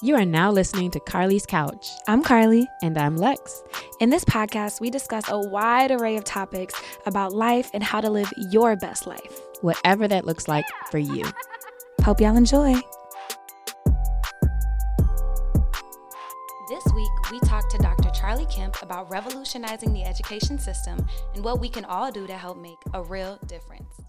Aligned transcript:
You 0.00 0.14
are 0.14 0.24
now 0.24 0.52
listening 0.52 0.92
to 0.92 1.00
Carly's 1.00 1.44
Couch. 1.44 1.90
I'm 2.06 2.22
Carly. 2.22 2.68
And 2.84 2.96
I'm 2.96 3.16
Lex. 3.16 3.64
In 3.98 4.10
this 4.10 4.24
podcast, 4.24 4.80
we 4.80 4.90
discuss 4.90 5.24
a 5.28 5.40
wide 5.40 5.90
array 5.90 6.16
of 6.16 6.22
topics 6.22 6.80
about 7.04 7.32
life 7.32 7.68
and 7.74 7.82
how 7.82 8.00
to 8.00 8.08
live 8.08 8.32
your 8.36 8.76
best 8.76 9.08
life, 9.08 9.40
whatever 9.60 10.06
that 10.06 10.24
looks 10.24 10.46
like 10.46 10.64
for 10.92 10.98
you. 10.98 11.24
Hope 12.04 12.20
y'all 12.20 12.36
enjoy. 12.36 12.74
This 16.68 16.84
week, 16.94 17.30
we 17.32 17.40
talked 17.40 17.72
to 17.72 17.78
Dr. 17.78 18.10
Charli 18.10 18.48
Kemp 18.48 18.80
about 18.80 19.10
revolutionizing 19.10 19.92
the 19.92 20.04
education 20.04 20.60
system 20.60 21.04
and 21.34 21.42
what 21.42 21.58
we 21.58 21.68
can 21.68 21.84
all 21.84 22.12
do 22.12 22.24
to 22.28 22.34
help 22.34 22.56
make 22.58 22.78
a 22.94 23.02
real 23.02 23.36
difference. 23.48 24.00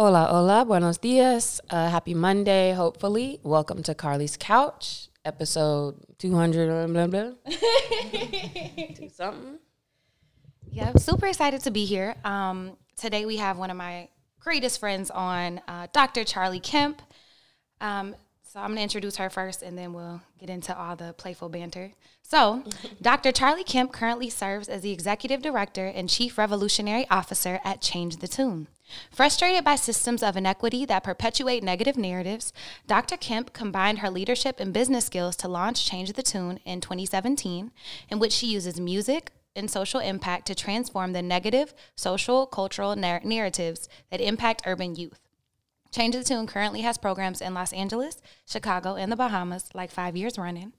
Hola, 0.00 0.28
hola, 0.30 0.64
buenos 0.64 0.98
dias. 0.98 1.60
Uh, 1.70 1.88
happy 1.90 2.14
Monday, 2.14 2.72
hopefully. 2.72 3.40
Welcome 3.42 3.82
to 3.82 3.96
Carly's 3.96 4.36
Couch, 4.36 5.08
episode 5.24 5.96
200, 6.18 6.86
blah, 6.92 7.08
blah. 7.08 7.30
Do 8.94 9.08
something. 9.12 9.58
Yeah, 10.70 10.90
I'm 10.90 10.98
super 10.98 11.26
excited 11.26 11.62
to 11.62 11.72
be 11.72 11.84
here. 11.84 12.14
Um, 12.24 12.76
today 12.96 13.26
we 13.26 13.38
have 13.38 13.58
one 13.58 13.72
of 13.72 13.76
my 13.76 14.08
greatest 14.38 14.78
friends 14.78 15.10
on, 15.10 15.60
uh, 15.66 15.88
Dr. 15.92 16.20
Charli 16.20 16.62
Kemp. 16.62 17.02
Um, 17.80 18.14
so 18.50 18.60
I'm 18.60 18.68
going 18.68 18.76
to 18.76 18.82
introduce 18.82 19.16
her 19.16 19.28
first 19.28 19.62
and 19.62 19.76
then 19.76 19.92
we'll 19.92 20.22
get 20.40 20.48
into 20.48 20.76
all 20.76 20.96
the 20.96 21.12
playful 21.12 21.50
banter. 21.50 21.92
So, 22.22 22.64
Dr. 23.02 23.30
Charli 23.30 23.64
Kemp 23.64 23.92
currently 23.92 24.30
serves 24.30 24.68
as 24.68 24.80
the 24.80 24.90
executive 24.90 25.42
director 25.42 25.86
and 25.86 26.08
chief 26.08 26.38
revolutionary 26.38 27.06
officer 27.10 27.60
at 27.62 27.82
Change 27.82 28.16
the 28.16 28.28
Tune. 28.28 28.68
Frustrated 29.12 29.64
by 29.64 29.76
systems 29.76 30.22
of 30.22 30.34
inequity 30.34 30.86
that 30.86 31.04
perpetuate 31.04 31.62
negative 31.62 31.98
narratives, 31.98 32.54
Dr. 32.86 33.18
Kemp 33.18 33.52
combined 33.52 33.98
her 33.98 34.08
leadership 34.08 34.60
and 34.60 34.72
business 34.72 35.04
skills 35.04 35.36
to 35.36 35.48
launch 35.48 35.84
Change 35.84 36.14
the 36.14 36.22
Tune 36.22 36.58
in 36.64 36.80
2017, 36.80 37.70
in 38.08 38.18
which 38.18 38.32
she 38.32 38.46
uses 38.46 38.80
music, 38.80 39.32
and 39.54 39.70
social 39.70 40.00
impact 40.00 40.46
to 40.46 40.54
transform 40.54 41.12
the 41.12 41.20
negative 41.20 41.74
social, 41.96 42.46
cultural 42.46 42.94
narr- 42.96 43.20
narratives 43.24 43.88
that 44.10 44.20
impact 44.20 44.62
urban 44.64 44.94
youth. 44.94 45.27
Change 45.90 46.14
the 46.14 46.22
Tune 46.22 46.46
currently 46.46 46.82
has 46.82 46.98
programs 46.98 47.40
in 47.40 47.54
Los 47.54 47.72
Angeles, 47.72 48.20
Chicago, 48.46 48.96
and 48.96 49.10
the 49.10 49.16
Bahamas, 49.16 49.70
like 49.74 49.90
five 49.90 50.16
years 50.16 50.38
running. 50.38 50.74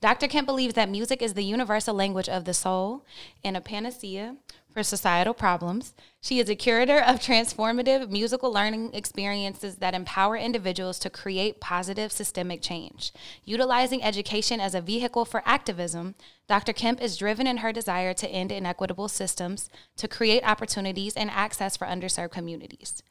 Dr. 0.00 0.28
Kemp 0.28 0.46
believes 0.46 0.74
that 0.74 0.90
music 0.90 1.22
is 1.22 1.32
the 1.32 1.44
universal 1.44 1.94
language 1.94 2.28
of 2.28 2.44
the 2.44 2.52
soul 2.52 3.04
and 3.42 3.56
a 3.56 3.62
panacea 3.62 4.36
for 4.70 4.82
societal 4.82 5.32
problems. 5.32 5.94
She 6.20 6.38
is 6.38 6.50
a 6.50 6.54
curator 6.54 6.98
of 6.98 7.18
transformative 7.20 8.10
musical 8.10 8.52
learning 8.52 8.92
experiences 8.92 9.76
that 9.76 9.94
empower 9.94 10.36
individuals 10.36 10.98
to 11.00 11.10
create 11.10 11.60
positive 11.60 12.12
systemic 12.12 12.60
change. 12.60 13.12
Utilizing 13.44 14.02
education 14.02 14.60
as 14.60 14.74
a 14.74 14.80
vehicle 14.80 15.24
for 15.24 15.42
activism, 15.46 16.14
Dr. 16.46 16.74
Kemp 16.74 17.00
is 17.00 17.16
driven 17.16 17.46
in 17.46 17.58
her 17.58 17.72
desire 17.72 18.12
to 18.14 18.28
end 18.28 18.52
inequitable 18.52 19.08
systems, 19.08 19.70
to 19.96 20.08
create 20.08 20.44
opportunities 20.44 21.16
and 21.16 21.30
access 21.30 21.76
for 21.76 21.86
underserved 21.86 22.32
communities. 22.32 23.02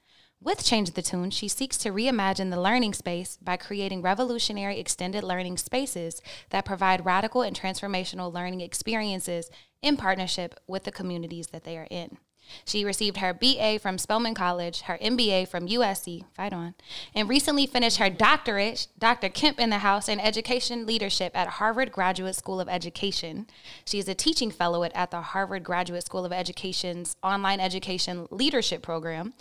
With 0.43 0.65
Change 0.65 0.91
the 0.93 1.03
Tune, 1.03 1.29
she 1.29 1.47
seeks 1.47 1.77
to 1.77 1.91
reimagine 1.91 2.49
the 2.49 2.59
learning 2.59 2.95
space 2.95 3.37
by 3.43 3.57
creating 3.57 4.01
revolutionary 4.01 4.79
extended 4.79 5.23
learning 5.23 5.57
spaces 5.57 6.19
that 6.49 6.65
provide 6.65 7.05
radical 7.05 7.43
and 7.43 7.55
transformational 7.55 8.33
learning 8.33 8.61
experiences 8.61 9.51
in 9.83 9.97
partnership 9.97 10.59
with 10.65 10.83
the 10.83 10.91
communities 10.91 11.49
that 11.49 11.63
they 11.63 11.77
are 11.77 11.87
in. 11.91 12.17
She 12.65 12.85
received 12.85 13.17
her 13.17 13.33
BA 13.33 13.79
from 13.79 13.97
Spelman 13.97 14.33
College, 14.33 14.81
her 14.81 14.97
MBA 14.99 15.47
from 15.47 15.67
USC, 15.67 16.23
fight 16.33 16.53
on, 16.53 16.75
and 17.13 17.29
recently 17.29 17.65
finished 17.65 17.97
her 17.97 18.09
doctorate, 18.09 18.87
Dr. 18.97 19.29
Kemp 19.29 19.59
in 19.59 19.69
the 19.69 19.79
House, 19.79 20.07
in 20.07 20.19
Education 20.19 20.85
Leadership 20.85 21.31
at 21.35 21.47
Harvard 21.47 21.91
Graduate 21.91 22.35
School 22.35 22.59
of 22.59 22.69
Education. 22.69 23.47
She 23.85 23.99
is 23.99 24.07
a 24.07 24.15
teaching 24.15 24.51
fellow 24.51 24.83
at 24.83 25.11
the 25.11 25.21
Harvard 25.21 25.63
Graduate 25.63 26.05
School 26.05 26.25
of 26.25 26.33
Education's 26.33 27.15
Online 27.23 27.59
Education 27.59 28.27
Leadership 28.31 28.81
Program 28.81 29.33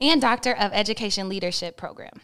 and 0.00 0.20
Doctor 0.20 0.52
of 0.52 0.72
Education 0.72 1.28
Leadership 1.28 1.76
Program. 1.76 2.20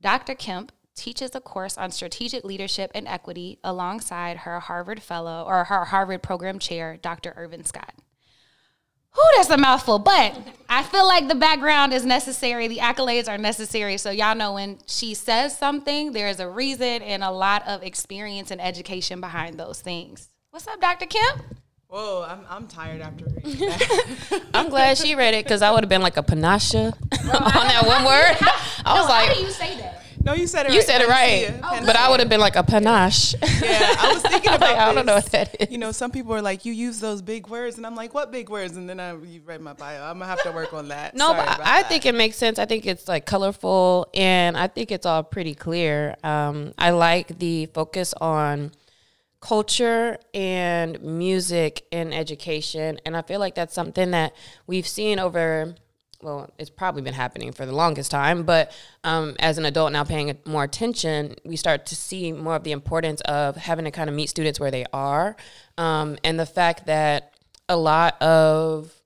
Dr. 0.00 0.34
Kemp 0.34 0.72
teaches 0.94 1.34
a 1.34 1.40
course 1.40 1.78
on 1.78 1.90
strategic 1.90 2.42
leadership 2.42 2.90
and 2.94 3.06
equity 3.06 3.58
alongside 3.62 4.38
her 4.38 4.58
Harvard 4.60 5.02
fellow 5.02 5.44
or 5.46 5.64
her 5.64 5.84
Harvard 5.84 6.22
program 6.22 6.58
chair, 6.58 6.96
Dr. 6.96 7.34
Irvin 7.36 7.64
Scott. 7.64 7.94
Whew, 9.16 9.32
that's 9.36 9.48
a 9.48 9.56
mouthful. 9.56 9.98
But 9.98 10.38
I 10.68 10.82
feel 10.82 11.06
like 11.06 11.26
the 11.26 11.34
background 11.34 11.94
is 11.94 12.04
necessary. 12.04 12.68
The 12.68 12.78
accolades 12.78 13.28
are 13.28 13.38
necessary. 13.38 13.96
So 13.96 14.10
y'all 14.10 14.34
know 14.34 14.52
when 14.54 14.78
she 14.86 15.14
says 15.14 15.56
something, 15.56 16.12
there's 16.12 16.38
a 16.38 16.48
reason 16.48 17.02
and 17.02 17.24
a 17.24 17.30
lot 17.30 17.66
of 17.66 17.82
experience 17.82 18.50
and 18.50 18.60
education 18.60 19.20
behind 19.20 19.58
those 19.58 19.80
things. 19.80 20.28
What's 20.50 20.66
up, 20.68 20.80
Dr. 20.80 21.06
Kemp? 21.06 21.42
Whoa, 21.88 22.26
I'm, 22.28 22.40
I'm 22.50 22.66
tired 22.66 23.00
after 23.00 23.24
reading 23.24 23.60
that. 23.68 24.42
I'm 24.52 24.68
glad 24.68 24.98
she 24.98 25.14
read 25.14 25.34
it 25.34 25.44
because 25.44 25.62
I 25.62 25.70
would 25.70 25.82
have 25.82 25.88
been 25.88 26.02
like 26.02 26.16
a 26.16 26.22
panache 26.22 26.74
on 26.74 26.92
that 26.92 27.84
one 27.86 28.04
word. 28.04 28.36
I 28.84 28.98
was 28.98 29.06
no, 29.06 29.08
like, 29.08 29.28
how 29.28 29.34
do 29.34 29.40
you 29.40 29.50
say 29.50 29.78
that? 29.78 30.02
No, 30.26 30.34
you 30.34 30.48
said 30.48 30.66
it. 30.66 30.72
You 30.72 30.78
right. 30.78 30.86
said 30.86 31.00
it 31.02 31.08
right, 31.08 31.60
oh, 31.62 31.86
but 31.86 31.94
I 31.94 32.10
would 32.10 32.18
have 32.18 32.28
been 32.28 32.40
like 32.40 32.56
a 32.56 32.64
panache. 32.64 33.34
Yeah, 33.34 33.94
I 34.00 34.10
was 34.12 34.22
thinking 34.30 34.52
about. 34.52 34.60
like, 34.60 34.76
I 34.76 34.92
don't 34.92 35.06
know 35.06 35.14
what 35.14 35.26
that 35.26 35.54
is. 35.60 35.70
You 35.70 35.78
know, 35.78 35.92
some 35.92 36.10
people 36.10 36.34
are 36.34 36.42
like, 36.42 36.64
"You 36.64 36.72
use 36.72 36.98
those 36.98 37.22
big 37.22 37.46
words," 37.46 37.76
and 37.76 37.86
I'm 37.86 37.94
like, 37.94 38.12
"What 38.12 38.32
big 38.32 38.50
words?" 38.50 38.76
And 38.76 38.88
then 38.88 38.98
I 38.98 39.14
you 39.14 39.40
read 39.44 39.60
my 39.60 39.72
bio. 39.72 40.02
I'm 40.02 40.18
gonna 40.18 40.26
have 40.28 40.42
to 40.42 40.50
work 40.50 40.72
on 40.72 40.88
that. 40.88 41.14
No, 41.14 41.28
Sorry 41.28 41.46
but 41.46 41.60
I 41.60 41.82
that. 41.82 41.88
think 41.88 42.06
it 42.06 42.14
makes 42.16 42.36
sense. 42.36 42.58
I 42.58 42.64
think 42.66 42.86
it's 42.86 43.06
like 43.06 43.24
colorful, 43.24 44.08
and 44.14 44.56
I 44.56 44.66
think 44.66 44.90
it's 44.90 45.06
all 45.06 45.22
pretty 45.22 45.54
clear. 45.54 46.16
Um, 46.24 46.74
I 46.76 46.90
like 46.90 47.38
the 47.38 47.66
focus 47.66 48.12
on 48.20 48.72
culture 49.40 50.18
and 50.34 51.00
music 51.02 51.86
and 51.92 52.12
education, 52.12 52.98
and 53.06 53.16
I 53.16 53.22
feel 53.22 53.38
like 53.38 53.54
that's 53.54 53.74
something 53.74 54.10
that 54.10 54.32
we've 54.66 54.88
seen 54.88 55.20
over 55.20 55.76
well, 56.22 56.50
it's 56.58 56.70
probably 56.70 57.02
been 57.02 57.14
happening 57.14 57.52
for 57.52 57.66
the 57.66 57.74
longest 57.74 58.10
time, 58.10 58.44
but 58.44 58.72
um, 59.04 59.36
as 59.38 59.58
an 59.58 59.64
adult 59.64 59.92
now 59.92 60.04
paying 60.04 60.36
more 60.44 60.64
attention, 60.64 61.36
we 61.44 61.56
start 61.56 61.86
to 61.86 61.96
see 61.96 62.32
more 62.32 62.56
of 62.56 62.64
the 62.64 62.72
importance 62.72 63.20
of 63.22 63.56
having 63.56 63.84
to 63.84 63.90
kind 63.90 64.08
of 64.08 64.16
meet 64.16 64.28
students 64.28 64.58
where 64.58 64.70
they 64.70 64.86
are. 64.92 65.36
Um, 65.78 66.16
and 66.24 66.38
the 66.38 66.46
fact 66.46 66.86
that 66.86 67.34
a 67.68 67.76
lot 67.76 68.20
of 68.22 69.02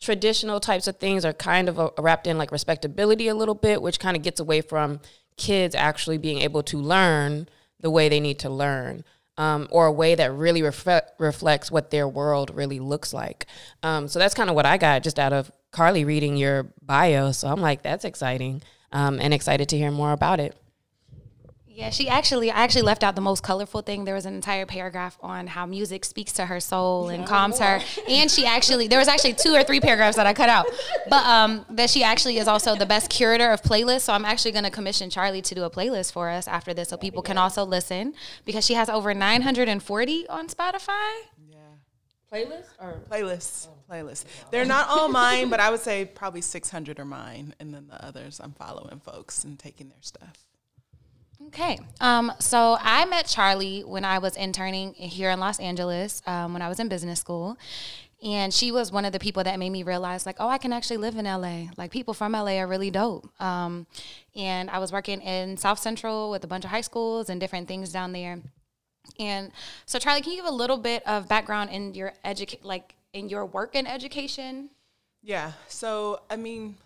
traditional 0.00 0.60
types 0.60 0.86
of 0.86 0.96
things 0.96 1.24
are 1.24 1.32
kind 1.32 1.68
of 1.68 1.78
a, 1.78 1.90
wrapped 1.98 2.26
in 2.26 2.36
like 2.36 2.50
respectability 2.50 3.28
a 3.28 3.34
little 3.34 3.54
bit, 3.54 3.80
which 3.80 4.00
kind 4.00 4.16
of 4.16 4.22
gets 4.22 4.40
away 4.40 4.60
from 4.60 5.00
kids 5.36 5.74
actually 5.74 6.18
being 6.18 6.40
able 6.40 6.62
to 6.64 6.76
learn 6.76 7.48
the 7.80 7.90
way 7.90 8.08
they 8.08 8.20
need 8.20 8.38
to 8.40 8.50
learn. 8.50 9.04
Um, 9.38 9.66
or 9.70 9.86
a 9.86 9.92
way 9.92 10.14
that 10.14 10.30
really 10.30 10.60
refre- 10.60 11.08
reflects 11.18 11.70
what 11.70 11.90
their 11.90 12.06
world 12.06 12.54
really 12.54 12.78
looks 12.78 13.14
like. 13.14 13.46
Um, 13.82 14.06
so 14.06 14.18
that's 14.18 14.34
kind 14.34 14.50
of 14.50 14.54
what 14.54 14.66
I 14.66 14.76
got 14.76 15.02
just 15.02 15.18
out 15.18 15.32
of 15.32 15.50
Carly 15.72 16.04
reading 16.04 16.36
your 16.36 16.72
bio. 16.80 17.32
So 17.32 17.48
I'm 17.48 17.60
like, 17.60 17.82
that's 17.82 18.04
exciting 18.04 18.62
um, 18.92 19.18
and 19.20 19.34
excited 19.34 19.68
to 19.70 19.76
hear 19.76 19.90
more 19.90 20.12
about 20.12 20.38
it. 20.38 20.54
Yeah, 21.74 21.88
she 21.88 22.06
actually, 22.06 22.50
I 22.50 22.60
actually 22.60 22.82
left 22.82 23.02
out 23.02 23.14
the 23.14 23.22
most 23.22 23.42
colorful 23.42 23.80
thing. 23.80 24.04
There 24.04 24.14
was 24.14 24.26
an 24.26 24.34
entire 24.34 24.66
paragraph 24.66 25.16
on 25.22 25.46
how 25.46 25.64
music 25.64 26.04
speaks 26.04 26.32
to 26.34 26.44
her 26.44 26.60
soul 26.60 27.08
and 27.08 27.26
calms 27.26 27.58
her. 27.60 27.80
And 28.08 28.30
she 28.30 28.44
actually, 28.44 28.88
there 28.88 28.98
was 28.98 29.08
actually 29.08 29.32
two 29.32 29.54
or 29.54 29.64
three 29.64 29.80
paragraphs 29.80 30.16
that 30.16 30.26
I 30.26 30.34
cut 30.34 30.50
out. 30.50 30.66
But 31.08 31.24
um, 31.24 31.64
that 31.70 31.88
she 31.88 32.02
actually 32.02 32.36
is 32.36 32.46
also 32.46 32.76
the 32.76 32.84
best 32.84 33.08
curator 33.08 33.50
of 33.50 33.62
playlists. 33.62 34.02
So 34.02 34.12
I'm 34.12 34.26
actually 34.26 34.52
going 34.52 34.64
to 34.64 34.70
commission 34.70 35.08
Charli 35.08 35.42
to 35.44 35.54
do 35.54 35.64
a 35.64 35.70
playlist 35.70 36.12
for 36.12 36.28
us 36.28 36.46
after 36.46 36.74
this 36.74 36.90
so 36.90 36.98
people 36.98 37.22
can 37.22 37.38
also 37.38 37.64
listen 37.64 38.12
because 38.44 38.66
she 38.66 38.74
has 38.74 38.90
over 38.90 39.14
940 39.14 40.28
on 40.28 40.48
Spotify. 40.48 41.10
Playlists 42.32 42.70
or 42.80 43.00
playlists? 43.10 43.68
Playlists. 43.90 44.24
They're 44.50 44.64
not 44.64 44.88
all 44.88 45.08
mine, 45.08 45.50
but 45.50 45.60
I 45.60 45.70
would 45.70 45.80
say 45.80 46.06
probably 46.06 46.40
600 46.40 46.98
are 46.98 47.04
mine, 47.04 47.54
and 47.60 47.74
then 47.74 47.88
the 47.88 48.02
others 48.02 48.40
I'm 48.42 48.52
following 48.52 49.00
folks 49.00 49.44
and 49.44 49.58
taking 49.58 49.88
their 49.88 50.00
stuff. 50.00 50.38
Okay. 51.48 51.78
Um, 52.00 52.32
so 52.38 52.78
I 52.80 53.04
met 53.04 53.26
Charli 53.26 53.84
when 53.84 54.04
I 54.04 54.18
was 54.18 54.36
interning 54.36 54.94
here 54.94 55.30
in 55.30 55.40
Los 55.40 55.60
Angeles 55.60 56.22
um, 56.26 56.52
when 56.52 56.62
I 56.62 56.68
was 56.68 56.80
in 56.80 56.88
business 56.88 57.20
school. 57.20 57.58
And 58.22 58.54
she 58.54 58.70
was 58.70 58.92
one 58.92 59.04
of 59.04 59.12
the 59.12 59.18
people 59.18 59.42
that 59.42 59.58
made 59.58 59.70
me 59.70 59.82
realize, 59.82 60.24
like, 60.24 60.36
oh, 60.38 60.48
I 60.48 60.56
can 60.56 60.72
actually 60.72 60.98
live 60.98 61.16
in 61.16 61.24
LA. 61.24 61.64
Like, 61.76 61.90
people 61.90 62.14
from 62.14 62.32
LA 62.32 62.58
are 62.58 62.68
really 62.68 62.90
dope. 62.90 63.28
Um, 63.42 63.88
and 64.36 64.70
I 64.70 64.78
was 64.78 64.92
working 64.92 65.20
in 65.20 65.56
South 65.56 65.80
Central 65.80 66.30
with 66.30 66.44
a 66.44 66.46
bunch 66.46 66.64
of 66.64 66.70
high 66.70 66.82
schools 66.82 67.28
and 67.28 67.40
different 67.40 67.66
things 67.66 67.90
down 67.90 68.12
there. 68.12 68.38
And 69.18 69.52
so, 69.86 69.98
Charli, 69.98 70.22
can 70.22 70.32
you 70.32 70.38
give 70.38 70.46
a 70.46 70.54
little 70.54 70.78
bit 70.78 71.06
of 71.06 71.28
background 71.28 71.70
in 71.70 71.94
your 71.94 72.12
educate, 72.24 72.64
like 72.64 72.94
in 73.12 73.28
your 73.28 73.46
work 73.46 73.74
in 73.74 73.86
education? 73.86 74.70
Yeah. 75.22 75.52
So, 75.68 76.22
I 76.30 76.36
mean, 76.36 76.76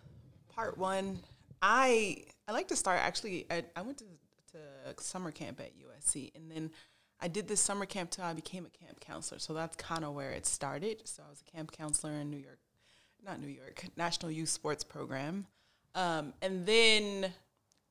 part 0.55 0.77
one, 0.79 1.21
I 1.63 2.25
I 2.49 2.53
like 2.53 2.69
to 2.69 2.77
start 2.77 3.01
actually. 3.01 3.47
At, 3.51 3.71
I 3.77 3.83
went 3.83 3.99
to 3.99 4.05
to 4.53 5.03
summer 5.03 5.31
camp 5.31 5.61
at 5.61 5.73
USC, 5.79 6.35
and 6.35 6.51
then 6.51 6.71
I 7.21 7.29
did 7.29 7.49
this 7.49 7.61
summer 7.61 7.87
camp 7.87 8.11
till 8.11 8.25
I 8.25 8.33
became 8.33 8.67
a 8.67 8.85
camp 8.85 9.01
counselor. 9.01 9.39
So 9.39 9.55
that's 9.55 9.77
kind 9.77 10.05
of 10.05 10.15
where 10.15 10.31
it 10.31 10.47
started. 10.47 11.03
So 11.05 11.23
I 11.27 11.31
was 11.31 11.43
a 11.47 11.51
camp 11.51 11.73
counselor 11.73 12.13
in 12.13 12.31
New 12.31 12.39
York, 12.39 12.59
not 13.25 13.41
New 13.41 13.49
York, 13.49 13.85
National 13.97 14.31
Youth 14.31 14.49
Sports 14.49 14.85
Program, 14.85 15.47
um, 15.95 16.35
and 16.43 16.67
then 16.67 17.33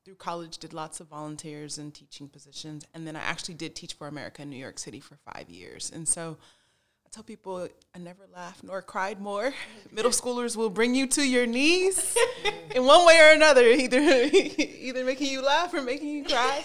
through 0.06 0.14
college 0.14 0.58
did 0.58 0.72
lots 0.72 1.00
of 1.00 1.08
volunteers 1.08 1.78
and 1.78 1.92
teaching 1.92 2.28
positions, 2.28 2.84
and 2.94 3.04
then 3.04 3.16
I 3.16 3.20
actually 3.22 3.54
did 3.54 3.74
teach 3.74 3.94
for 3.94 4.06
America 4.06 4.40
in 4.40 4.50
New 4.50 4.56
York 4.56 4.78
City 4.78 5.00
for 5.00 5.16
five 5.16 5.50
years. 5.50 5.90
And 5.92 6.06
so 6.06 6.38
I 7.04 7.08
tell 7.10 7.24
people 7.24 7.66
I 7.92 7.98
never 7.98 8.22
laughed 8.32 8.62
nor 8.62 8.82
cried 8.82 9.20
more. 9.20 9.52
Middle 9.90 10.12
schoolers 10.12 10.54
will 10.54 10.70
bring 10.70 10.94
you 10.94 11.08
to 11.08 11.28
your 11.28 11.44
knees 11.44 12.16
in 12.76 12.84
one 12.84 13.04
way 13.04 13.18
or 13.18 13.32
another, 13.34 13.62
either 13.66 13.98
either 13.98 15.04
making 15.04 15.26
you 15.26 15.42
laugh 15.42 15.74
or 15.74 15.82
making 15.82 16.08
you 16.10 16.24
cry. 16.24 16.64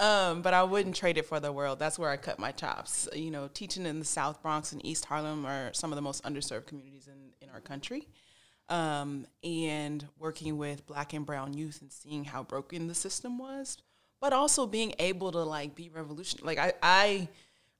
Um, 0.00 0.42
but 0.42 0.52
I 0.52 0.64
wouldn't 0.64 0.96
trade 0.96 1.16
it 1.16 1.26
for 1.26 1.38
the 1.38 1.52
world. 1.52 1.78
That's 1.78 1.96
where 1.96 2.10
I 2.10 2.16
cut 2.16 2.40
my 2.40 2.50
chops. 2.50 3.08
You 3.14 3.30
know, 3.30 3.48
teaching 3.54 3.86
in 3.86 4.00
the 4.00 4.04
South 4.04 4.42
Bronx 4.42 4.72
and 4.72 4.84
East 4.84 5.04
Harlem 5.04 5.46
are 5.46 5.72
some 5.74 5.92
of 5.92 5.96
the 5.96 6.02
most 6.02 6.24
underserved 6.24 6.66
communities 6.66 7.06
in, 7.06 7.30
in 7.40 7.54
our 7.54 7.60
country 7.60 8.08
um, 8.70 9.26
and 9.42 10.06
working 10.18 10.56
with 10.56 10.86
black 10.86 11.12
and 11.12 11.26
brown 11.26 11.52
youth 11.52 11.82
and 11.82 11.92
seeing 11.92 12.24
how 12.24 12.42
broken 12.42 12.86
the 12.86 12.94
system 12.94 13.36
was, 13.36 13.76
but 14.20 14.32
also 14.32 14.66
being 14.66 14.94
able 14.98 15.32
to 15.32 15.42
like 15.42 15.74
be 15.74 15.90
revolutionary. 15.90 16.56
Like 16.56 16.58
I, 16.58 16.72
I, 16.82 17.28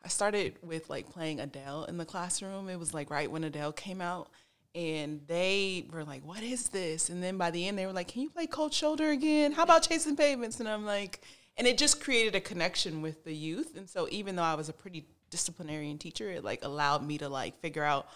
I 0.04 0.08
started 0.08 0.56
with 0.62 0.90
like 0.90 1.08
playing 1.08 1.40
Adele 1.40 1.84
in 1.84 1.96
the 1.96 2.04
classroom. 2.04 2.69
It 2.69 2.78
was 2.78 2.92
like 2.92 3.08
right 3.10 3.31
when 3.31 3.44
Adele 3.44 3.72
came 3.72 4.00
out, 4.00 4.28
and 4.75 5.20
they 5.26 5.87
were 5.92 6.04
like, 6.04 6.25
"What 6.25 6.42
is 6.42 6.69
this?" 6.69 7.08
And 7.08 7.22
then 7.22 7.38
by 7.38 7.50
the 7.50 7.66
end, 7.69 7.78
they 7.78 7.86
were 7.86 7.93
like, 7.93 8.08
"Can 8.08 8.22
you 8.22 8.31
play 8.31 8.46
Cold 8.46 8.75
Shoulder 8.75 9.10
again? 9.10 9.52
How 9.52 9.62
about 9.62 9.82
Chasing 9.82 10.16
Pavements?" 10.16 10.60
And 10.60 10.69
I'm 10.69 10.84
like, 10.84 11.20
and 11.56 11.66
it 11.66 11.78
just 11.78 12.02
created 12.02 12.34
a 12.34 12.40
connection 12.40 13.02
with 13.02 13.25
the 13.25 13.34
youth. 13.34 13.76
And 13.76 13.88
so 13.88 14.08
even 14.10 14.36
though 14.36 14.43
I 14.43 14.54
was 14.54 14.69
a 14.69 14.72
pretty 14.72 15.06
disciplinarian 15.28 15.98
teacher, 15.98 16.31
it 16.31 16.43
like 16.43 16.64
allowed 16.64 17.06
me 17.06 17.19
to 17.19 17.28
like 17.28 17.60
figure 17.60 17.84
out 17.84 18.08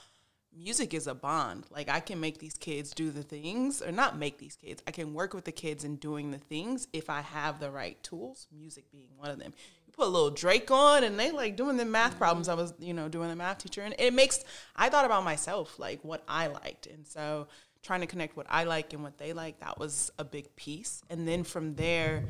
music 0.57 0.95
is 0.95 1.07
a 1.07 1.15
bond. 1.15 1.65
Like 1.71 1.89
I 1.89 2.01
can 2.01 2.21
make 2.21 2.39
these 2.39 2.55
kids 2.55 2.93
do 2.93 3.11
the 3.11 3.23
things, 3.23 3.83
or 3.83 3.93
not 3.93 4.19
make 4.19 4.39
these 4.39 4.57
kids. 4.57 4.83
I 4.87 4.91
can 4.91 5.15
work 5.15 5.35
with 5.35 5.45
the 5.45 5.53
kids 5.53 5.85
in 5.85 5.97
doing 5.97 6.31
the 6.31 6.39
things 6.39 6.89
if 6.93 7.11
I 7.11 7.21
have 7.21 7.61
the 7.61 7.71
right 7.71 8.01
tools. 8.03 8.47
Music 8.53 8.85
being 8.91 9.09
one 9.17 9.31
of 9.31 9.39
them. 9.39 9.53
You 9.87 9.93
put 9.93 10.07
a 10.07 10.11
little 10.11 10.31
Drake 10.31 10.71
on, 10.71 11.05
and 11.05 11.19
they 11.19 11.31
like 11.31 11.57
doing 11.57 11.77
the 11.77 11.85
math 11.85 12.19
problems. 12.19 12.49
I 12.49 12.55
was, 12.55 12.75
you 12.79 12.95
know, 12.95 13.09
doing 13.09 13.29
the 13.29 13.37
math 13.37 13.59
teacher, 13.59 13.83
and 13.83 13.95
it 13.99 14.15
makes. 14.15 14.45
I 14.77 14.89
thought 14.89 15.05
about 15.05 15.25
myself, 15.25 15.79
like 15.79 16.03
what 16.05 16.23
I 16.29 16.47
liked, 16.49 16.87
and 16.87 17.07
so 17.07 17.49
trying 17.83 18.01
to 18.01 18.07
connect 18.07 18.37
what 18.37 18.47
I 18.49 18.65
like 18.65 18.93
and 18.93 19.03
what 19.03 19.19
they 19.19 19.33
like. 19.33 19.61
That 19.61 19.79
was 19.79 20.11
a 20.19 20.25
big 20.25 20.55
piece, 20.57 21.03
and 21.11 21.27
then 21.27 21.45
from 21.45 21.75
there. 21.75 22.25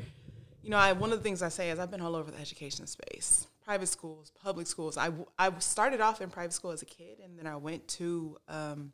You 0.63 0.71
know, 0.71 0.77
I, 0.77 0.93
one 0.93 1.11
of 1.11 1.19
the 1.19 1.23
things 1.23 1.43
I 1.43 1.49
say 1.49 1.69
is 1.69 1.77
I've 1.77 1.91
been 1.91 2.01
all 2.01 2.15
over 2.15 2.31
the 2.31 2.39
education 2.39 2.87
space 2.87 3.45
private 3.65 3.87
schools, 3.87 4.31
public 4.41 4.67
schools. 4.67 4.97
I, 4.97 5.11
I 5.39 5.51
started 5.59 5.99
off 5.99 6.21
in 6.21 6.29
private 6.29 6.53
school 6.53 6.71
as 6.71 6.83
a 6.83 6.85
kid, 6.85 7.19
and 7.23 7.37
then 7.37 7.47
I 7.47 7.55
went 7.55 7.87
to 7.89 8.37
um, 8.47 8.93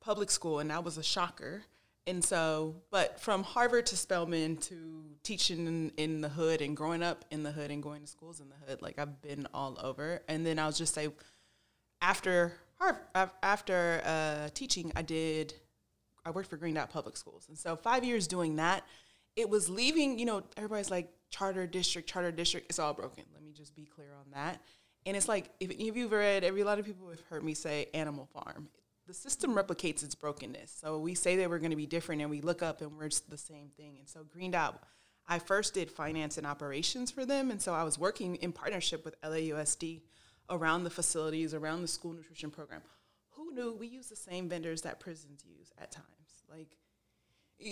public 0.00 0.30
school, 0.30 0.58
and 0.58 0.70
that 0.70 0.84
was 0.84 0.98
a 0.98 1.02
shocker. 1.02 1.62
And 2.08 2.24
so, 2.24 2.76
but 2.90 3.20
from 3.20 3.42
Harvard 3.42 3.86
to 3.86 3.96
Spelman 3.96 4.56
to 4.58 5.04
teaching 5.22 5.66
in, 5.66 5.92
in, 5.96 6.20
the 6.20 6.28
hood 6.28 6.60
and 6.60 6.76
growing 6.76 7.02
up 7.02 7.24
in 7.30 7.42
the 7.42 7.50
hood 7.50 7.70
and 7.70 7.82
going 7.82 8.02
to 8.02 8.06
schools 8.06 8.40
in 8.40 8.48
the 8.48 8.54
hood, 8.66 8.82
like 8.82 8.98
I've 8.98 9.20
been 9.22 9.46
all 9.52 9.76
over. 9.82 10.20
And 10.28 10.46
then 10.46 10.58
I'll 10.58 10.70
just 10.70 10.94
say, 10.94 11.08
after 12.00 12.52
Harvard, 12.78 13.02
after 13.42 14.02
uh, 14.04 14.48
teaching, 14.54 14.92
I 14.94 15.02
did, 15.02 15.54
I 16.24 16.30
worked 16.30 16.48
for 16.48 16.56
Green 16.56 16.74
Dot 16.74 16.90
Public 16.90 17.16
Schools. 17.16 17.46
And 17.48 17.58
so 17.58 17.74
five 17.74 18.04
years 18.04 18.28
doing 18.28 18.56
that, 18.56 18.84
it 19.34 19.50
was 19.50 19.68
leaving, 19.68 20.18
you 20.18 20.26
know, 20.26 20.44
everybody's 20.56 20.90
like, 20.90 21.08
charter 21.30 21.66
district, 21.66 22.08
charter 22.08 22.32
district, 22.32 22.66
it's 22.70 22.78
all 22.78 22.94
broken. 22.94 23.24
Let 23.32 23.42
me 23.42 23.52
just 23.52 23.74
be 23.74 23.84
clear 23.84 24.12
on 24.18 24.26
that. 24.32 24.60
And 25.04 25.16
it's 25.16 25.28
like 25.28 25.50
if 25.60 25.70
any 25.70 25.88
of 25.88 25.96
you've 25.96 26.12
read, 26.12 26.44
every 26.44 26.64
lot 26.64 26.78
of 26.78 26.84
people 26.84 27.08
have 27.10 27.20
heard 27.30 27.44
me 27.44 27.54
say 27.54 27.88
Animal 27.94 28.26
Farm. 28.26 28.68
The 29.06 29.14
system 29.14 29.54
replicates 29.54 30.02
its 30.02 30.16
brokenness. 30.16 30.76
So 30.80 30.98
we 30.98 31.14
say 31.14 31.36
that 31.36 31.48
we're 31.48 31.60
going 31.60 31.70
to 31.70 31.76
be 31.76 31.86
different, 31.86 32.22
and 32.22 32.30
we 32.30 32.40
look 32.40 32.60
up 32.60 32.80
and 32.80 32.96
we're 32.96 33.08
just 33.08 33.30
the 33.30 33.38
same 33.38 33.68
thing. 33.76 33.98
And 34.00 34.08
so 34.08 34.24
Green 34.24 34.50
Dot, 34.50 34.82
I 35.28 35.38
first 35.38 35.74
did 35.74 35.90
finance 35.92 36.38
and 36.38 36.46
operations 36.46 37.12
for 37.12 37.24
them, 37.24 37.52
and 37.52 37.62
so 37.62 37.72
I 37.72 37.84
was 37.84 37.98
working 37.98 38.34
in 38.36 38.52
partnership 38.52 39.04
with 39.04 39.20
LAUSD 39.22 40.02
around 40.50 40.84
the 40.84 40.90
facilities, 40.90 41.54
around 41.54 41.82
the 41.82 41.88
school 41.88 42.12
nutrition 42.12 42.50
program. 42.50 42.82
Who 43.30 43.52
knew 43.54 43.74
we 43.74 43.86
use 43.86 44.08
the 44.08 44.16
same 44.16 44.48
vendors 44.48 44.82
that 44.82 44.98
prisons 44.98 45.44
use 45.44 45.72
at 45.78 45.92
times? 45.92 46.06
Like 46.50 46.76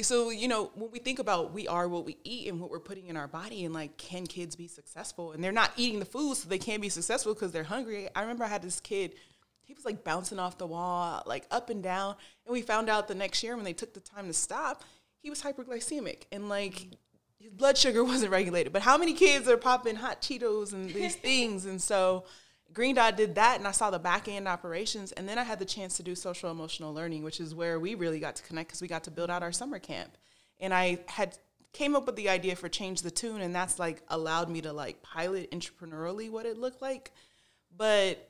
so 0.02 0.30
you 0.30 0.48
know 0.48 0.70
when 0.74 0.90
we 0.90 0.98
think 0.98 1.18
about 1.18 1.52
we 1.52 1.68
are 1.68 1.88
what 1.88 2.04
we 2.04 2.16
eat 2.24 2.48
and 2.48 2.60
what 2.60 2.70
we're 2.70 2.80
putting 2.80 3.08
in 3.08 3.16
our 3.16 3.28
body 3.28 3.64
and 3.64 3.74
like 3.74 3.96
can 3.96 4.26
kids 4.26 4.56
be 4.56 4.66
successful? 4.66 5.32
And 5.32 5.42
they're 5.42 5.52
not 5.52 5.72
eating 5.76 5.98
the 5.98 6.06
food 6.06 6.36
so 6.36 6.48
they 6.48 6.58
can't 6.58 6.82
be 6.82 6.88
successful 6.88 7.34
because 7.34 7.52
they're 7.52 7.64
hungry. 7.64 8.08
I 8.14 8.22
remember 8.22 8.44
i 8.44 8.48
had 8.48 8.62
this 8.62 8.80
kid 8.80 9.14
he 9.62 9.72
was 9.72 9.84
like 9.86 10.04
bouncing 10.04 10.38
off 10.38 10.58
the 10.58 10.66
wall 10.66 11.22
like 11.26 11.46
up 11.50 11.70
and 11.70 11.82
down. 11.82 12.16
And 12.46 12.52
we 12.52 12.62
found 12.62 12.88
out 12.88 13.08
the 13.08 13.14
next 13.14 13.42
year 13.42 13.56
when 13.56 13.64
they 13.64 13.72
took 13.72 13.94
the 13.94 14.00
time 14.00 14.26
to 14.26 14.34
stop 14.34 14.84
he 15.24 15.30
was 15.30 15.40
hyperglycemic 15.40 16.24
and 16.30 16.50
like 16.50 16.88
his 17.38 17.52
blood 17.52 17.76
sugar 17.76 18.04
wasn't 18.12 18.30
regulated. 18.30 18.72
But 18.72 18.82
how 18.82 18.96
many 18.98 19.14
kids 19.14 19.48
are 19.48 19.56
popping 19.56 19.96
hot 19.96 20.20
cheetos 20.22 20.72
and 20.72 20.90
these 20.90 21.14
things? 21.28 21.64
And 21.64 21.82
so 21.82 22.24
Green 22.74 22.96
Dot 22.96 23.16
did 23.16 23.36
that, 23.36 23.58
and 23.58 23.68
I 23.68 23.70
saw 23.70 23.90
the 23.90 24.00
back 24.00 24.26
end 24.26 24.48
operations. 24.48 25.12
And 25.12 25.28
then 25.28 25.38
I 25.38 25.44
had 25.44 25.60
the 25.60 25.64
chance 25.64 25.96
to 25.96 26.02
do 26.02 26.14
social 26.14 26.50
emotional 26.50 26.92
learning, 26.92 27.22
which 27.22 27.40
is 27.40 27.54
where 27.54 27.78
we 27.78 27.94
really 27.94 28.18
got 28.18 28.36
to 28.36 28.42
connect 28.42 28.68
because 28.68 28.82
we 28.82 28.88
got 28.88 29.04
to 29.04 29.10
build 29.10 29.30
out 29.30 29.42
our 29.42 29.52
summer 29.52 29.78
camp. 29.78 30.18
And 30.58 30.74
I 30.74 30.98
had 31.06 31.38
came 31.72 31.96
up 31.96 32.06
with 32.06 32.16
the 32.16 32.28
idea 32.28 32.56
for 32.56 32.68
change 32.68 33.02
the 33.02 33.10
tune, 33.10 33.40
and 33.40 33.54
that's 33.54 33.78
like 33.78 34.02
allowed 34.08 34.50
me 34.50 34.60
to 34.62 34.72
like 34.72 35.02
pilot 35.02 35.50
entrepreneurially 35.52 36.28
what 36.30 36.46
it 36.46 36.58
looked 36.58 36.82
like. 36.82 37.12
But 37.76 38.28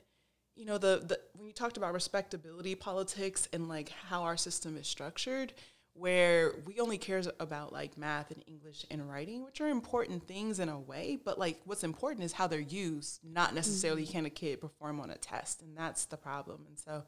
you 0.56 0.67
know, 0.67 0.79
the, 0.79 1.02
the 1.05 1.19
when 1.35 1.46
you 1.46 1.52
talked 1.52 1.76
about 1.76 1.94
respectability 1.94 2.75
politics 2.75 3.49
and 3.52 3.69
like 3.69 3.88
how 3.88 4.23
our 4.23 4.37
system 4.37 4.76
is 4.76 4.87
structured, 4.87 5.55
where 5.94 6.52
we 6.67 6.81
only 6.81 6.99
care 6.99 7.23
about 7.38 7.73
like 7.73 7.96
math 7.96 8.32
and 8.32 8.43
English 8.46 8.85
and 8.91 9.08
writing, 9.08 9.44
which 9.44 9.61
are 9.61 9.69
important 9.69 10.26
things 10.26 10.58
in 10.58 10.69
a 10.69 10.79
way, 10.79 11.17
but 11.25 11.38
like 11.38 11.61
what's 11.64 11.85
important 11.85 12.25
is 12.25 12.32
how 12.32 12.46
they're 12.49 12.61
used, 12.61 13.20
not 13.25 13.55
necessarily 13.55 14.02
mm-hmm. 14.02 14.12
can 14.12 14.26
a 14.26 14.31
kid 14.31 14.61
perform 14.61 15.00
on 15.00 15.11
a 15.11 15.17
test, 15.17 15.62
and 15.62 15.76
that's 15.76 16.06
the 16.06 16.17
problem. 16.17 16.64
And 16.69 16.79
so 16.79 17.05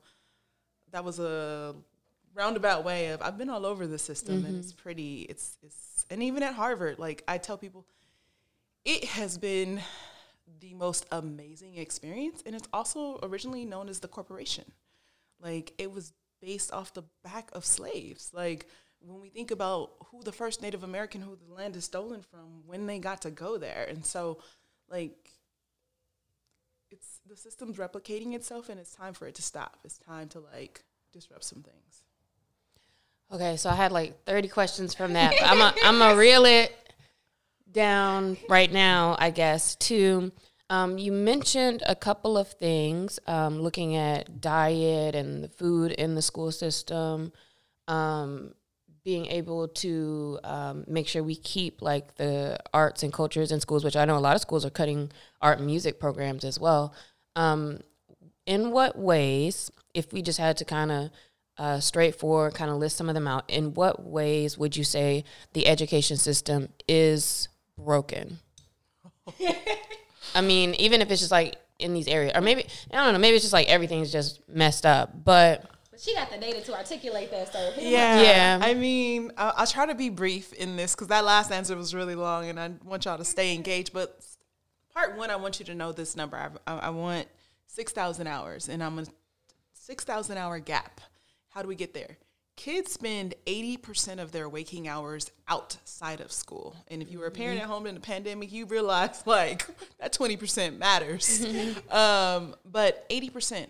that 0.93 1.05
was 1.05 1.19
a 1.19 1.75
roundabout 2.33 2.85
way 2.85 3.09
of 3.09 3.23
I've 3.23 3.37
been 3.37 3.51
all 3.51 3.67
over 3.67 3.89
the 3.89 3.99
system, 3.99 4.39
mm-hmm. 4.39 4.47
and 4.47 4.59
it's 4.59 4.73
pretty. 4.73 5.23
It's 5.23 5.59
it's 5.63 6.07
and 6.09 6.23
even 6.23 6.45
at 6.45 6.55
Harvard, 6.55 7.01
like 7.01 7.25
I 7.27 7.39
tell 7.39 7.59
people, 7.59 7.87
it 8.85 9.05
has 9.05 9.37
been 9.37 9.81
the 10.61 10.75
most 10.75 11.07
amazing 11.11 11.77
experience, 11.77 12.43
and 12.47 12.55
it's 12.55 12.69
also 12.73 13.19
originally 13.25 13.65
known 13.65 13.89
as 13.89 13.99
the 13.99 14.09
corporation. 14.09 14.65
Like 15.41 15.73
it 15.79 15.91
was 15.91 16.13
based 16.41 16.73
off 16.73 16.95
the 16.95 17.05
back 17.25 17.51
of 17.53 17.65
slaves. 17.65 18.31
Like 18.33 18.67
when 19.01 19.21
we 19.21 19.29
think 19.29 19.51
about 19.51 19.91
who 20.07 20.23
the 20.23 20.33
first 20.33 20.63
Native 20.63 20.83
American 20.83 21.21
who 21.21 21.37
the 21.37 21.55
land 21.55 21.77
is 21.77 21.85
stolen 21.85 22.23
from, 22.23 22.63
when 22.67 22.87
they 22.87 22.99
got 22.99 23.23
to 23.23 23.31
go 23.31 23.59
there, 23.59 23.87
and 23.89 24.05
so 24.05 24.39
like 24.89 25.31
it's 26.91 27.21
the 27.29 27.37
system's 27.37 27.77
replicating 27.77 28.35
itself, 28.35 28.69
and 28.69 28.79
it's 28.79 28.95
time 28.95 29.13
for 29.13 29.27
it 29.27 29.35
to 29.37 29.43
stop. 29.43 29.79
It's 29.85 29.99
time 29.99 30.29
to 30.31 30.41
like 30.41 30.85
disrupt 31.13 31.45
some 31.45 31.63
things. 31.63 32.03
Okay, 33.33 33.57
so 33.57 33.71
I 33.71 33.75
had 33.75 33.93
like 33.93 34.25
thirty 34.25 34.49
questions 34.49 34.95
from 34.95 35.15
that. 35.15 35.35
I'm 35.43 35.61
a 35.61 35.75
I'm 35.85 36.01
a 36.03 36.17
reel 36.17 36.45
it 36.45 36.73
down 37.71 38.37
right 38.49 38.73
now, 38.73 39.17
I 39.19 39.31
guess, 39.31 39.75
to 39.77 40.33
um, 40.69 40.99
you 40.99 41.13
mentioned 41.13 41.83
a 41.87 41.95
couple 41.95 42.37
of 42.37 42.49
things, 42.49 43.19
um, 43.27 43.61
looking 43.61 43.95
at 43.95 44.41
diet 44.41 45.15
and 45.15 45.45
the 45.45 45.49
food 45.49 45.93
in 45.93 46.15
the 46.15 46.23
school 46.23 46.51
system, 46.51 47.33
um, 47.87 48.53
being 49.05 49.27
able 49.27 49.69
to 49.69 50.41
um, 50.43 50.85
make 50.89 51.07
sure 51.07 51.23
we 51.23 51.37
keep 51.37 51.81
like 51.81 52.17
the 52.17 52.59
arts 52.75 53.05
and 53.05 53.13
cultures 53.13 53.53
in 53.53 53.61
schools, 53.61 53.85
which 53.85 53.95
I 53.95 54.05
know 54.05 54.17
a 54.17 54.19
lot 54.19 54.35
of 54.35 54.43
schools 54.43 54.65
are 54.67 54.71
cutting 54.71 55.13
art 55.41 55.59
and 55.59 55.67
music 55.67 56.01
programs 56.01 56.45
as 56.45 56.59
well. 56.59 56.93
Um, 57.37 57.81
in 58.47 58.73
what 58.73 58.99
ways, 58.99 59.71
if 59.95 60.13
we 60.13 60.23
just 60.23 60.41
had 60.41 60.57
to 60.57 60.65
kind 60.65 60.91
of 60.91 61.11
uh, 61.59 61.79
straightforward, 61.79 62.55
kind 62.55 62.71
of 62.71 62.79
list 62.79 62.97
some 62.97 63.09
of 63.09 63.15
them 63.15 63.29
out, 63.29 63.45
in 63.49 63.75
what 63.75 64.05
ways 64.05 64.59
would 64.59 64.77
you 64.77 64.83
say 64.83 65.23
the 65.53 65.69
education 65.69 66.17
system 66.17 66.71
is 66.89 67.49
broken? 67.79 68.41
I 70.37 70.43
mean, 70.43 70.75
even 70.75 71.01
if 71.01 71.11
it's 71.11 71.21
just 71.21 71.33
like 71.33 71.57
in 71.79 71.95
these 71.95 72.09
areas, 72.09 72.33
or 72.35 72.41
maybe 72.41 72.67
I 72.93 73.05
don't 73.05 73.13
know, 73.13 73.19
maybe 73.19 73.37
it's 73.37 73.45
just 73.45 73.53
like 73.53 73.69
everything's 73.69 74.13
just 74.13 74.47
messed 74.49 74.87
up. 74.87 75.25
But 75.25 75.65
but 75.91 76.01
she 76.03 76.15
got 76.15 76.31
the 76.31 76.37
data 76.37 76.61
to 76.61 76.75
articulate 76.75 77.31
that. 77.31 77.53
So 77.53 77.73
yeah, 77.79 78.21
yeah. 78.21 78.59
I 78.61 78.75
mean, 78.75 79.33
I'll, 79.39 79.55
I'll 79.57 79.67
try 79.67 79.87
to 79.87 79.95
be 79.95 80.11
brief 80.11 80.53
in 80.53 80.77
this 80.77 80.95
because 80.95 81.09
that 81.09 81.25
last 81.25 81.51
answer 81.51 81.75
was 81.75 81.95
really 81.95 82.15
long, 82.15 82.49
and 82.51 82.61
I 82.61 82.73
want 82.85 83.07
y'all 83.07 83.17
to 83.17 83.25
stay 83.25 83.55
engaged. 83.55 83.95
But 83.95 84.23
part 84.93 85.17
one, 85.17 85.31
I 85.31 85.37
want 85.37 85.59
you 85.59 85.65
to 85.67 85.75
know 85.75 85.93
this 85.93 86.15
number. 86.15 86.37
I, 86.37 86.51
I, 86.71 86.79
I 86.79 86.91
want 86.91 87.29
six 87.67 87.93
thousand 87.93 88.27
hours, 88.27 88.69
and 88.69 88.83
I'm 88.83 88.99
a 88.99 89.07
six 89.73 90.05
thousand 90.05 90.37
hour 90.37 90.59
gap. 90.59 91.01
How 91.49 91.63
do 91.63 91.69
we 91.69 91.77
get 91.77 91.95
there? 91.95 92.19
Kids 92.57 92.93
spend 92.93 93.35
80% 93.47 94.19
of 94.21 94.33
their 94.33 94.49
waking 94.49 94.89
hours 94.89 95.31
outside 95.49 96.21
of 96.21 96.33
school. 96.33 96.77
And 96.89 97.03
if 97.03 97.11
you 97.11 97.19
were 97.19 97.27
a 97.27 97.31
parent 97.31 97.61
at 97.61 97.67
home 97.67 97.87
in 97.87 97.95
the 97.95 98.01
pandemic, 98.01 98.53
you 98.53 98.67
realize 98.67 99.23
like 99.27 99.67
that 100.01 100.13
20% 100.13 100.79
matters. 100.79 101.45
um, 101.91 102.55
but 102.65 103.09
80%. 103.11 103.67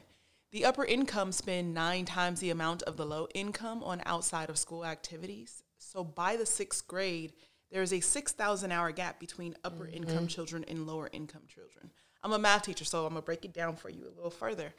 The 0.52 0.64
upper 0.64 0.84
income 0.84 1.32
spend 1.32 1.74
nine 1.74 2.04
times 2.04 2.40
the 2.40 2.50
amount 2.50 2.82
of 2.84 2.96
the 2.96 3.04
low 3.04 3.26
income 3.34 3.82
on 3.82 4.00
outside 4.06 4.48
of 4.48 4.56
school 4.56 4.86
activities. 4.86 5.64
So 5.78 6.04
by 6.04 6.36
the 6.36 6.46
sixth 6.46 6.86
grade, 6.86 7.32
there 7.70 7.82
is 7.82 7.92
a 7.92 8.00
6,000 8.00 8.72
hour 8.72 8.92
gap 8.92 9.18
between 9.18 9.56
upper 9.64 9.84
mm-hmm. 9.84 9.96
income 9.96 10.28
children 10.28 10.64
and 10.68 10.86
lower 10.86 11.10
income 11.12 11.42
children. 11.48 11.90
I'm 12.22 12.32
a 12.32 12.38
math 12.38 12.62
teacher, 12.62 12.84
so 12.84 13.04
I'm 13.04 13.10
gonna 13.10 13.22
break 13.22 13.44
it 13.44 13.52
down 13.52 13.76
for 13.76 13.90
you 13.90 14.04
a 14.04 14.16
little 14.16 14.30
further. 14.30 14.72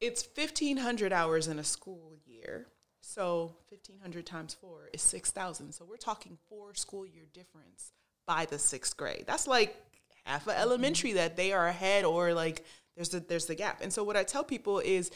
It's 0.00 0.26
1,500 0.34 1.12
hours 1.12 1.48
in 1.48 1.58
a 1.58 1.64
school 1.64 2.14
year. 2.26 2.66
So 3.04 3.54
1,500 3.68 4.24
times 4.24 4.54
four 4.54 4.88
is 4.92 5.02
6,000. 5.02 5.72
So 5.72 5.84
we're 5.84 5.96
talking 5.96 6.38
four 6.48 6.74
school 6.74 7.04
year 7.06 7.24
difference 7.32 7.92
by 8.26 8.46
the 8.46 8.58
sixth 8.58 8.96
grade. 8.96 9.24
That's 9.26 9.46
like 9.46 9.76
half 10.24 10.46
of 10.46 10.54
elementary 10.54 11.10
mm-hmm. 11.10 11.18
that 11.18 11.36
they 11.36 11.52
are 11.52 11.68
ahead 11.68 12.04
or 12.04 12.32
like 12.32 12.64
there's 12.96 13.10
the, 13.10 13.20
there's 13.20 13.46
the 13.46 13.54
gap. 13.54 13.80
And 13.82 13.92
so 13.92 14.02
what 14.02 14.16
I 14.16 14.24
tell 14.24 14.42
people 14.42 14.78
is 14.78 15.10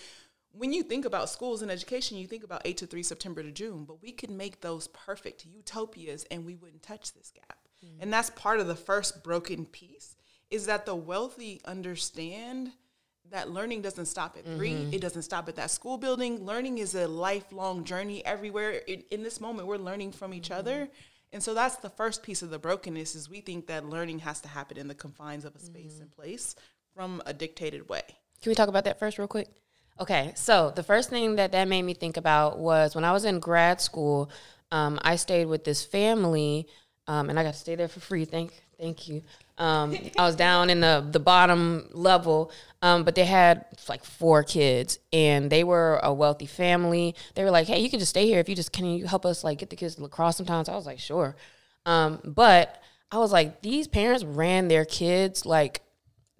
when 0.53 0.73
you 0.73 0.83
think 0.83 1.07
about 1.07 1.31
schools 1.31 1.63
and 1.63 1.71
education, 1.71 2.19
you 2.19 2.27
think 2.27 2.45
about 2.45 2.63
8 2.65 2.77
to 2.79 2.87
3, 2.87 3.03
September 3.03 3.43
to 3.43 3.51
June, 3.51 3.85
but 3.85 4.03
we 4.03 4.13
could 4.13 4.31
make 4.31 4.61
those 4.61 4.89
perfect 4.89 5.47
utopias 5.47 6.25
and 6.31 6.45
we 6.45 6.57
wouldn't 6.57 6.83
touch 6.83 7.15
this 7.15 7.31
gap. 7.31 7.59
Mm-hmm. 7.85 8.03
And 8.03 8.13
that's 8.13 8.31
part 8.31 8.61
of 8.61 8.67
the 8.67 8.77
first 8.77 9.25
broken 9.25 9.65
piece 9.65 10.15
is 10.51 10.67
that 10.67 10.85
the 10.85 10.95
wealthy 10.95 11.61
understand 11.65 12.73
that 13.31 13.51
learning 13.51 13.83
doesn't 13.83 14.07
stop 14.07 14.37
at 14.39 14.45
3 14.45 14.71
mm-hmm. 14.71 14.93
It 14.93 15.01
doesn't 15.01 15.23
stop 15.23 15.49
at 15.49 15.57
that 15.57 15.71
school 15.71 15.99
building. 15.99 16.45
Learning 16.45 16.79
is 16.79 16.95
a 16.95 17.07
lifelong 17.07 17.85
journey 17.85 18.25
everywhere. 18.25 18.73
In, 18.87 19.03
in 19.11 19.23
this 19.23 19.41
moment, 19.41 19.69
we're 19.69 19.77
learning 19.77 20.13
from 20.13 20.33
each 20.33 20.51
mm-hmm. 20.51 20.59
other. 20.59 20.89
And 21.33 21.43
so 21.43 21.53
that's 21.53 21.77
the 21.77 21.91
first 21.91 22.23
piece 22.23 22.43
of 22.43 22.51
the 22.51 22.59
brokenness 22.59 23.15
is 23.15 23.29
we 23.29 23.41
think 23.41 23.67
that 23.67 23.85
learning 23.85 24.21
has 24.21 24.41
to 24.41 24.49
happen 24.49 24.79
in 24.79 24.89
the 24.89 24.95
confines 24.95 25.45
of 25.45 25.55
a 25.55 25.59
space 25.59 25.95
mm-hmm. 25.95 26.03
and 26.03 26.11
place 26.11 26.55
from 26.95 27.23
a 27.27 27.33
dictated 27.33 27.89
way. 27.89 28.03
Can 28.43 28.51
we 28.51 28.55
talk 28.55 28.69
about 28.69 28.85
that 28.85 28.99
first 28.99 29.19
real 29.19 29.29
quick? 29.29 29.49
Okay, 30.01 30.33
so 30.37 30.73
the 30.75 30.83
first 30.83 31.11
thing 31.11 31.37
that 31.37 31.53
that 31.53 31.67
made 31.67 31.83
me 31.83 31.93
think 31.93 32.17
about 32.17 32.59
was 32.59 32.95
when 32.95 33.05
I 33.05 33.13
was 33.13 33.25
in 33.25 33.41
grad 33.41 33.81
school, 33.81 34.31
um, 34.71 34.99
I 35.03 35.17
stayed 35.17 35.47
with 35.47 35.65
this 35.65 35.85
family, 35.85 36.69
um, 37.09 37.31
and 37.31 37.39
I 37.39 37.43
got 37.43 37.55
to 37.55 37.59
stay 37.59 37.75
there 37.75 37.89
for 37.89 37.99
free. 37.99 38.25
Thank, 38.25 38.53
thank 38.79 39.09
you. 39.09 39.23
Um, 39.59 39.97
I 40.17 40.25
was 40.25 40.37
down 40.37 40.71
in 40.71 40.81
the 40.81 41.07
the 41.11 41.21
bottom 41.21 41.89
level, 41.93 42.53
um, 42.81 43.05
but 43.05 43.15
they 43.15 43.25
had 43.25 43.65
like 43.89 44.05
four 44.05 44.45
kids, 44.45 44.99
and 45.13 45.51
they 45.51 45.65
were 45.65 46.01
a 46.03 46.13
wealthy 46.15 46.47
family. 46.47 47.15
They 47.35 47.45
were 47.45 47.51
like, 47.51 47.67
"Hey, 47.67 47.81
you 47.81 47.91
can 47.91 47.99
just 47.99 48.11
stay 48.11 48.27
here 48.27 48.39
if 48.39 48.49
you 48.49 48.55
just 48.55 48.73
can 48.73 48.87
you 48.87 49.07
help 49.07 49.27
us 49.27 49.43
like 49.43 49.59
get 49.59 49.71
the 49.71 49.77
kids 49.77 49.99
lacrosse 49.99 50.37
sometimes." 50.37 50.69
I 50.69 50.77
was 50.77 50.87
like, 50.87 51.01
"Sure," 51.01 51.37
um, 51.87 52.21
but 52.25 52.81
I 53.11 53.19
was 53.19 53.33
like, 53.33 53.63
these 53.63 53.89
parents 53.89 54.25
ran 54.25 54.69
their 54.69 54.85
kids 54.85 55.47
like 55.47 55.81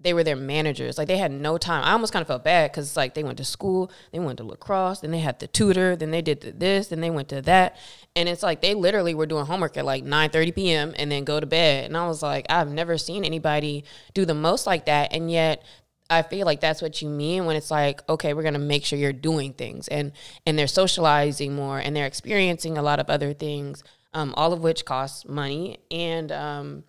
they 0.01 0.13
were 0.13 0.23
their 0.23 0.35
managers. 0.35 0.97
Like 0.97 1.07
they 1.07 1.17
had 1.17 1.31
no 1.31 1.57
time. 1.57 1.83
I 1.83 1.91
almost 1.91 2.13
kind 2.13 2.21
of 2.21 2.27
felt 2.27 2.43
bad 2.43 2.71
because 2.71 2.95
like 2.95 3.15
they 3.15 3.23
went 3.23 3.37
to 3.37 3.45
school, 3.45 3.91
they 4.11 4.19
went 4.19 4.37
to 4.37 4.43
lacrosse, 4.43 5.01
then 5.01 5.11
they 5.11 5.19
had 5.19 5.39
the 5.39 5.47
tutor, 5.47 5.95
then 5.95 6.11
they 6.11 6.21
did 6.21 6.59
this, 6.59 6.87
then 6.87 7.01
they 7.01 7.09
went 7.09 7.27
to 7.29 7.41
that, 7.41 7.75
and 8.15 8.29
it's 8.29 8.41
like 8.41 8.61
they 8.61 8.73
literally 8.73 9.13
were 9.13 9.25
doing 9.25 9.45
homework 9.45 9.75
at 9.77 9.85
like 9.85 10.03
nine 10.03 10.29
thirty 10.29 10.51
p.m. 10.51 10.93
and 10.97 11.11
then 11.11 11.25
go 11.25 11.39
to 11.39 11.45
bed. 11.45 11.85
And 11.85 11.97
I 11.97 12.07
was 12.07 12.23
like, 12.23 12.45
I've 12.49 12.71
never 12.71 12.97
seen 12.97 13.25
anybody 13.25 13.83
do 14.13 14.25
the 14.25 14.33
most 14.33 14.65
like 14.65 14.85
that, 14.85 15.13
and 15.13 15.29
yet 15.29 15.63
I 16.09 16.21
feel 16.23 16.45
like 16.45 16.61
that's 16.61 16.81
what 16.81 17.01
you 17.01 17.09
mean 17.09 17.45
when 17.45 17.55
it's 17.55 17.69
like, 17.69 18.01
okay, 18.09 18.33
we're 18.33 18.43
gonna 18.43 18.57
make 18.57 18.85
sure 18.85 18.97
you're 18.97 19.13
doing 19.13 19.53
things, 19.53 19.89
and 19.89 20.13
and 20.45 20.57
they're 20.57 20.67
socializing 20.67 21.55
more, 21.55 21.77
and 21.77 21.93
they're 21.95 22.07
experiencing 22.07 22.77
a 22.77 22.81
lot 22.81 22.99
of 22.99 23.09
other 23.09 23.33
things, 23.33 23.83
um, 24.13 24.33
all 24.37 24.53
of 24.53 24.61
which 24.61 24.85
costs 24.85 25.27
money, 25.27 25.79
and 25.91 26.31
um, 26.31 26.83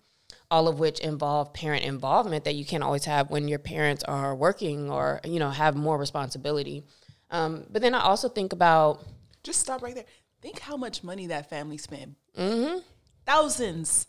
all 0.51 0.67
of 0.67 0.79
which 0.79 0.99
involve 0.99 1.53
parent 1.53 1.83
involvement 1.83 2.43
that 2.43 2.55
you 2.55 2.65
can't 2.65 2.83
always 2.83 3.05
have 3.05 3.31
when 3.31 3.47
your 3.47 3.57
parents 3.57 4.03
are 4.03 4.35
working 4.35 4.91
or 4.91 5.21
you 5.23 5.39
know 5.39 5.49
have 5.49 5.75
more 5.75 5.97
responsibility. 5.97 6.83
Um, 7.31 7.65
but 7.71 7.81
then 7.81 7.95
I 7.95 8.01
also 8.01 8.27
think 8.27 8.51
about 8.51 9.03
just 9.43 9.61
stop 9.61 9.81
right 9.81 9.95
there. 9.95 10.05
Think 10.41 10.59
how 10.59 10.75
much 10.75 11.03
money 11.03 11.27
that 11.27 11.49
family 11.49 11.77
spent. 11.77 12.15
Mm-hmm. 12.37 12.79
Thousands. 13.25 14.07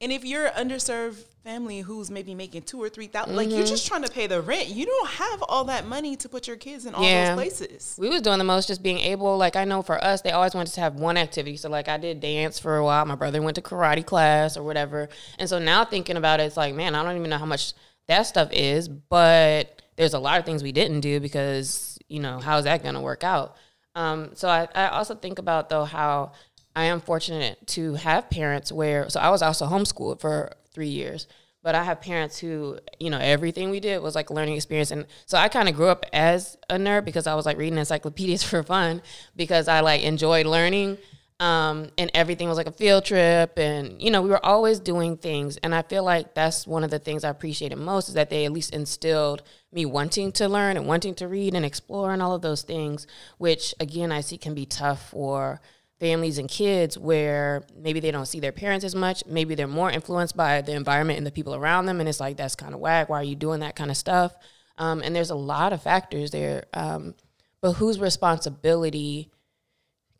And 0.00 0.10
if 0.12 0.24
you're 0.24 0.50
underserved 0.50 1.24
family 1.44 1.80
who's 1.80 2.10
maybe 2.10 2.34
making 2.34 2.62
two 2.62 2.82
or 2.82 2.88
three 2.88 3.06
thousand, 3.06 3.30
mm-hmm. 3.30 3.36
like 3.36 3.48
you're 3.50 3.58
mm-hmm. 3.58 3.68
just 3.68 3.86
trying 3.86 4.02
to 4.02 4.10
pay 4.10 4.26
the 4.26 4.40
rent. 4.40 4.68
You 4.68 4.86
don't 4.86 5.08
have 5.10 5.44
all 5.48 5.64
that 5.64 5.86
money 5.86 6.16
to 6.16 6.28
put 6.28 6.48
your 6.48 6.56
kids 6.56 6.86
in 6.86 6.94
all 6.94 7.04
yeah. 7.04 7.34
those 7.34 7.34
places. 7.34 7.96
We 7.98 8.08
was 8.08 8.22
doing 8.22 8.38
the 8.38 8.44
most 8.44 8.66
just 8.66 8.82
being 8.82 8.98
able. 8.98 9.36
Like 9.36 9.54
I 9.54 9.64
know 9.64 9.82
for 9.82 10.02
us, 10.02 10.22
they 10.22 10.32
always 10.32 10.54
wanted 10.54 10.72
to 10.72 10.80
have 10.80 10.94
one 10.94 11.16
activity. 11.16 11.56
So 11.58 11.68
like 11.68 11.88
I 11.88 11.98
did 11.98 12.20
dance 12.20 12.58
for 12.58 12.76
a 12.76 12.84
while. 12.84 13.04
My 13.04 13.14
brother 13.14 13.42
went 13.42 13.56
to 13.56 13.62
karate 13.62 14.04
class 14.04 14.56
or 14.56 14.62
whatever. 14.62 15.08
And 15.38 15.48
so 15.48 15.58
now 15.58 15.84
thinking 15.84 16.16
about 16.16 16.40
it, 16.40 16.44
it's 16.44 16.56
like 16.56 16.74
man, 16.74 16.94
I 16.94 17.02
don't 17.02 17.16
even 17.16 17.30
know 17.30 17.38
how 17.38 17.46
much 17.46 17.74
that 18.08 18.22
stuff 18.22 18.48
is. 18.50 18.88
But 18.88 19.82
there's 19.96 20.14
a 20.14 20.18
lot 20.18 20.38
of 20.38 20.46
things 20.46 20.62
we 20.62 20.72
didn't 20.72 21.00
do 21.00 21.20
because 21.20 21.98
you 22.08 22.20
know 22.20 22.40
how 22.40 22.56
is 22.58 22.64
that 22.64 22.82
going 22.82 22.94
to 22.94 23.00
work 23.00 23.22
out? 23.22 23.56
Um, 23.94 24.30
so 24.34 24.48
I, 24.48 24.66
I 24.74 24.88
also 24.88 25.14
think 25.14 25.38
about 25.38 25.68
though 25.68 25.84
how 25.84 26.32
I 26.76 26.84
am 26.84 27.00
fortunate 27.00 27.64
to 27.68 27.94
have 27.94 28.28
parents 28.30 28.72
where, 28.72 29.08
so 29.08 29.20
I 29.20 29.30
was 29.30 29.42
also 29.42 29.66
homeschooled 29.66 30.20
for 30.20 30.52
three 30.74 30.88
years, 30.88 31.26
but 31.64 31.74
I 31.74 31.82
have 31.82 32.02
parents 32.02 32.38
who, 32.38 32.78
you 33.00 33.08
know, 33.08 33.18
everything 33.18 33.70
we 33.70 33.80
did 33.80 34.02
was 34.02 34.14
like 34.14 34.28
a 34.28 34.34
learning 34.34 34.56
experience. 34.56 34.90
And 34.90 35.06
so 35.24 35.38
I 35.38 35.48
kind 35.48 35.66
of 35.66 35.74
grew 35.74 35.88
up 35.88 36.04
as 36.12 36.58
a 36.68 36.76
nerd 36.76 37.06
because 37.06 37.26
I 37.26 37.34
was 37.34 37.46
like 37.46 37.56
reading 37.56 37.78
encyclopedias 37.78 38.42
for 38.44 38.62
fun 38.62 39.00
because 39.34 39.66
I 39.66 39.80
like 39.80 40.02
enjoyed 40.02 40.44
learning. 40.44 40.98
Um, 41.40 41.90
and 41.98 42.10
everything 42.14 42.48
was 42.48 42.58
like 42.58 42.66
a 42.66 42.72
field 42.72 43.06
trip. 43.06 43.58
And, 43.58 44.00
you 44.00 44.10
know, 44.10 44.20
we 44.20 44.28
were 44.28 44.44
always 44.44 44.78
doing 44.78 45.16
things. 45.16 45.56
And 45.58 45.74
I 45.74 45.80
feel 45.80 46.04
like 46.04 46.34
that's 46.34 46.66
one 46.66 46.84
of 46.84 46.90
the 46.90 46.98
things 46.98 47.24
I 47.24 47.30
appreciated 47.30 47.76
most 47.76 48.08
is 48.08 48.14
that 48.14 48.28
they 48.28 48.44
at 48.44 48.52
least 48.52 48.74
instilled 48.74 49.42
me 49.72 49.86
wanting 49.86 50.32
to 50.32 50.48
learn 50.48 50.76
and 50.76 50.86
wanting 50.86 51.14
to 51.16 51.28
read 51.28 51.54
and 51.54 51.64
explore 51.64 52.12
and 52.12 52.20
all 52.20 52.34
of 52.34 52.42
those 52.42 52.62
things, 52.62 53.06
which 53.38 53.74
again, 53.80 54.12
I 54.12 54.20
see 54.20 54.36
can 54.36 54.54
be 54.54 54.66
tough 54.66 55.10
for 55.10 55.60
families 56.04 56.36
and 56.36 56.50
kids 56.50 56.98
where 56.98 57.62
maybe 57.74 57.98
they 57.98 58.10
don't 58.10 58.26
see 58.26 58.38
their 58.38 58.52
parents 58.52 58.84
as 58.84 58.94
much. 58.94 59.24
Maybe 59.26 59.54
they're 59.54 59.66
more 59.66 59.90
influenced 59.90 60.36
by 60.36 60.60
the 60.60 60.72
environment 60.72 61.16
and 61.16 61.26
the 61.26 61.30
people 61.30 61.54
around 61.54 61.86
them. 61.86 61.98
And 61.98 62.06
it's 62.06 62.20
like, 62.20 62.36
that's 62.36 62.54
kind 62.54 62.74
of 62.74 62.80
whack. 62.80 63.08
Why 63.08 63.20
are 63.20 63.24
you 63.24 63.34
doing 63.34 63.60
that 63.60 63.74
kind 63.74 63.90
of 63.90 63.96
stuff? 63.96 64.36
Um, 64.76 65.00
and 65.02 65.16
there's 65.16 65.30
a 65.30 65.34
lot 65.34 65.72
of 65.72 65.82
factors 65.82 66.30
there. 66.30 66.66
Um, 66.74 67.14
but 67.62 67.72
whose 67.74 67.98
responsibility 67.98 69.30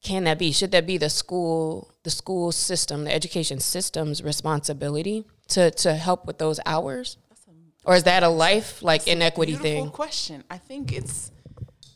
can 0.03 0.25
that 0.25 0.38
be? 0.38 0.53
Should 0.53 0.73
that 0.73 0.87
be 0.87 0.97
the 0.97 1.11
school, 1.11 1.93
the 2.03 2.11
school 2.11 2.50
system, 2.50 3.05
the 3.05 3.14
education 3.14 3.61
system's 3.61 4.23
responsibility 4.23 5.26
to, 5.49 5.71
to 5.71 5.97
help 5.97 6.25
with 6.26 6.38
those 6.38 6.61
hours? 6.64 7.19
or 7.85 7.95
is 7.95 8.05
that 8.05 8.23
a 8.23 8.29
life 8.31 8.83
like 8.83 9.07
inequity 9.07 9.55
thing? 9.55 9.91
question. 9.91 10.45
I 10.50 10.57
think 10.57 10.95
it's, 10.95 11.31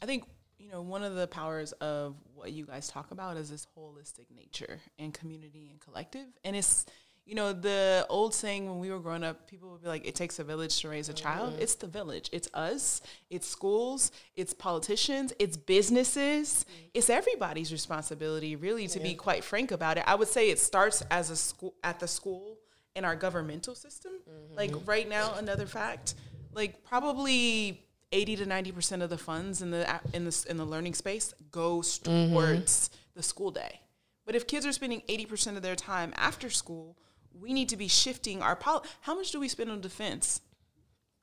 I 0.02 0.04
think 0.04 0.24
you 0.58 0.70
know 0.70 0.82
one 0.82 1.02
of 1.02 1.14
the 1.14 1.26
powers 1.26 1.72
of 1.80 2.16
what 2.38 2.52
you 2.52 2.64
guys 2.64 2.88
talk 2.88 3.10
about 3.10 3.36
is 3.36 3.50
this 3.50 3.66
holistic 3.76 4.26
nature 4.34 4.80
and 4.98 5.12
community 5.12 5.68
and 5.70 5.80
collective. 5.80 6.26
And 6.44 6.54
it's, 6.56 6.86
you 7.26 7.34
know, 7.34 7.52
the 7.52 8.06
old 8.08 8.32
saying 8.32 8.66
when 8.66 8.78
we 8.78 8.90
were 8.90 9.00
growing 9.00 9.24
up, 9.24 9.46
people 9.46 9.70
would 9.70 9.82
be 9.82 9.88
like, 9.88 10.06
it 10.06 10.14
takes 10.14 10.38
a 10.38 10.44
village 10.44 10.80
to 10.80 10.88
raise 10.88 11.08
a 11.08 11.12
child. 11.12 11.52
Mm-hmm. 11.52 11.62
It's 11.62 11.74
the 11.74 11.86
village. 11.86 12.30
It's 12.32 12.48
us, 12.54 13.02
it's 13.28 13.46
schools, 13.46 14.12
it's 14.36 14.54
politicians, 14.54 15.34
it's 15.38 15.56
businesses. 15.56 16.64
Mm-hmm. 16.64 16.86
It's 16.94 17.10
everybody's 17.10 17.72
responsibility, 17.72 18.56
really, 18.56 18.86
to 18.88 18.98
yeah. 18.98 19.04
be 19.04 19.14
quite 19.14 19.44
frank 19.44 19.72
about 19.72 19.98
it. 19.98 20.04
I 20.06 20.14
would 20.14 20.28
say 20.28 20.50
it 20.50 20.58
starts 20.58 21.02
as 21.10 21.30
a 21.30 21.36
school 21.36 21.74
at 21.84 22.00
the 22.00 22.08
school 22.08 22.58
in 22.96 23.04
our 23.04 23.16
governmental 23.16 23.74
system. 23.74 24.12
Mm-hmm. 24.28 24.56
Like 24.56 24.72
right 24.86 25.08
now, 25.08 25.34
another 25.34 25.66
fact, 25.66 26.14
like 26.54 26.82
probably 26.84 27.84
80 28.12 28.36
to 28.36 28.46
90% 28.46 29.02
of 29.02 29.10
the 29.10 29.18
funds 29.18 29.60
in 29.62 29.70
the 29.70 30.00
in 30.12 30.24
the 30.24 30.46
in 30.48 30.56
the 30.56 30.64
learning 30.64 30.94
space 30.94 31.34
goes 31.50 31.98
mm-hmm. 31.98 32.32
towards 32.32 32.88
mm-hmm. 32.88 32.96
the 33.14 33.22
school 33.22 33.50
day. 33.50 33.80
But 34.24 34.34
if 34.34 34.46
kids 34.46 34.66
are 34.66 34.72
spending 34.72 35.02
80% 35.08 35.56
of 35.56 35.62
their 35.62 35.74
time 35.74 36.12
after 36.16 36.50
school, 36.50 36.98
we 37.32 37.52
need 37.54 37.70
to 37.70 37.76
be 37.76 37.88
shifting 37.88 38.42
our 38.42 38.56
pol- 38.56 38.84
how 39.00 39.14
much 39.14 39.30
do 39.30 39.40
we 39.40 39.48
spend 39.48 39.70
on 39.70 39.80
defense? 39.80 40.42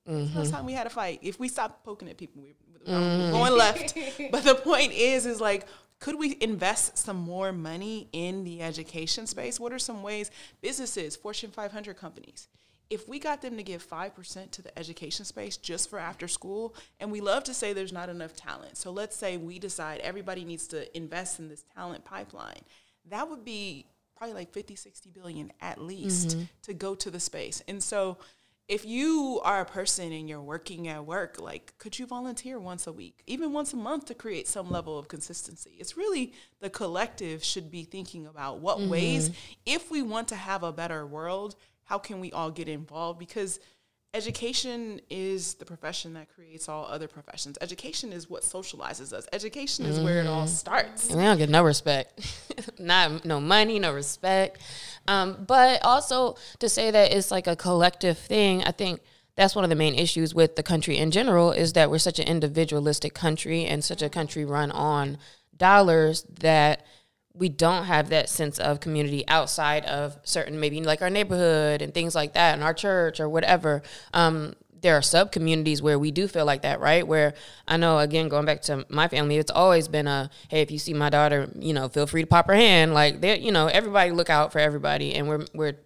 Mm-hmm. 0.09 0.37
Last 0.37 0.51
time 0.51 0.65
we 0.65 0.73
had 0.73 0.87
a 0.87 0.89
fight. 0.89 1.19
If 1.21 1.39
we 1.39 1.47
stop 1.47 1.83
poking 1.83 2.09
at 2.09 2.17
people, 2.17 2.41
we, 2.41 2.55
are 2.91 2.99
mm-hmm. 2.99 3.31
going 3.31 3.53
left. 3.53 3.95
but 4.31 4.43
the 4.43 4.55
point 4.55 4.91
is, 4.91 5.25
is 5.25 5.39
like, 5.41 5.65
could 5.99 6.15
we 6.17 6.37
invest 6.41 6.97
some 6.97 7.17
more 7.17 7.51
money 7.51 8.09
in 8.11 8.43
the 8.43 8.61
education 8.61 9.27
space? 9.27 9.59
What 9.59 9.71
are 9.71 9.79
some 9.79 10.03
ways 10.03 10.29
businesses, 10.61 11.15
Fortune 11.15 11.51
500 11.51 11.97
companies, 11.97 12.47
if 12.89 13.07
we 13.07 13.19
got 13.19 13.41
them 13.41 13.57
to 13.57 13.63
give 13.63 13.87
5% 13.87 14.51
to 14.51 14.61
the 14.61 14.77
education 14.77 15.25
space 15.25 15.57
just 15.57 15.89
for 15.89 15.99
after 15.99 16.27
school, 16.27 16.75
and 16.99 17.11
we 17.11 17.21
love 17.21 17.43
to 17.45 17.53
say 17.53 17.73
there's 17.73 17.93
not 17.93 18.09
enough 18.09 18.35
talent. 18.35 18.77
So 18.77 18.91
let's 18.91 19.15
say 19.15 19.37
we 19.37 19.59
decide 19.59 19.99
everybody 20.01 20.45
needs 20.45 20.67
to 20.67 20.95
invest 20.95 21.39
in 21.39 21.49
this 21.49 21.63
talent 21.75 22.05
pipeline. 22.05 22.61
That 23.09 23.29
would 23.29 23.43
be 23.43 23.85
probably 24.15 24.35
like 24.35 24.51
50, 24.51 24.75
60 24.75 25.09
billion 25.09 25.51
at 25.61 25.81
least 25.81 26.29
mm-hmm. 26.29 26.43
to 26.63 26.73
go 26.73 26.95
to 26.95 27.11
the 27.11 27.19
space. 27.19 27.61
And 27.67 27.83
so 27.83 28.17
if 28.67 28.83
you 28.83 29.41
are 29.43 29.61
a 29.61 29.65
person 29.65 30.11
and 30.11 30.27
you're 30.27 30.41
working 30.41 30.87
at 30.87 31.05
work, 31.05 31.39
like 31.39 31.77
could 31.77 31.99
you 31.99 32.07
volunteer 32.07 32.59
once 32.59 32.87
a 32.87 32.91
week, 32.93 33.21
even 33.27 33.53
once 33.53 33.73
a 33.73 33.77
month 33.77 34.05
to 34.05 34.15
create 34.15 34.47
some 34.47 34.71
level 34.71 34.97
of 34.97 35.07
consistency? 35.07 35.75
It's 35.79 35.97
really 35.97 36.33
the 36.61 36.69
collective 36.69 37.43
should 37.43 37.69
be 37.69 37.83
thinking 37.83 38.25
about 38.25 38.59
what 38.59 38.79
mm-hmm. 38.79 38.89
ways, 38.89 39.31
if 39.65 39.91
we 39.91 40.01
want 40.01 40.27
to 40.29 40.35
have 40.35 40.63
a 40.63 40.71
better 40.71 41.05
world, 41.05 41.55
how 41.85 41.97
can 41.97 42.19
we 42.19 42.31
all 42.31 42.51
get 42.51 42.67
involved? 42.67 43.19
Because 43.19 43.59
education 44.13 45.01
is 45.09 45.55
the 45.55 45.65
profession 45.65 46.13
that 46.13 46.33
creates 46.33 46.69
all 46.69 46.85
other 46.85 47.07
professions. 47.07 47.57
Education 47.61 48.13
is 48.13 48.29
what 48.29 48.43
socializes 48.43 49.11
us. 49.11 49.27
Education 49.33 49.85
is 49.85 49.99
where 49.99 50.21
it 50.21 50.27
all 50.27 50.47
starts. 50.47 51.09
And 51.09 51.19
they 51.19 51.25
don't 51.25 51.37
get 51.37 51.49
no 51.49 51.63
respect, 51.63 52.19
not 52.79 53.25
no 53.25 53.39
money, 53.39 53.77
no 53.77 53.93
respect. 53.93 54.61
Um, 55.07 55.43
but 55.45 55.83
also 55.83 56.37
to 56.59 56.69
say 56.69 56.91
that 56.91 57.11
it's 57.11 57.29
like 57.29 57.45
a 57.45 57.55
collective 57.55 58.17
thing, 58.17 58.63
I 58.63 58.71
think 58.71 59.01
that's 59.35 59.53
one 59.53 59.65
of 59.65 59.69
the 59.69 59.75
main 59.75 59.95
issues 59.95 60.33
with 60.33 60.55
the 60.55 60.63
country 60.63 60.97
in 60.97 61.11
general 61.11 61.51
is 61.51 61.73
that 61.73 61.91
we're 61.91 61.97
such 61.99 62.19
an 62.19 62.27
individualistic 62.27 63.13
country 63.13 63.65
and 63.65 63.83
such 63.83 64.01
a 64.01 64.09
country 64.09 64.45
run 64.45 64.71
on 64.71 65.17
dollars 65.57 66.23
that 66.39 66.85
we 67.37 67.49
don't 67.49 67.85
have 67.85 68.09
that 68.09 68.29
sense 68.29 68.59
of 68.59 68.79
community 68.79 69.27
outside 69.27 69.85
of 69.85 70.17
certain 70.23 70.59
maybe 70.59 70.81
like 70.81 71.01
our 71.01 71.09
neighborhood 71.09 71.81
and 71.81 71.93
things 71.93 72.15
like 72.15 72.33
that 72.33 72.53
and 72.53 72.63
our 72.63 72.73
church 72.73 73.19
or 73.19 73.27
whatever. 73.27 73.83
Um, 74.13 74.55
there 74.81 74.95
are 74.95 75.01
sub 75.01 75.31
communities 75.31 75.81
where 75.81 75.97
we 75.97 76.11
do 76.11 76.27
feel 76.27 76.45
like 76.45 76.61
that 76.61 76.79
right? 76.79 77.05
Where 77.07 77.33
i 77.67 77.75
know 77.75 77.97
again 77.99 78.29
going 78.29 78.45
back 78.45 78.61
to 78.63 78.85
my 78.89 79.07
family 79.07 79.37
it's 79.37 79.51
always 79.51 79.87
been 79.87 80.07
a 80.07 80.29
hey 80.49 80.61
if 80.61 80.69
you 80.69 80.77
see 80.77 80.93
my 80.93 81.09
daughter 81.09 81.49
you 81.57 81.73
know 81.73 81.89
feel 81.89 82.05
free 82.07 82.21
to 82.21 82.27
pop 82.27 82.47
her 82.47 82.55
hand. 82.55 82.93
Like 82.93 83.21
they 83.21 83.39
you 83.39 83.51
know 83.51 83.67
everybody 83.67 84.11
look 84.11 84.29
out 84.29 84.51
for 84.51 84.59
everybody 84.59 85.15
and 85.15 85.27
we're 85.27 85.45
we're 85.53 85.77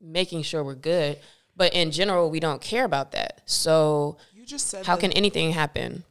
making 0.00 0.42
sure 0.42 0.62
we're 0.62 0.74
good. 0.74 1.18
But 1.56 1.72
in 1.72 1.90
general 1.90 2.30
we 2.30 2.40
don't 2.40 2.60
care 2.60 2.84
about 2.84 3.12
that. 3.12 3.42
So 3.46 4.18
You 4.34 4.44
just 4.44 4.66
said 4.66 4.86
how 4.86 4.96
can 4.96 5.12
anything 5.12 5.52
happen? 5.52 6.04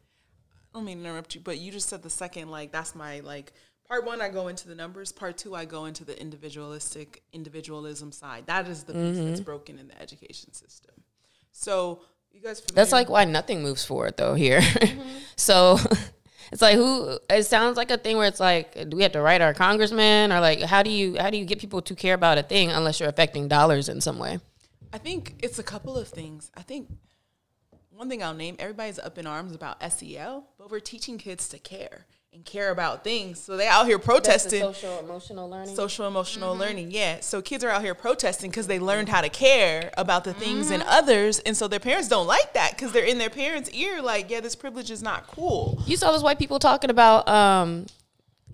I 0.77 0.79
don't 0.79 0.85
mean 0.85 1.01
to 1.01 1.09
interrupt 1.09 1.33
you, 1.33 1.41
but 1.41 1.57
you 1.57 1.71
just 1.71 1.89
said 1.89 2.03
the 2.03 2.09
second, 2.11 2.51
like, 2.51 2.71
that's 2.71 2.93
my, 2.93 3.21
like, 3.21 3.51
part 3.87 4.05
one, 4.05 4.21
I 4.21 4.29
go 4.29 4.47
into 4.47 4.67
the 4.67 4.75
numbers. 4.75 5.11
Part 5.11 5.37
two, 5.37 5.55
I 5.55 5.65
go 5.65 5.85
into 5.85 6.05
the 6.05 6.19
individualistic, 6.19 7.23
individualism 7.33 8.11
side. 8.11 8.45
That 8.47 8.67
is 8.67 8.83
the 8.83 8.93
piece 8.93 9.17
that's 9.17 9.39
mm-hmm. 9.39 9.43
broken 9.43 9.79
in 9.79 9.87
the 9.87 10.01
education 10.01 10.53
system. 10.53 10.95
So, 11.51 12.01
you 12.31 12.41
guys 12.41 12.59
familiar? 12.59 12.75
That's 12.75 12.91
like 12.91 13.09
why 13.09 13.25
nothing 13.25 13.63
moves 13.63 13.83
forward 13.85 14.15
though 14.17 14.35
here. 14.35 14.61
Mm-hmm. 14.61 15.09
so 15.35 15.79
it's 16.51 16.61
like 16.61 16.75
who 16.75 17.17
it 17.29 17.43
sounds 17.43 17.77
like 17.77 17.91
a 17.91 17.97
thing 17.97 18.17
where 18.17 18.27
it's 18.27 18.39
like 18.39 18.89
do 18.89 18.97
we 18.97 19.03
have 19.03 19.13
to 19.13 19.21
write 19.21 19.41
our 19.41 19.53
congressman 19.53 20.31
or 20.31 20.39
like 20.39 20.61
how 20.61 20.83
do 20.83 20.91
you 20.91 21.17
how 21.19 21.29
do 21.29 21.37
you 21.37 21.45
get 21.45 21.59
people 21.59 21.81
to 21.81 21.95
care 21.95 22.13
about 22.13 22.37
a 22.37 22.43
thing 22.43 22.69
unless 22.69 22.99
you're 22.99 23.09
affecting 23.09 23.47
dollars 23.47 23.89
in 23.89 24.01
some 24.01 24.19
way? 24.19 24.39
I 24.93 24.97
think 24.99 25.35
it's 25.41 25.59
a 25.59 25.63
couple 25.63 25.97
of 25.97 26.07
things. 26.07 26.51
I 26.55 26.61
think 26.61 26.89
one 27.89 28.09
thing 28.09 28.21
I'll 28.21 28.33
name 28.33 28.55
everybody's 28.59 28.99
up 28.99 29.17
in 29.17 29.25
arms 29.25 29.55
about 29.55 29.81
SEL, 29.91 30.47
but 30.57 30.69
we're 30.69 30.79
teaching 30.79 31.17
kids 31.17 31.49
to 31.49 31.57
care 31.59 32.05
and 32.37 32.45
care 32.45 32.69
about 32.69 33.03
things. 33.03 33.41
So 33.41 33.57
they 33.57 33.67
out 33.67 33.87
here 33.87 33.97
protesting. 33.97 34.61
social 34.61 34.99
emotional 34.99 35.49
learning. 35.49 35.75
social 35.75 36.07
emotional 36.07 36.55
learning 36.55 36.91
yeah. 36.91 37.17
So 37.21 37.41
kids 37.41 37.63
are 37.63 37.69
out 37.69 37.81
here 37.81 37.95
protesting 37.95 38.51
because 38.51 38.67
they 38.67 38.77
learned 38.77 39.09
how 39.09 39.21
to 39.21 39.29
care 39.29 39.91
about 39.97 40.23
the 40.23 40.35
things 40.35 40.69
in 40.69 40.83
others 40.83 41.39
and 41.39 41.57
so 41.57 41.67
their 41.67 41.79
parents 41.79 42.07
don't 42.07 42.27
like 42.27 42.53
that 42.53 42.73
because 42.75 42.91
they're 42.91 43.05
in 43.05 43.17
their 43.17 43.31
parents 43.31 43.71
ear 43.71 44.03
like 44.03 44.29
yeah 44.29 44.39
this 44.39 44.55
privilege 44.55 44.91
is 44.91 45.01
not 45.01 45.25
cool. 45.25 45.81
You 45.87 45.97
saw 45.97 46.11
those 46.11 46.21
white 46.21 46.37
people 46.37 46.59
talking 46.59 46.91
about 46.91 47.27
um 47.27 47.87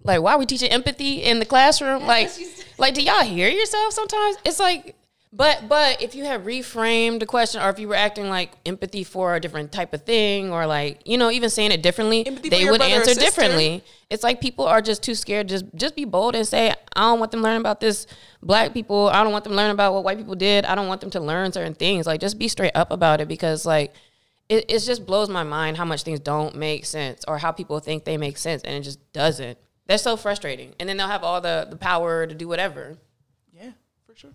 like 0.05 0.21
why 0.21 0.33
are 0.33 0.39
we 0.39 0.45
teaching 0.45 0.69
empathy 0.69 1.21
in 1.21 1.39
the 1.39 1.45
classroom? 1.45 2.05
Like 2.07 2.29
like 2.77 2.93
do 2.93 3.03
y'all 3.03 3.23
hear 3.23 3.49
yourself 3.49 3.91
sometimes? 3.91 4.37
It's 4.45 4.61
like 4.61 4.95
but 5.35 5.67
but 5.67 6.01
if 6.01 6.13
you 6.13 6.23
had 6.23 6.45
reframed 6.45 7.19
the 7.19 7.25
question 7.25 7.59
or 7.61 7.69
if 7.69 7.79
you 7.79 7.87
were 7.87 7.95
acting 7.95 8.29
like 8.29 8.51
empathy 8.65 9.03
for 9.03 9.35
a 9.35 9.39
different 9.39 9.71
type 9.71 9.93
of 9.93 10.03
thing 10.03 10.51
or 10.51 10.65
like 10.67 11.01
you 11.05 11.17
know 11.17 11.31
even 11.31 11.49
saying 11.49 11.71
it 11.71 11.81
differently 11.81 12.25
Empathy 12.25 12.49
they 12.49 12.69
would 12.69 12.81
answer 12.81 13.13
differently 13.15 13.83
it's 14.09 14.23
like 14.23 14.39
people 14.39 14.65
are 14.65 14.81
just 14.81 15.01
too 15.01 15.15
scared 15.15 15.49
just 15.49 15.65
just 15.75 15.95
be 15.95 16.05
bold 16.05 16.35
and 16.35 16.47
say 16.47 16.71
i 16.95 17.01
don't 17.01 17.19
want 17.19 17.31
them 17.31 17.41
learning 17.41 17.61
about 17.61 17.79
this 17.79 18.05
black 18.41 18.73
people 18.73 19.09
i 19.09 19.23
don't 19.23 19.31
want 19.31 19.43
them 19.43 19.53
learning 19.53 19.73
about 19.73 19.93
what 19.93 20.03
white 20.03 20.17
people 20.17 20.35
did 20.35 20.65
i 20.65 20.75
don't 20.75 20.87
want 20.87 21.01
them 21.01 21.09
to 21.09 21.19
learn 21.19 21.51
certain 21.51 21.73
things 21.73 22.05
like 22.05 22.21
just 22.21 22.37
be 22.37 22.47
straight 22.47 22.75
up 22.75 22.91
about 22.91 23.19
it 23.19 23.27
because 23.27 23.65
like 23.65 23.91
it, 24.49 24.65
it 24.69 24.79
just 24.79 25.05
blows 25.05 25.29
my 25.29 25.43
mind 25.43 25.77
how 25.77 25.85
much 25.85 26.03
things 26.03 26.19
don't 26.19 26.55
make 26.55 26.85
sense 26.85 27.23
or 27.27 27.37
how 27.37 27.51
people 27.51 27.79
think 27.79 28.03
they 28.03 28.17
make 28.17 28.37
sense 28.37 28.61
and 28.63 28.75
it 28.75 28.81
just 28.81 28.99
doesn't. 29.13 29.57
That's 29.85 30.03
so 30.03 30.15
frustrating. 30.15 30.73
And 30.79 30.87
then 30.87 30.97
they'll 30.97 31.07
have 31.07 31.23
all 31.23 31.41
the, 31.41 31.67
the 31.69 31.75
power 31.75 32.25
to 32.27 32.35
do 32.35 32.47
whatever. 32.47 32.97
yeah 33.53 33.71
for 34.05 34.15
sure 34.15 34.31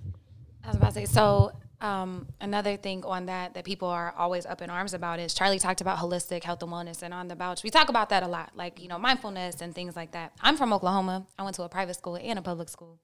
I 0.68 0.70
was 0.70 0.76
about 0.76 0.88
to 0.88 0.94
say, 0.94 1.04
so 1.06 1.52
um, 1.80 2.28
another 2.42 2.76
thing 2.76 3.02
on 3.06 3.25
that 3.25 3.54
that 3.54 3.64
people 3.64 3.88
are 3.88 4.12
always 4.18 4.44
up 4.44 4.60
in 4.60 4.68
arms 4.68 4.92
about 4.92 5.18
is 5.18 5.34
Charli 5.34 5.58
talked 5.58 5.80
about 5.80 5.96
holistic 5.96 6.44
health 6.44 6.62
and 6.62 6.70
wellness, 6.70 7.02
and 7.02 7.14
on 7.14 7.28
the 7.28 7.35
Bouch, 7.37 7.62
we 7.62 7.70
talk 7.70 7.88
about 7.88 8.11
that 8.11 8.22
a 8.22 8.28
lot, 8.28 8.50
like, 8.54 8.78
you 8.78 8.87
know, 8.87 8.98
mindfulness 8.98 9.62
and 9.62 9.74
things 9.74 9.96
like 9.96 10.12
that. 10.12 10.35
I'm 10.42 10.59
from 10.59 10.74
Oklahoma. 10.74 11.26
I 11.38 11.42
went 11.42 11.57
to 11.57 11.62
a 11.62 11.70
private 11.70 11.94
school 11.94 12.18
and 12.22 12.38
a 12.38 12.42
public 12.42 12.68
school. 12.68 12.98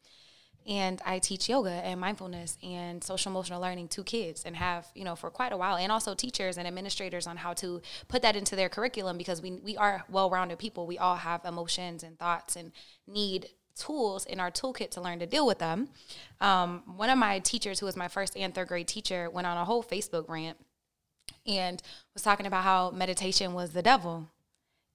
And 0.67 1.01
I 1.07 1.21
teach 1.21 1.49
yoga 1.49 1.71
and 1.71 1.99
mindfulness 1.99 2.59
and 2.63 3.03
social 3.03 3.33
emotional 3.33 3.63
learning 3.63 3.89
to 3.89 4.05
kids 4.05 4.45
and 4.45 4.57
have, 4.57 4.87
you 4.95 5.05
know, 5.05 5.17
for 5.17 5.31
quite 5.31 5.53
a 5.53 5.57
while, 5.57 5.77
and 5.77 5.91
also 5.91 6.15
teachers 6.15 6.59
and 6.59 6.69
administrators 6.69 7.27
on 7.27 7.39
how 7.39 7.55
to 7.55 7.81
put 8.09 8.21
that 8.23 8.37
into 8.37 8.57
their 8.57 8.69
curriculum 8.69 9.17
because 9.17 9.41
we, 9.41 9.53
we 9.53 9.75
are 9.79 10.05
well 10.11 10.29
rounded 10.29 10.59
people. 10.59 10.87
We 10.87 10.99
all 10.99 11.17
have 11.17 11.47
emotions 11.47 12.03
and 12.03 12.19
thoughts 12.19 12.57
and 12.57 12.73
need 13.07 13.49
tools 13.77 14.25
in 14.27 14.41
our 14.41 14.51
toolkit 14.51 14.91
to 14.93 15.01
learn 15.01 15.19
to 15.19 15.27
deal 15.27 15.47
with 15.47 15.59
them. 15.59 15.89
Um, 16.41 16.83
one 16.97 17.11
of 17.11 17.19
my 17.19 17.39
teachers, 17.41 17.81
who 17.81 17.87
was 17.87 17.97
my 17.97 18.09
first 18.09 18.37
and 18.37 18.55
third 18.55 18.69
grade 18.69 18.89
teacher, 18.89 19.29
went 19.31 19.47
on 19.47 19.57
a 19.57 19.65
whole 19.65 19.83
Facebook 19.83 20.29
rant 20.29 20.57
and 21.47 21.83
was 22.13 22.23
talking 22.23 22.47
about 22.47 22.65
how 22.65 22.91
meditation 22.91 23.55
was 23.55 23.71
the 23.71 23.83
devil 23.83 24.29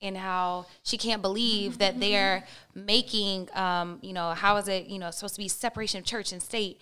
and 0.01 0.17
how 0.17 0.65
she 0.83 0.97
can't 0.97 1.21
believe 1.21 1.77
that 1.79 1.99
they're 1.99 2.45
making, 2.73 3.49
um, 3.53 3.99
you 4.01 4.13
know, 4.13 4.31
how 4.31 4.55
is 4.57 4.67
it, 4.67 4.87
you 4.87 4.97
know, 4.97 5.11
supposed 5.11 5.35
to 5.35 5.41
be 5.41 5.47
separation 5.47 5.99
of 5.99 6.05
church 6.05 6.31
and 6.31 6.41
state. 6.41 6.81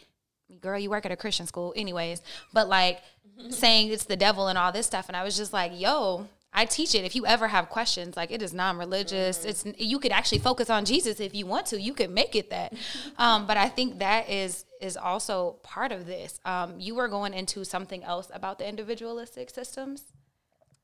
Girl, 0.62 0.80
you 0.80 0.90
work 0.90 1.06
at 1.06 1.12
a 1.12 1.16
Christian 1.16 1.48
school, 1.48 1.74
anyways. 1.76 2.22
But 2.54 2.70
like 2.70 3.02
saying 3.50 3.92
it's 3.92 4.06
the 4.06 4.16
devil 4.16 4.48
and 4.48 4.58
all 4.58 4.72
this 4.72 4.86
stuff, 4.86 5.08
and 5.08 5.18
I 5.18 5.24
was 5.24 5.36
just 5.36 5.54
like, 5.54 5.72
yo. 5.76 6.28
I 6.54 6.66
teach 6.66 6.96
it. 6.96 7.04
If 7.04 7.16
you 7.16 7.26
ever 7.26 7.48
have 7.50 7.70
questions, 7.70 8.18
like 8.18 8.32
it 8.32 8.42
is 8.42 8.54
non-religious. 8.54 9.46
It's 9.46 9.66
you 9.78 10.00
could 10.00 10.12
actually 10.12 10.40
focus 10.40 10.70
on 10.70 10.86
Jesus 10.86 11.20
if 11.20 11.36
you 11.36 11.46
want 11.46 11.68
to. 11.68 11.80
You 11.80 11.94
could 11.94 12.10
make 12.10 12.36
it 12.36 12.50
that. 12.50 12.74
Um, 13.20 13.48
but 13.48 13.58
I 13.58 13.68
think 13.70 14.00
that 14.00 14.30
is 14.30 14.66
is 14.80 14.96
also 14.96 15.58
part 15.64 15.92
of 15.92 16.06
this. 16.06 16.40
Um, 16.46 16.80
you 16.80 16.94
were 16.96 17.08
going 17.08 17.34
into 17.34 17.64
something 17.66 18.04
else 18.04 18.30
about 18.34 18.60
the 18.60 18.68
individualistic 18.68 19.50
systems. 19.50 20.04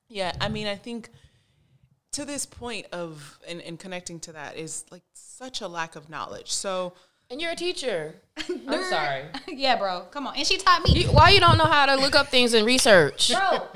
yeah 0.09 0.31
i 0.41 0.49
mean 0.49 0.67
i 0.67 0.75
think 0.75 1.09
to 2.11 2.25
this 2.25 2.45
point 2.45 2.85
of 2.91 3.39
and, 3.47 3.61
and 3.61 3.79
connecting 3.79 4.19
to 4.19 4.31
that 4.33 4.57
is 4.57 4.85
like 4.91 5.03
such 5.13 5.61
a 5.61 5.67
lack 5.67 5.95
of 5.95 6.09
knowledge 6.09 6.51
so 6.51 6.93
And 7.29 7.41
you're 7.41 7.51
a 7.51 7.55
teacher. 7.55 8.15
I'm 8.49 8.83
sorry. 8.83 9.23
yeah, 9.47 9.75
bro. 9.75 10.07
Come 10.11 10.27
on. 10.27 10.35
And 10.35 10.45
she 10.45 10.57
taught 10.57 10.83
me. 10.83 11.01
You, 11.01 11.07
why 11.07 11.29
you 11.29 11.39
don't 11.39 11.57
know 11.57 11.65
how 11.65 11.85
to 11.85 11.95
look 11.95 12.15
up 12.15 12.27
things 12.27 12.53
and 12.53 12.65
research? 12.65 13.31
bro, 13.31 13.67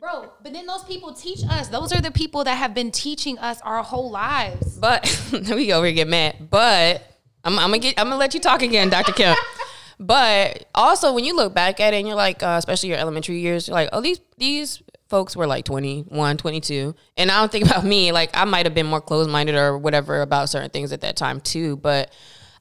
bro. 0.00 0.32
But 0.42 0.52
then 0.52 0.66
those 0.66 0.84
people 0.84 1.12
teach 1.12 1.40
us. 1.48 1.68
Those 1.68 1.92
are 1.92 2.00
the 2.00 2.10
people 2.10 2.44
that 2.44 2.54
have 2.54 2.74
been 2.74 2.90
teaching 2.90 3.38
us 3.38 3.60
our 3.62 3.82
whole 3.82 4.10
lives. 4.10 4.78
But 4.78 5.04
we 5.32 5.72
over 5.72 5.86
here 5.86 5.94
get 5.94 6.08
mad. 6.08 6.48
But 6.50 7.02
I'm, 7.44 7.58
I'm 7.58 7.68
gonna 7.68 7.78
get. 7.78 7.98
I'm 7.98 8.06
gonna 8.06 8.16
let 8.16 8.34
you 8.34 8.40
talk 8.40 8.62
again, 8.62 8.90
Dr. 8.90 9.12
Kemp. 9.12 9.38
But 9.98 10.66
also, 10.74 11.12
when 11.12 11.24
you 11.24 11.36
look 11.36 11.52
back 11.54 11.78
at 11.78 11.92
it, 11.92 11.98
and 11.98 12.06
you're 12.06 12.16
like, 12.16 12.42
uh, 12.42 12.56
especially 12.58 12.88
your 12.88 12.98
elementary 12.98 13.38
years, 13.38 13.68
you're 13.68 13.74
like, 13.74 13.90
oh, 13.92 14.00
these 14.00 14.18
these 14.38 14.82
folks 15.10 15.36
were 15.36 15.46
like 15.46 15.64
21, 15.64 16.36
22. 16.38 16.94
And 17.18 17.30
I 17.30 17.40
don't 17.40 17.52
think 17.52 17.66
about 17.66 17.84
me. 17.84 18.12
Like, 18.12 18.30
I 18.32 18.44
might 18.44 18.64
have 18.64 18.74
been 18.74 18.86
more 18.86 19.00
closed 19.00 19.28
minded 19.28 19.56
or 19.56 19.76
whatever 19.76 20.22
about 20.22 20.48
certain 20.48 20.70
things 20.70 20.92
at 20.92 21.02
that 21.02 21.16
time 21.16 21.40
too. 21.40 21.76
But 21.76 22.14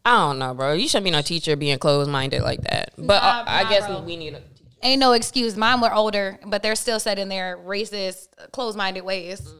I 0.06 0.12
don't 0.18 0.40
know, 0.40 0.54
bro. 0.54 0.74
You 0.74 0.88
shouldn't 0.88 1.06
be 1.06 1.12
no 1.12 1.22
teacher 1.22 1.56
being 1.56 1.78
closed 1.78 2.10
minded 2.10 2.42
like 2.42 2.62
that. 2.62 2.92
But 2.98 3.22
Nah, 3.22 3.42
uh, 3.42 3.44
I 3.48 3.64
nah, 3.64 3.70
guess 3.70 3.88
bro. 3.88 4.02
we 4.02 4.16
need 4.18 4.34
a. 4.34 4.42
Ain't 4.82 5.00
no 5.02 5.12
excuse. 5.12 5.58
Mine 5.58 5.82
were 5.82 5.94
older, 5.94 6.40
but 6.46 6.64
they're 6.64 6.76
still 6.76 7.00
set 7.02 7.20
in 7.20 7.28
their 7.30 7.58
racist, 7.58 8.28
closed-minded 8.52 9.02
ways. 9.04 9.54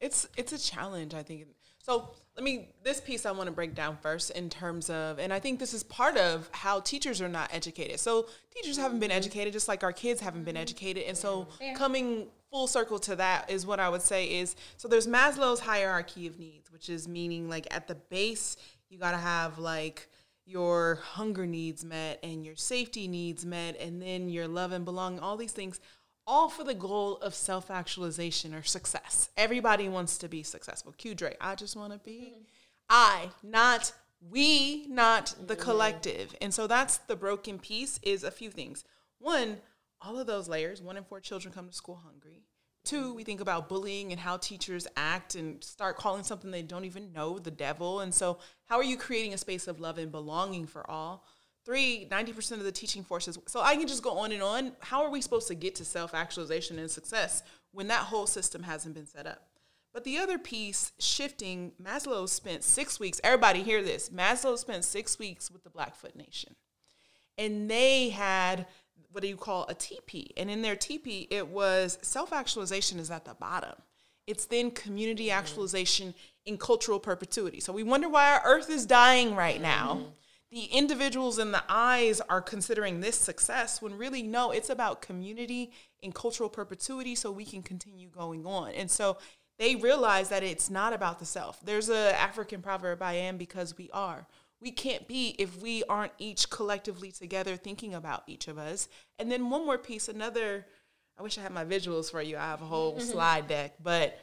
it's 0.00 0.28
it's 0.36 0.52
a 0.52 0.58
challenge 0.58 1.12
i 1.14 1.22
think 1.24 1.44
so 1.78 2.10
let 2.36 2.44
me 2.44 2.68
this 2.84 3.00
piece 3.00 3.26
i 3.26 3.32
want 3.32 3.46
to 3.46 3.52
break 3.52 3.74
down 3.74 3.96
first 4.00 4.30
in 4.30 4.48
terms 4.48 4.88
of 4.90 5.18
and 5.18 5.32
i 5.32 5.40
think 5.40 5.58
this 5.58 5.74
is 5.74 5.82
part 5.82 6.16
of 6.16 6.48
how 6.52 6.78
teachers 6.78 7.20
are 7.20 7.28
not 7.28 7.52
educated 7.52 7.98
so 7.98 8.28
teachers 8.54 8.76
haven't 8.76 9.00
been 9.00 9.10
educated 9.10 9.52
just 9.52 9.66
like 9.66 9.82
our 9.82 9.92
kids 9.92 10.20
haven't 10.20 10.44
been 10.44 10.56
educated 10.56 11.02
and 11.04 11.16
so 11.16 11.48
coming 11.76 12.28
full 12.52 12.68
circle 12.68 13.00
to 13.00 13.16
that 13.16 13.50
is 13.50 13.66
what 13.66 13.80
i 13.80 13.88
would 13.88 14.02
say 14.02 14.26
is 14.38 14.54
so 14.76 14.86
there's 14.86 15.08
maslow's 15.08 15.58
hierarchy 15.58 16.28
of 16.28 16.38
needs 16.38 16.70
which 16.70 16.88
is 16.88 17.08
meaning 17.08 17.48
like 17.48 17.66
at 17.72 17.88
the 17.88 17.96
base 17.96 18.56
you 18.90 18.98
got 18.98 19.12
to 19.12 19.18
have 19.18 19.58
like 19.58 20.08
your 20.46 20.96
hunger 21.02 21.46
needs 21.46 21.84
met 21.84 22.18
and 22.22 22.44
your 22.44 22.56
safety 22.56 23.06
needs 23.06 23.44
met 23.44 23.78
and 23.78 24.00
then 24.00 24.28
your 24.28 24.48
love 24.48 24.72
and 24.72 24.84
belonging 24.84 25.20
all 25.20 25.36
these 25.36 25.52
things 25.52 25.80
all 26.26 26.48
for 26.50 26.62
the 26.62 26.74
goal 26.74 27.16
of 27.18 27.34
self 27.34 27.70
actualization 27.70 28.54
or 28.54 28.62
success. 28.62 29.30
Everybody 29.36 29.88
wants 29.88 30.18
to 30.18 30.28
be 30.28 30.42
successful. 30.42 30.92
Q 30.92 31.14
Drake, 31.14 31.38
I 31.40 31.54
just 31.54 31.74
want 31.74 31.92
to 31.94 31.98
be 31.98 32.32
mm-hmm. 32.34 32.42
I, 32.90 33.30
not 33.42 33.92
we, 34.20 34.86
not 34.88 35.34
the 35.46 35.54
mm-hmm. 35.54 35.62
collective. 35.62 36.34
And 36.40 36.52
so 36.52 36.66
that's 36.66 36.98
the 36.98 37.16
broken 37.16 37.58
piece 37.58 37.98
is 38.02 38.24
a 38.24 38.30
few 38.30 38.50
things. 38.50 38.84
One, 39.18 39.58
all 40.00 40.18
of 40.18 40.26
those 40.26 40.48
layers, 40.48 40.82
one 40.82 40.96
in 40.96 41.04
four 41.04 41.20
children 41.20 41.52
come 41.52 41.68
to 41.68 41.74
school 41.74 42.00
hungry. 42.04 42.44
Two, 42.88 43.12
we 43.12 43.22
think 43.22 43.42
about 43.42 43.68
bullying 43.68 44.12
and 44.12 44.18
how 44.18 44.38
teachers 44.38 44.86
act 44.96 45.34
and 45.34 45.62
start 45.62 45.98
calling 45.98 46.22
something 46.22 46.50
they 46.50 46.62
don't 46.62 46.86
even 46.86 47.12
know 47.12 47.38
the 47.38 47.50
devil. 47.50 48.00
And 48.00 48.14
so, 48.14 48.38
how 48.64 48.78
are 48.78 48.82
you 48.82 48.96
creating 48.96 49.34
a 49.34 49.36
space 49.36 49.68
of 49.68 49.78
love 49.78 49.98
and 49.98 50.10
belonging 50.10 50.66
for 50.66 50.90
all? 50.90 51.22
Three, 51.66 52.08
90% 52.10 52.52
of 52.52 52.64
the 52.64 52.72
teaching 52.72 53.04
forces. 53.04 53.38
So 53.46 53.60
I 53.60 53.76
can 53.76 53.86
just 53.86 54.02
go 54.02 54.16
on 54.16 54.32
and 54.32 54.42
on. 54.42 54.72
How 54.80 55.04
are 55.04 55.10
we 55.10 55.20
supposed 55.20 55.48
to 55.48 55.54
get 55.54 55.74
to 55.74 55.84
self 55.84 56.14
actualization 56.14 56.78
and 56.78 56.90
success 56.90 57.42
when 57.72 57.88
that 57.88 58.04
whole 58.04 58.26
system 58.26 58.62
hasn't 58.62 58.94
been 58.94 59.06
set 59.06 59.26
up? 59.26 59.50
But 59.92 60.04
the 60.04 60.16
other 60.16 60.38
piece, 60.38 60.92
shifting, 60.98 61.72
Maslow 61.82 62.26
spent 62.26 62.64
six 62.64 62.98
weeks. 62.98 63.20
Everybody 63.22 63.62
hear 63.62 63.82
this. 63.82 64.08
Maslow 64.08 64.56
spent 64.56 64.82
six 64.86 65.18
weeks 65.18 65.50
with 65.50 65.62
the 65.62 65.68
Blackfoot 65.68 66.16
Nation. 66.16 66.56
And 67.36 67.70
they 67.70 68.08
had 68.08 68.66
what 69.10 69.22
do 69.22 69.28
you 69.28 69.36
call 69.36 69.64
a 69.68 69.74
TP? 69.74 70.28
And 70.36 70.50
in 70.50 70.62
their 70.62 70.76
TP, 70.76 71.26
it 71.30 71.48
was 71.48 71.98
self 72.02 72.32
actualization 72.32 72.98
is 72.98 73.10
at 73.10 73.24
the 73.24 73.34
bottom. 73.34 73.74
It's 74.26 74.44
then 74.44 74.70
community 74.70 75.30
actualization 75.30 76.14
in 76.44 76.58
cultural 76.58 77.00
perpetuity. 77.00 77.60
So 77.60 77.72
we 77.72 77.82
wonder 77.82 78.08
why 78.08 78.30
our 78.32 78.42
earth 78.44 78.68
is 78.68 78.84
dying 78.84 79.34
right 79.34 79.60
now. 79.60 79.94
Mm-hmm. 79.94 80.08
The 80.50 80.64
individuals 80.64 81.38
and 81.38 81.52
the 81.52 81.64
eyes 81.68 82.20
are 82.22 82.40
considering 82.40 83.00
this 83.00 83.16
success 83.16 83.82
when 83.82 83.96
really, 83.96 84.22
no, 84.22 84.50
it's 84.50 84.70
about 84.70 85.02
community 85.02 85.72
and 86.02 86.14
cultural 86.14 86.48
perpetuity 86.48 87.14
so 87.14 87.30
we 87.30 87.44
can 87.44 87.62
continue 87.62 88.08
going 88.08 88.46
on. 88.46 88.72
And 88.72 88.90
so 88.90 89.18
they 89.58 89.76
realize 89.76 90.28
that 90.28 90.42
it's 90.42 90.70
not 90.70 90.92
about 90.92 91.18
the 91.18 91.26
self. 91.26 91.60
There's 91.64 91.90
a 91.90 92.18
African 92.18 92.62
proverb, 92.62 93.02
I 93.02 93.14
am 93.14 93.36
because 93.36 93.76
we 93.76 93.90
are. 93.92 94.26
We 94.60 94.72
can't 94.72 95.06
be 95.06 95.36
if 95.38 95.60
we 95.60 95.84
aren't 95.84 96.12
each 96.18 96.50
collectively 96.50 97.12
together 97.12 97.56
thinking 97.56 97.94
about 97.94 98.24
each 98.26 98.48
of 98.48 98.58
us. 98.58 98.88
And 99.18 99.30
then 99.30 99.50
one 99.50 99.64
more 99.64 99.78
piece, 99.78 100.08
another 100.08 100.66
I 101.18 101.22
wish 101.22 101.36
I 101.36 101.42
had 101.42 101.52
my 101.52 101.64
visuals 101.64 102.10
for 102.10 102.22
you. 102.22 102.36
I 102.36 102.42
have 102.42 102.62
a 102.62 102.66
whole 102.66 102.94
mm-hmm. 102.94 103.08
slide 103.10 103.48
deck, 103.48 103.74
but 103.82 104.20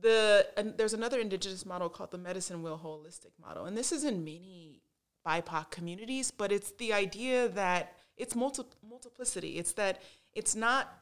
the 0.00 0.46
there's 0.76 0.94
another 0.94 1.18
indigenous 1.18 1.64
model 1.64 1.88
called 1.88 2.10
the 2.10 2.18
medicine 2.18 2.62
wheel 2.62 2.80
holistic 2.82 3.32
model, 3.40 3.64
and 3.64 3.76
this 3.76 3.90
is 3.90 4.04
in 4.04 4.24
many 4.24 4.82
BIPOC 5.26 5.70
communities, 5.70 6.30
but 6.30 6.52
it's 6.52 6.72
the 6.72 6.92
idea 6.92 7.48
that 7.48 7.94
it's 8.16 8.34
multi- 8.34 8.64
multiplicity. 8.88 9.58
It's 9.58 9.72
that 9.72 10.02
it's 10.34 10.54
not 10.54 10.92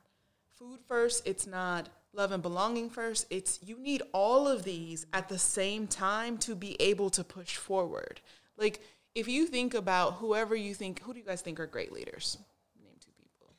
food 0.59 0.81
first, 0.89 1.27
it's 1.27 1.47
not 1.47 1.89
love 2.13 2.33
and 2.33 2.43
belonging 2.43 2.89
first. 2.89 3.27
It's 3.31 3.61
you 3.63 3.79
need 3.79 4.03
all 4.13 4.49
of 4.49 4.65
these 4.65 5.07
at 5.13 5.29
the 5.29 5.39
same 5.39 5.87
time 5.87 6.39
to 6.39 6.55
be 6.55 6.81
able 6.81 7.11
to 7.11 7.23
push 7.23 7.57
forward. 7.57 8.21
Like 8.57 8.81
if 9.15 9.29
you 9.29 9.47
think 9.47 9.75
about 9.75 10.15
whoever 10.15 10.57
you 10.57 10.75
think, 10.75 11.03
who 11.03 11.13
do 11.13 11.21
you 11.21 11.25
guys 11.25 11.43
think 11.43 11.61
are 11.61 11.67
great 11.67 11.93
leaders? 11.93 12.39
Name 12.83 12.95
two 13.01 13.11
people. 13.19 13.53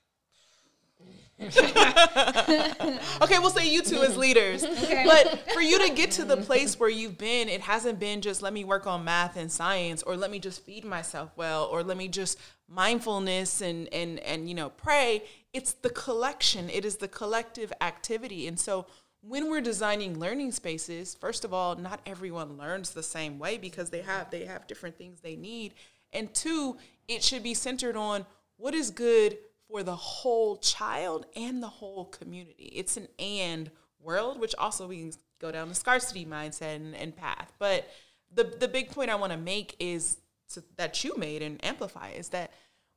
okay, 3.21 3.39
we'll 3.39 3.51
say 3.51 3.69
you 3.69 3.83
two 3.83 4.01
as 4.01 4.17
leaders. 4.17 4.63
Okay. 4.63 5.05
But 5.05 5.51
for 5.53 5.62
you 5.62 5.88
to 5.88 5.93
get 5.93 6.12
to 6.12 6.25
the 6.25 6.38
place 6.38 6.79
where 6.79 6.89
you've 6.89 7.17
been, 7.17 7.47
it 7.49 7.62
hasn't 7.62 7.99
been 7.99 8.21
just 8.21 8.41
let 8.41 8.53
me 8.53 8.63
work 8.63 8.88
on 8.88 9.03
math 9.03 9.38
and 9.38 9.51
science 9.51 10.01
or 10.01 10.17
let 10.17 10.31
me 10.31 10.39
just 10.39 10.65
feed 10.65 10.83
myself 10.83 11.31
well 11.36 11.65
or 11.65 11.83
let 11.83 11.97
me 11.97 12.07
just 12.07 12.39
mindfulness 12.67 13.62
and 13.62 13.88
and 13.93 14.19
and 14.19 14.49
you 14.49 14.55
know, 14.55 14.69
pray. 14.69 15.23
It's 15.57 15.73
the 15.73 15.89
collection. 15.89 16.69
It 16.69 16.85
is 16.85 16.97
the 16.97 17.07
collective 17.07 17.73
activity. 17.81 18.47
And 18.47 18.59
so 18.59 18.85
when 19.21 19.49
we're 19.49 19.59
designing 19.59 20.19
learning 20.19 20.51
spaces, 20.51 21.15
first 21.15 21.43
of 21.43 21.51
all, 21.51 21.75
not 21.75 21.99
everyone 22.05 22.59
learns 22.59 22.91
the 22.91 23.01
same 23.01 23.39
way 23.39 23.57
because 23.57 23.89
they 23.89 24.03
have 24.03 24.29
they 24.29 24.45
have 24.45 24.67
different 24.67 24.99
things 24.99 25.19
they 25.19 25.35
need. 25.35 25.73
And 26.13 26.31
two, 26.31 26.77
it 27.07 27.23
should 27.23 27.41
be 27.41 27.55
centered 27.55 27.95
on 27.95 28.27
what 28.57 28.75
is 28.75 28.91
good 28.91 29.39
for 29.67 29.81
the 29.81 29.95
whole 29.95 30.57
child 30.57 31.25
and 31.35 31.63
the 31.63 31.67
whole 31.67 32.05
community. 32.05 32.71
It's 32.75 32.95
an 32.95 33.07
and 33.17 33.71
world, 33.99 34.39
which 34.39 34.53
also 34.59 34.85
we 34.85 34.99
can 34.99 35.13
go 35.39 35.51
down 35.51 35.69
the 35.69 35.75
scarcity 35.75 36.23
mindset 36.23 36.75
and, 36.75 36.95
and 36.95 37.15
path. 37.15 37.51
But 37.57 37.89
the 38.31 38.43
the 38.43 38.67
big 38.67 38.91
point 38.91 39.09
I 39.09 39.15
want 39.15 39.31
to 39.31 39.39
make 39.39 39.75
is 39.79 40.17
to, 40.53 40.63
that 40.75 41.03
you 41.03 41.17
made 41.17 41.41
and 41.41 41.65
amplify 41.65 42.11
is 42.11 42.29
that 42.29 42.51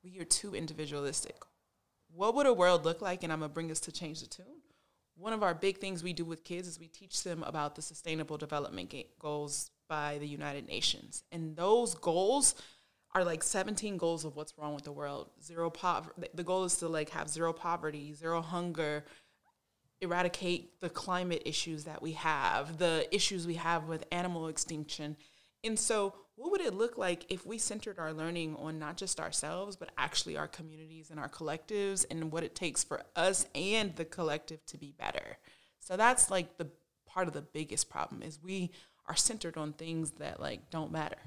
we 0.05 0.19
are 0.21 0.27
too 0.27 0.55
individualistic. 0.55 1.37
What 2.15 2.35
would 2.35 2.47
a 2.47 2.53
world 2.53 2.85
look 2.85 3.01
like? 3.01 3.23
And 3.23 3.33
I'm 3.33 3.41
gonna 3.41 3.53
bring 3.53 3.71
us 3.71 3.81
to 3.81 3.93
change 3.93 4.21
the 4.21 4.27
tune. 4.27 4.47
One 5.17 5.33
of 5.33 5.43
our 5.43 5.55
big 5.55 5.79
things 5.79 6.03
we 6.03 6.13
do 6.13 6.25
with 6.25 6.45
kids 6.45 6.67
is 6.67 6.81
we 6.81 6.89
teach 6.89 7.23
them 7.23 7.43
about 7.43 7.75
the 7.75 7.83
Sustainable 7.83 8.39
Development 8.39 8.93
Goals 9.19 9.71
by 9.89 10.19
the 10.19 10.27
United 10.27 10.67
Nations, 10.67 11.25
and 11.31 11.57
those 11.57 11.95
goals 11.95 12.55
are 13.15 13.25
like 13.25 13.43
17 13.43 13.97
goals 13.97 14.25
of 14.25 14.37
what's 14.37 14.57
wrong 14.57 14.75
with 14.75 14.85
the 14.85 14.93
world. 14.93 15.31
Zero 15.43 15.69
poverty. 15.69 16.29
The 16.33 16.45
goal 16.45 16.65
is 16.65 16.77
to 16.77 16.89
like 16.89 17.11
have 17.11 17.29
zero 17.29 17.53
poverty, 17.53 18.15
zero 18.15 18.41
hunger, 18.41 19.05
eradicate 20.01 20.81
the 20.81 20.89
climate 20.89 21.43
issues 21.45 21.85
that 21.85 22.01
we 22.01 22.13
have, 22.13 22.79
the 22.79 23.07
issues 23.15 23.47
we 23.47 23.55
have 23.55 23.89
with 23.89 24.05
animal 24.13 24.49
extinction. 24.49 25.17
And 25.65 25.79
so, 25.79 26.15
what 26.41 26.53
would 26.53 26.63
it 26.63 26.73
look 26.73 26.97
like 26.97 27.27
if 27.29 27.45
we 27.45 27.59
centered 27.59 27.99
our 27.99 28.15
learning 28.15 28.57
on 28.57 28.79
not 28.79 28.97
just 28.97 29.21
ourselves, 29.21 29.77
but 29.77 29.91
actually 29.99 30.39
our 30.39 30.49
communities 30.49 31.11
and 31.11 31.21
our 31.21 31.29
collectives 31.29 32.07
and 32.11 32.33
what 32.33 32.43
it 32.43 32.55
takes 32.55 32.83
for 32.83 33.03
us 33.15 33.45
and 33.55 33.95
the 33.97 34.07
collective 34.07 34.65
to 34.65 34.79
be 34.79 34.95
better? 34.99 35.37
So 35.81 35.99
that's 35.99 36.31
like 36.31 36.57
the 36.57 36.67
part 37.05 37.29
of 37.29 37.35
the 37.35 37.43
biggest 37.43 37.91
problem 37.91 38.23
is 38.23 38.43
we 38.43 38.71
are 39.07 39.15
centered 39.15 39.59
on 39.59 39.75
things 39.75 40.13
that 40.13 40.41
like 40.41 40.71
don't 40.71 40.91
matter. 40.91 41.19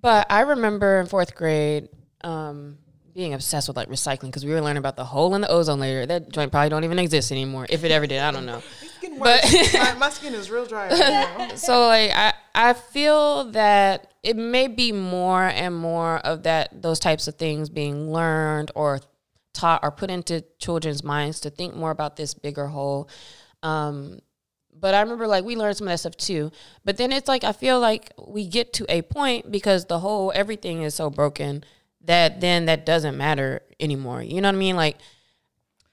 But 0.00 0.28
I 0.30 0.42
remember 0.42 1.00
in 1.00 1.06
fourth 1.06 1.34
grade 1.34 1.88
um, 2.22 2.78
being 3.16 3.34
obsessed 3.34 3.66
with 3.66 3.76
like 3.76 3.88
recycling 3.88 4.26
because 4.26 4.44
we 4.44 4.52
were 4.52 4.60
learning 4.60 4.78
about 4.78 4.94
the 4.94 5.04
hole 5.04 5.34
in 5.34 5.40
the 5.40 5.50
ozone 5.50 5.80
layer. 5.80 6.06
That 6.06 6.30
joint 6.30 6.52
probably 6.52 6.68
don't 6.68 6.84
even 6.84 7.00
exist 7.00 7.32
anymore. 7.32 7.66
If 7.68 7.82
it 7.82 7.90
ever 7.90 8.06
did, 8.06 8.20
I 8.20 8.30
don't 8.30 8.46
know. 8.46 8.62
but 9.18 9.44
my, 9.74 9.94
my, 9.94 10.10
skin 10.10 10.34
is 10.34 10.50
real 10.50 10.66
dry. 10.66 10.88
Right 10.88 11.52
so 11.58 11.86
like 11.86 12.12
I 12.12 12.34
I 12.54 12.74
feel 12.74 13.50
that 13.52 14.12
it 14.22 14.36
may 14.36 14.68
be 14.68 14.92
more 14.92 15.44
and 15.44 15.74
more 15.74 16.18
of 16.18 16.42
that 16.44 16.82
those 16.82 16.98
types 16.98 17.26
of 17.26 17.36
things 17.36 17.68
being 17.68 18.12
learned 18.12 18.70
or 18.74 19.00
taught 19.52 19.80
or 19.82 19.90
put 19.90 20.10
into 20.10 20.44
children's 20.58 21.02
minds 21.02 21.40
to 21.40 21.50
think 21.50 21.74
more 21.74 21.90
about 21.90 22.16
this 22.16 22.34
bigger 22.34 22.66
whole. 22.68 23.08
Um, 23.62 24.20
but 24.78 24.94
I 24.94 25.00
remember 25.00 25.26
like 25.26 25.44
we 25.44 25.56
learned 25.56 25.76
some 25.76 25.86
of 25.86 25.92
that 25.92 25.98
stuff 25.98 26.16
too. 26.16 26.50
But 26.84 26.96
then 26.96 27.12
it's 27.12 27.28
like 27.28 27.44
I 27.44 27.52
feel 27.52 27.80
like 27.80 28.12
we 28.26 28.46
get 28.46 28.72
to 28.74 28.86
a 28.88 29.02
point 29.02 29.50
because 29.50 29.86
the 29.86 30.00
whole 30.00 30.32
everything 30.34 30.82
is 30.82 30.94
so 30.94 31.10
broken 31.10 31.64
that 32.04 32.40
then 32.40 32.66
that 32.66 32.84
doesn't 32.86 33.16
matter 33.16 33.62
anymore. 33.78 34.22
You 34.22 34.40
know 34.40 34.48
what 34.48 34.56
I 34.56 34.58
mean? 34.58 34.76
Like 34.76 34.98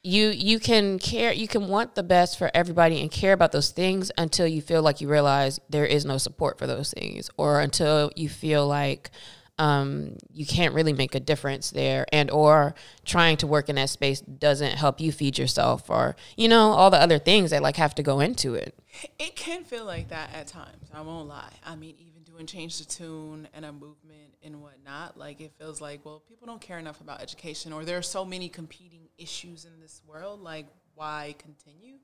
you 0.03 0.29
you 0.29 0.59
can 0.59 0.97
care 0.97 1.33
you 1.33 1.47
can 1.47 1.67
want 1.67 1.95
the 1.95 2.03
best 2.03 2.37
for 2.37 2.49
everybody 2.53 3.01
and 3.01 3.11
care 3.11 3.33
about 3.33 3.51
those 3.51 3.71
things 3.71 4.11
until 4.17 4.47
you 4.47 4.61
feel 4.61 4.81
like 4.81 5.01
you 5.01 5.09
realize 5.09 5.59
there 5.69 5.85
is 5.85 6.05
no 6.05 6.17
support 6.17 6.57
for 6.57 6.65
those 6.67 6.93
things 6.93 7.29
or 7.37 7.59
until 7.59 8.09
you 8.15 8.29
feel 8.29 8.65
like 8.65 9.11
um, 9.57 10.15
you 10.33 10.45
can't 10.45 10.73
really 10.73 10.93
make 10.93 11.15
a 11.15 11.19
difference 11.19 11.71
there 11.71 12.05
and 12.13 12.31
or 12.31 12.75
trying 13.03 13.35
to 13.37 13.47
work 13.47 13.67
in 13.67 13.75
that 13.75 13.89
space 13.89 14.21
doesn't 14.21 14.75
help 14.75 15.01
you 15.01 15.11
feed 15.11 15.37
yourself 15.37 15.89
or 15.89 16.15
you 16.37 16.47
know 16.47 16.71
all 16.71 16.89
the 16.89 16.97
other 16.97 17.19
things 17.19 17.51
that 17.51 17.61
like 17.61 17.75
have 17.75 17.93
to 17.95 18.03
go 18.03 18.21
into 18.21 18.55
it. 18.55 18.73
It 19.19 19.35
can 19.35 19.65
feel 19.65 19.83
like 19.83 20.09
that 20.09 20.33
at 20.33 20.47
times 20.47 20.89
i 20.93 21.01
won't 21.01 21.27
lie. 21.27 21.51
I 21.65 21.75
mean 21.75 21.95
even 21.99 22.23
doing 22.23 22.45
change 22.45 22.79
the 22.79 22.85
tune 22.85 23.49
and 23.53 23.65
a 23.65 23.73
movement 23.73 24.28
and 24.43 24.61
whatnot 24.61 25.17
like 25.17 25.41
it 25.41 25.51
feels 25.57 25.81
like 25.81 26.03
well 26.05 26.23
people 26.27 26.47
don't 26.47 26.61
care 26.61 26.79
enough 26.79 27.01
about 27.01 27.21
education 27.21 27.73
or 27.73 27.83
there 27.83 27.97
are 27.97 28.01
so 28.01 28.23
many 28.23 28.49
competing 28.49 29.07
issues 29.17 29.65
in 29.65 29.79
this 29.81 30.01
world 30.07 30.41
like 30.41 30.65
why 30.95 31.35
continue 31.37 31.95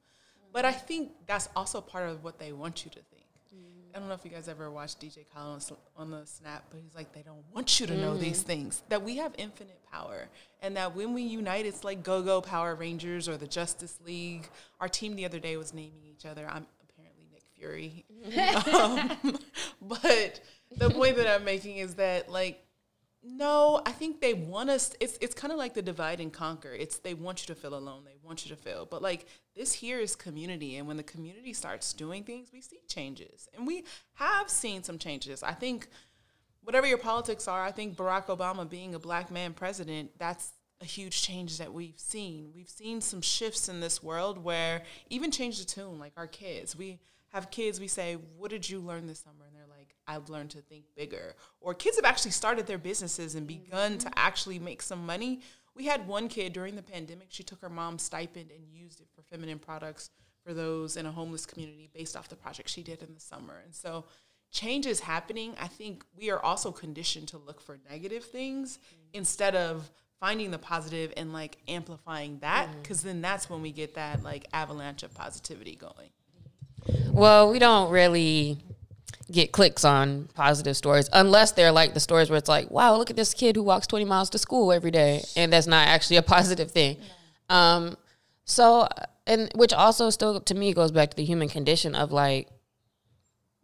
but 0.52 0.65
i 0.65 0.71
think 0.71 1.12
that's 1.26 1.50
also 1.56 1.80
part 1.80 2.10
of 2.10 2.24
what 2.24 2.39
they 2.39 2.52
want 2.52 2.86
you 2.86 2.91
to 2.91 3.00
think 3.00 3.26
I 3.95 4.00
don't 4.00 4.10
know 4.10 4.13
if 4.13 4.26
you 4.26 4.32
guys 4.32 4.50
ever 4.50 4.69
watched 4.69 5.00
DJ 5.00 5.26
Khaled 5.34 5.63
on, 5.95 6.12
the 6.12 6.26
Snap, 6.26 6.65
but 6.69 6.82
he's 6.82 6.93
like, 6.93 7.13
they 7.13 7.21
don't 7.21 7.45
want 7.54 7.80
you 7.80 7.88
to 7.88 7.95
know 7.95 8.12
mm. 8.12 8.19
these 8.19 8.41
things. 8.41 8.84
That 8.89 9.02
we 9.04 9.15
have 9.17 9.34
infinite 9.38 9.80
power, 9.89 10.28
and 10.62 10.76
that 10.76 10.93
when 10.93 11.13
we 11.13 11.21
unite, 11.21 11.65
it's 11.65 11.86
like 11.86 12.04
Go 12.04 12.21
Go 12.21 12.41
Power 12.41 12.76
Rangers 12.76 13.30
or 13.30 13.38
the 13.38 13.48
Justice 13.48 13.98
League. 14.06 14.50
Our 14.82 14.89
team 14.89 15.15
the 15.15 15.24
other 15.24 15.39
day 15.39 15.56
was 15.56 15.74
naming 15.74 16.04
each 16.04 16.26
other. 16.26 16.45
I'm 16.45 16.65
apparently 16.84 17.26
Nick 17.32 17.43
Fury, 17.58 18.04
um, 18.74 19.39
but 19.82 20.41
the 20.71 20.89
point 20.89 21.17
that 21.17 21.28
I'm 21.28 21.43
making 21.43 21.78
is 21.78 21.95
that 21.95 22.30
like 22.30 22.62
no, 23.28 23.82
I 23.88 23.91
think 23.91 24.21
they 24.21 24.36
want 24.36 24.69
us. 24.69 24.95
It's 24.99 25.17
it's 25.19 25.34
kind 25.34 25.51
of 25.51 25.58
like 25.58 25.73
the 25.73 25.82
divide 25.82 26.19
and 26.19 26.32
conquer. 26.32 26.71
It's 26.71 26.99
they 26.99 27.15
want 27.15 27.41
you 27.41 27.56
to 27.56 27.60
feel 27.60 27.73
alone. 27.73 28.04
They 28.06 28.17
want 28.21 28.45
you 28.45 28.56
to 28.56 28.62
feel. 28.62 28.86
But 28.86 29.01
like 29.01 29.25
this 29.56 29.73
here 29.73 29.99
is 29.99 30.15
community, 30.15 30.78
and 30.78 30.88
when 30.88 30.97
the 30.97 31.04
community 31.04 31.51
starts 31.51 31.91
doing 31.93 32.23
things, 32.23 32.49
we 32.54 32.62
see 32.62 32.82
changes, 32.88 33.49
and 33.56 33.65
we 33.65 33.84
have 34.13 34.47
seen 34.47 34.84
some 34.84 34.99
changes. 34.99 35.41
I 35.41 35.54
think 35.54 35.88
whatever 36.62 36.86
your 36.86 36.99
politics 36.99 37.47
are, 37.47 37.63
I 37.63 37.71
think 37.71 37.95
Barack 37.95 38.28
Obama 38.28 38.69
being 38.69 38.93
a 38.93 38.99
black 38.99 39.32
man 39.32 39.54
president, 39.54 40.12
that's 40.19 40.51
a 40.82 40.86
huge 40.86 41.21
change 41.21 41.58
that 41.58 41.73
we've 41.73 41.97
seen. 41.99 42.51
We've 42.54 42.69
seen 42.69 43.01
some 43.01 43.21
shifts 43.21 43.69
in 43.69 43.80
this 43.80 44.04
world 44.04 44.43
where 44.43 44.84
even 45.10 45.32
change 45.32 45.58
the 45.58 45.65
tune, 45.65 45.97
like 45.97 46.13
our 46.17 46.28
kids. 46.28 46.75
We 46.75 46.99
have 47.30 47.49
kids, 47.49 47.80
we 47.80 47.88
say, 47.88 48.17
What 48.38 48.51
did 48.51 48.69
you 48.69 48.80
learn 48.80 49.08
this 49.08 49.19
summer? 49.19 49.45
And 49.47 49.56
they're 49.56 49.63
like, 49.67 49.74
I've 50.08 50.30
learned 50.30 50.52
to 50.52 50.62
think 50.62 50.86
bigger. 50.96 51.36
Or 51.62 51.74
kids 51.74 51.98
have 51.98 52.06
actually 52.06 52.32
started 52.32 52.68
their 52.68 52.78
businesses 52.78 53.36
and 53.36 53.48
begun 53.48 53.94
mm-hmm. 53.94 54.10
to 54.10 54.20
actually 54.20 54.60
make 54.60 54.82
some 54.82 55.06
money. 55.06 55.41
We 55.76 55.86
had 55.86 56.08
one 56.08 56.30
kid 56.30 56.54
during 56.54 56.76
the 56.76 56.82
pandemic, 56.82 57.28
she 57.30 57.44
took 57.44 57.62
her 57.62 57.70
mom's 57.70 58.04
stipend 58.04 58.52
and 58.52 58.68
used 58.72 59.02
it 59.02 59.08
for 59.13 59.22
feminine 59.24 59.60
products 59.60 60.10
for 60.46 60.54
those 60.54 60.96
in 60.96 61.06
a 61.06 61.12
homeless 61.12 61.46
community 61.46 61.89
based 61.94 62.15
off 62.15 62.30
the 62.30 62.36
project 62.36 62.70
she 62.70 62.84
did 62.84 63.02
in 63.02 63.13
the 63.13 63.20
summer. 63.20 63.62
And 63.63 63.74
so 63.74 64.06
change 64.52 64.86
is 64.86 65.02
happening, 65.02 65.54
I 65.60 65.68
think 65.68 66.06
we 66.18 66.32
are 66.32 66.39
also 66.39 66.72
conditioned 66.72 67.28
to 67.30 67.38
look 67.38 67.60
for 67.60 67.78
negative 67.89 68.24
things 68.24 68.80
instead 69.13 69.56
of 69.56 69.91
finding 70.20 70.50
the 70.52 70.58
positive 70.58 71.12
and 71.18 71.34
like 71.34 71.58
amplifying 71.68 72.39
that 72.39 72.70
because 72.82 73.04
then 73.04 73.22
that's 73.22 73.50
when 73.50 73.62
we 73.62 73.72
get 73.72 73.96
that 73.96 74.24
like 74.24 74.48
avalanche 74.54 75.04
of 75.04 75.13
positivity 75.13 75.76
going. 75.76 76.10
Well, 77.12 77.52
we 77.52 77.60
don't 77.60 77.91
really 77.91 78.58
get 79.31 79.51
clicks 79.51 79.83
on 79.83 80.29
positive 80.35 80.77
stories 80.77 81.09
unless 81.11 81.53
they're 81.53 81.71
like 81.71 81.93
the 81.93 81.99
stories 81.99 82.29
where 82.29 82.38
it's 82.38 82.49
like, 82.49 82.69
wow, 82.69 82.95
look 82.95 83.09
at 83.09 83.15
this 83.15 83.33
kid 83.33 83.55
who 83.55 83.63
walks 83.63 83.88
20 83.88 84.05
miles 84.05 84.29
to 84.29 84.38
school 84.38 84.71
every 84.71 84.91
day. 84.91 85.23
And 85.35 85.51
that's 85.51 85.67
not 85.67 85.88
actually 85.88 86.17
a 86.17 86.21
positive 86.35 86.71
thing. 86.71 86.97
Um, 87.49 87.97
so, 88.45 88.88
and 89.25 89.49
which 89.55 89.73
also 89.73 90.09
still 90.09 90.39
to 90.41 90.55
me 90.55 90.73
goes 90.73 90.91
back 90.91 91.09
to 91.09 91.17
the 91.17 91.25
human 91.25 91.49
condition 91.49 91.95
of 91.95 92.11
like, 92.11 92.49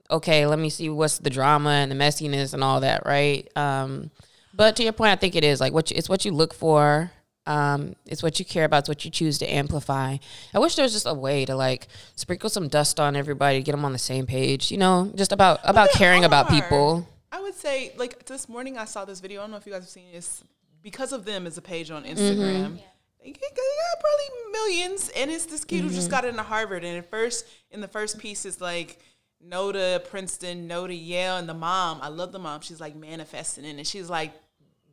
okay, 0.10 0.45
let 0.45 0.60
me 0.60 0.69
see 0.69 0.89
what's 0.89 1.19
the 1.19 1.30
drama 1.30 1.69
and 1.69 1.91
the 1.91 1.95
messiness 1.95 2.54
and 2.54 2.63
all 2.63 2.82
that, 2.82 3.06
right? 3.06 3.50
Um, 3.56 4.12
but 4.54 4.76
to 4.76 4.84
your 4.84 4.93
point, 4.93 5.12
I 5.12 5.15
think 5.15 5.36
it 5.36 5.43
is 5.43 5.62
like 5.62 5.74
what 5.74 5.91
you, 5.91 5.97
it's 5.97 6.10
what 6.10 6.26
you 6.26 6.32
look 6.32 6.54
for. 6.54 7.12
Um, 7.48 7.96
it's 8.06 8.22
what 8.22 8.40
you 8.40 8.46
care 8.46 8.66
about. 8.66 8.80
It's 8.80 8.90
what 8.90 9.04
you 9.04 9.12
choose 9.12 9.38
to 9.40 9.52
amplify. 9.52 10.18
I 10.54 10.60
wish 10.60 10.76
there 10.76 10.84
was 10.84 10.94
just 10.94 11.08
a 11.08 11.14
way 11.14 11.46
to 11.46 11.56
like 11.56 11.88
sprinkle 12.16 12.50
some 12.50 12.68
dust 12.68 13.00
on 13.00 13.16
everybody, 13.16 13.62
get 13.64 13.72
them 13.72 13.84
on 13.84 13.94
the 13.94 14.00
same 14.00 14.26
page. 14.26 14.72
You 14.72 14.78
know, 14.78 15.12
just 15.16 15.32
about 15.32 15.60
about 15.64 15.90
there 15.94 15.98
caring 15.98 16.24
about 16.24 16.50
people. 16.50 17.08
I 17.32 17.42
would 17.42 17.56
say, 17.56 17.94
like 17.98 18.26
this 18.26 18.48
morning, 18.48 18.78
I 18.78 18.86
saw 18.86 19.06
this 19.06 19.20
video. 19.20 19.42
I 19.42 19.44
don't 19.44 19.52
know 19.52 19.58
if 19.58 19.66
you 19.66 19.72
guys 19.72 19.84
have 19.84 19.90
seen 19.90 20.12
this. 20.12 20.44
Because 20.84 21.14
of 21.14 21.26
them 21.26 21.46
is 21.46 21.58
a 21.58 21.62
page 21.62 21.92
on 21.92 22.04
Instagram. 22.06 22.80
They 23.24 23.32
get, 23.32 23.40
they 23.40 23.48
got 23.50 24.00
probably 24.00 24.52
millions, 24.52 25.10
and 25.16 25.30
it's 25.30 25.46
this 25.46 25.64
kid 25.64 25.82
who 25.82 25.90
just 25.90 26.10
got 26.10 26.26
into 26.26 26.42
Harvard. 26.42 26.84
And 26.84 26.98
at 26.98 27.08
first, 27.10 27.46
in 27.70 27.82
the 27.82 27.88
first 27.88 28.18
piece, 28.18 28.46
it's 28.46 28.60
like 28.60 29.00
no 29.40 29.72
to 29.72 30.02
Princeton, 30.10 30.68
no 30.68 30.88
to 30.88 30.94
Yale, 30.94 31.38
and 31.38 31.48
the 31.48 31.54
mom. 31.54 32.00
I 32.02 32.08
love 32.08 32.32
the 32.32 32.40
mom. 32.40 32.62
She's 32.62 32.82
like 32.82 32.96
manifesting 32.96 33.64
it, 33.66 33.78
and 33.78 33.86
she's 33.86 34.10
like, 34.10 34.32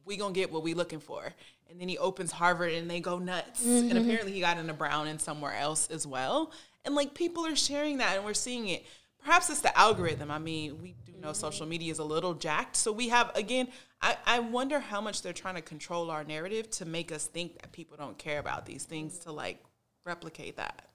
"We 0.05 0.19
gonna 0.19 0.35
get 0.35 0.53
what 0.53 0.63
we 0.63 0.75
looking 0.75 1.01
for." 1.01 1.33
And 1.70 1.81
then 1.81 1.88
he 1.88 1.98
opens 1.98 2.33
Harvard, 2.33 2.72
and 2.72 2.90
they 2.90 3.00
go 3.00 3.18
nuts. 3.18 3.64
And 3.64 3.90
mm-hmm. 3.90 3.98
apparently, 3.98 4.33
he 4.33 4.40
got 4.40 4.59
into 4.59 4.72
Brown 4.72 5.07
and 5.07 5.20
somewhere 5.20 5.54
else 5.54 5.88
as 5.90 6.07
well. 6.07 6.52
And 6.85 6.94
like 6.94 7.14
people 7.14 7.44
are 7.46 7.57
sharing 7.57 7.98
that, 7.98 8.16
and 8.16 8.24
we're 8.24 8.35
seeing 8.35 8.68
it. 8.68 8.87
Perhaps 9.22 9.50
it's 9.50 9.61
the 9.61 9.76
algorithm. 9.78 10.31
I 10.31 10.38
mean, 10.38 10.81
we 10.81 10.94
do 11.04 11.12
know 11.20 11.33
social 11.33 11.66
media 11.66 11.92
is 11.92 11.98
a 11.98 12.04
little 12.04 12.35
jacked, 12.35 12.76
so 12.76 12.92
we 12.92 13.09
have 13.09 13.31
again. 13.35 13.68
I, 14.00 14.16
I 14.24 14.38
wonder 14.38 14.78
how 14.78 15.00
much 15.00 15.22
they're 15.22 15.33
trying 15.33 15.57
to 15.57 15.61
control 15.61 16.11
our 16.11 16.22
narrative 16.22 16.70
to 16.70 16.85
make 16.85 17.11
us 17.11 17.26
think 17.26 17.61
that 17.61 17.72
people 17.72 17.96
don't 17.96 18.16
care 18.16 18.38
about 18.38 18.64
these 18.64 18.85
things 18.85 19.18
to 19.20 19.33
like 19.33 19.62
replicate 20.04 20.57
that. 20.57 20.87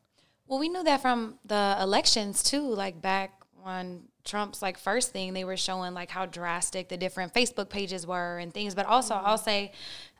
Well, 0.47 0.59
we 0.59 0.69
knew 0.69 0.83
that 0.83 1.01
from 1.01 1.37
the 1.45 1.77
elections 1.79 2.43
too. 2.43 2.61
Like 2.61 3.01
back 3.01 3.41
on 3.63 4.03
Trump's 4.23 4.61
like 4.61 4.77
first 4.77 5.11
thing, 5.11 5.33
they 5.33 5.43
were 5.43 5.57
showing 5.57 5.93
like 5.93 6.09
how 6.09 6.25
drastic 6.25 6.89
the 6.89 6.97
different 6.97 7.33
Facebook 7.33 7.69
pages 7.69 8.07
were 8.07 8.37
and 8.37 8.53
things. 8.53 8.73
But 8.75 8.85
also, 8.85 9.15
mm-hmm. 9.15 9.25
I'll 9.25 9.37
say 9.37 9.73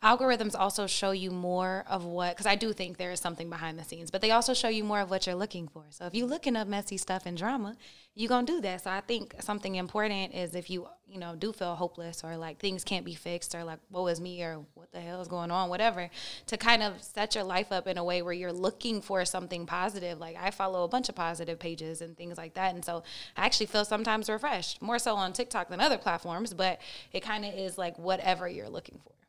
algorithms 0.04 0.54
also 0.58 0.86
show 0.86 1.12
you 1.12 1.32
more 1.32 1.86
of 1.88 2.04
what 2.04 2.32
because 2.32 2.46
I 2.46 2.56
do 2.56 2.74
think 2.74 2.98
there 2.98 3.12
is 3.12 3.22
something 3.22 3.50
behind 3.50 3.80
the 3.80 3.84
scenes, 3.84 4.12
but 4.12 4.22
they 4.22 4.32
also 4.32 4.54
show 4.54 4.68
you 4.68 4.84
more 4.84 5.00
of 5.00 5.10
what 5.10 5.26
you're 5.26 5.36
looking 5.36 5.68
for. 5.68 5.86
So 5.90 6.06
if 6.06 6.14
you're 6.14 6.28
looking 6.28 6.58
up 6.58 6.68
messy 6.68 6.98
stuff 6.98 7.26
and 7.26 7.38
drama, 7.38 7.78
you're 8.14 8.28
gonna 8.28 8.46
do 8.46 8.60
that. 8.62 8.84
So 8.84 8.92
I 8.92 9.00
think 9.00 9.36
something 9.40 9.76
important 9.76 10.34
is 10.34 10.56
if 10.56 10.70
you 10.70 10.88
you 11.08 11.20
know 11.20 11.36
do 11.36 11.54
feel 11.54 11.76
hopeless 11.76 12.24
or 12.24 12.36
like 12.36 12.60
things 12.60 12.84
can't 12.84 13.06
be 13.06 13.14
fixed 13.16 13.56
or 13.56 13.64
like 13.64 13.80
what 13.90 14.04
was 14.04 14.20
me 14.20 14.44
or 14.44 14.66
what 14.74 14.92
the 14.92 15.00
hell 15.00 15.22
is 15.22 15.30
going 15.30 15.52
on, 15.52 15.70
whatever, 15.70 16.10
to 16.48 16.58
kind 16.58 16.84
of 16.84 17.02
set 17.02 17.34
your 17.36 17.46
life 17.46 17.72
up 17.72 17.88
in 17.88 17.98
a 17.98 18.04
way 18.04 18.22
where 18.22 18.34
you're 18.34 18.52
looking 18.52 19.02
for 19.02 19.24
something 19.24 19.66
positive. 19.66 20.20
Like 20.20 20.36
I 20.38 20.52
follow 20.52 20.84
a 20.84 20.88
bunch 20.90 21.08
of 21.08 21.16
positive 21.16 21.60
pages 21.60 22.02
and 22.02 22.18
things 22.18 22.38
like 22.38 22.56
that, 22.56 22.76
and 22.76 22.84
so 22.84 23.04
I 23.38 23.46
actually 23.46 23.68
feel 23.68 23.86
sometimes 23.86 24.30
refreshed, 24.30 24.82
more 24.82 25.00
so 25.00 25.16
on 25.16 25.32
TikTok 25.32 25.70
than 25.70 25.80
other 25.80 25.98
platforms, 25.98 26.54
but 26.54 26.82
it 27.14 27.22
kind 27.22 27.46
of 27.46 27.54
is 27.54 27.78
like 27.78 27.98
whatever 27.98 28.50
you're 28.50 28.70
looking 28.70 29.00
for. 29.02 29.23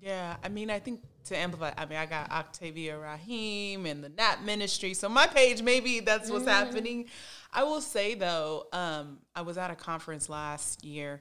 Yeah, 0.00 0.36
I 0.42 0.48
mean, 0.48 0.70
I 0.70 0.78
think 0.78 1.02
to 1.24 1.36
amplify, 1.36 1.72
I 1.76 1.84
mean, 1.84 1.98
I 1.98 2.06
got 2.06 2.30
Octavia 2.30 2.98
Raheem 2.98 3.84
and 3.84 4.02
the 4.02 4.08
Nap 4.08 4.42
Ministry, 4.42 4.94
so 4.94 5.08
my 5.08 5.26
page 5.26 5.62
maybe 5.62 6.00
that's 6.00 6.30
what's 6.30 6.46
mm-hmm. 6.46 6.66
happening. 6.66 7.04
I 7.52 7.64
will 7.64 7.82
say 7.82 8.14
though, 8.14 8.66
um, 8.72 9.18
I 9.34 9.42
was 9.42 9.58
at 9.58 9.70
a 9.70 9.74
conference 9.74 10.28
last 10.28 10.84
year, 10.84 11.20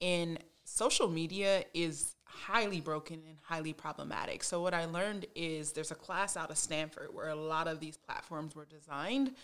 and 0.00 0.38
social 0.64 1.08
media 1.08 1.64
is 1.74 2.14
highly 2.24 2.80
broken 2.80 3.16
and 3.26 3.36
highly 3.42 3.72
problematic. 3.72 4.44
So 4.44 4.62
what 4.62 4.74
I 4.74 4.84
learned 4.84 5.26
is 5.34 5.72
there's 5.72 5.90
a 5.90 5.96
class 5.96 6.36
out 6.36 6.50
of 6.50 6.56
Stanford 6.56 7.08
where 7.12 7.28
a 7.28 7.34
lot 7.34 7.66
of 7.66 7.80
these 7.80 7.96
platforms 7.96 8.54
were 8.54 8.66
designed, 8.66 9.34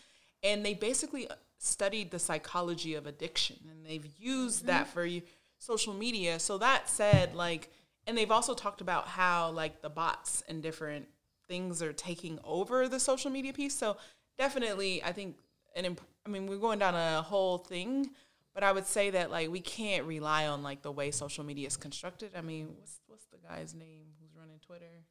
and 0.44 0.64
they 0.64 0.74
basically 0.74 1.28
uh, 1.28 1.34
studied 1.58 2.12
the 2.12 2.20
psychology 2.20 2.94
of 2.94 3.06
addiction, 3.06 3.56
and 3.68 3.84
they've 3.84 4.06
used 4.16 4.66
that 4.66 4.86
mm-hmm. 4.86 5.20
for 5.20 5.26
social 5.58 5.94
media. 5.94 6.38
So 6.38 6.58
that 6.58 6.88
said, 6.88 7.34
like 7.34 7.72
and 8.06 8.16
they've 8.16 8.30
also 8.30 8.54
talked 8.54 8.80
about 8.80 9.08
how 9.08 9.50
like 9.50 9.82
the 9.82 9.88
bots 9.90 10.42
and 10.48 10.62
different 10.62 11.06
things 11.48 11.82
are 11.82 11.92
taking 11.92 12.38
over 12.44 12.88
the 12.88 12.98
social 13.00 13.30
media 13.30 13.52
piece 13.52 13.74
so 13.74 13.96
definitely 14.38 15.02
i 15.04 15.12
think 15.12 15.36
an 15.74 15.84
imp- 15.84 16.00
i 16.26 16.28
mean 16.28 16.46
we're 16.46 16.56
going 16.58 16.78
down 16.78 16.94
a 16.94 17.22
whole 17.22 17.58
thing 17.58 18.10
but 18.54 18.62
i 18.64 18.72
would 18.72 18.86
say 18.86 19.10
that 19.10 19.30
like 19.30 19.50
we 19.50 19.60
can't 19.60 20.04
rely 20.06 20.46
on 20.46 20.62
like 20.62 20.82
the 20.82 20.90
way 20.92 21.10
social 21.10 21.44
media 21.44 21.66
is 21.66 21.76
constructed 21.76 22.30
i 22.36 22.40
mean 22.40 22.68
what's 22.78 23.00
what's 23.06 23.26
the 23.26 23.38
guy's 23.48 23.74
name 23.74 24.06
who's 24.20 24.30
running 24.36 24.58
twitter 24.66 25.04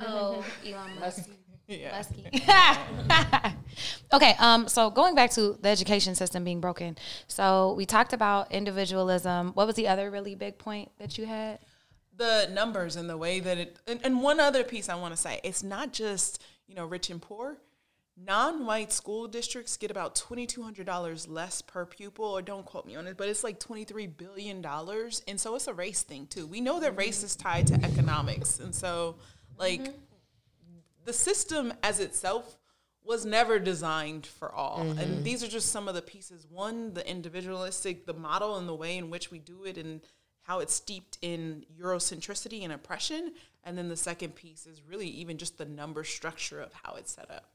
Oh, 0.00 0.44
Elon 0.66 0.98
Musk. 0.98 1.28
yeah 1.68 2.02
okay, 4.12 4.34
um, 4.38 4.66
so 4.68 4.90
going 4.90 5.14
back 5.14 5.30
to 5.32 5.56
the 5.60 5.68
education 5.68 6.14
system 6.14 6.42
being 6.44 6.60
broken. 6.60 6.96
So 7.28 7.74
we 7.76 7.86
talked 7.86 8.12
about 8.12 8.50
individualism. 8.50 9.52
What 9.54 9.66
was 9.66 9.76
the 9.76 9.86
other 9.88 10.10
really 10.10 10.34
big 10.34 10.58
point 10.58 10.90
that 10.98 11.16
you 11.18 11.26
had? 11.26 11.58
The 12.18 12.48
numbers 12.52 12.96
and 12.96 13.08
the 13.08 13.16
way 13.16 13.40
that 13.40 13.56
it 13.56 13.78
and, 13.86 14.00
and 14.04 14.20
one 14.20 14.38
other 14.38 14.64
piece 14.64 14.88
i 14.88 14.94
want 14.94 15.14
to 15.14 15.20
say 15.20 15.40
it's 15.42 15.62
not 15.62 15.92
just 15.92 16.42
you 16.68 16.74
know 16.74 16.86
rich 16.86 17.10
and 17.10 17.20
poor. 17.20 17.58
Non-white 18.20 18.92
school 18.92 19.28
districts 19.28 19.76
get 19.76 19.92
about 19.92 20.16
$2200 20.16 21.28
less 21.30 21.62
per 21.62 21.86
pupil 21.86 22.24
or 22.24 22.42
don't 22.42 22.66
quote 22.66 22.84
me 22.84 22.96
on 22.96 23.06
it 23.06 23.16
but 23.16 23.28
it's 23.28 23.44
like 23.44 23.60
$23 23.60 24.16
billion 24.16 24.64
and 25.28 25.40
so 25.40 25.54
it's 25.54 25.68
a 25.68 25.74
race 25.74 26.02
thing 26.02 26.26
too. 26.26 26.46
We 26.46 26.60
know 26.60 26.80
that 26.80 26.96
race 26.96 27.22
is 27.22 27.36
tied 27.36 27.68
to 27.68 27.74
economics. 27.74 28.58
And 28.58 28.74
so 28.74 29.16
like 29.56 29.82
mm-hmm. 29.82 29.92
the 31.04 31.12
system 31.12 31.72
as 31.84 32.00
itself 32.00 32.58
was 33.04 33.24
never 33.24 33.60
designed 33.60 34.26
for 34.26 34.52
all. 34.52 34.80
And 34.80 34.98
mm-hmm. 34.98 35.22
these 35.22 35.44
are 35.44 35.48
just 35.48 35.70
some 35.70 35.86
of 35.86 35.94
the 35.94 36.02
pieces. 36.02 36.44
One 36.50 36.94
the 36.94 37.08
individualistic 37.08 38.04
the 38.04 38.14
model 38.14 38.56
and 38.56 38.68
the 38.68 38.74
way 38.74 38.98
in 38.98 39.10
which 39.10 39.30
we 39.30 39.38
do 39.38 39.62
it 39.62 39.78
and 39.78 40.00
how 40.48 40.60
it's 40.60 40.74
steeped 40.74 41.18
in 41.20 41.62
eurocentricity 41.78 42.64
and 42.64 42.72
oppression. 42.72 43.32
And 43.64 43.76
then 43.76 43.90
the 43.90 43.96
second 43.96 44.34
piece 44.34 44.66
is 44.66 44.80
really 44.88 45.06
even 45.06 45.36
just 45.36 45.58
the 45.58 45.66
number 45.66 46.04
structure 46.04 46.58
of 46.58 46.72
how 46.72 46.94
it's 46.94 47.12
set 47.12 47.30
up. 47.30 47.50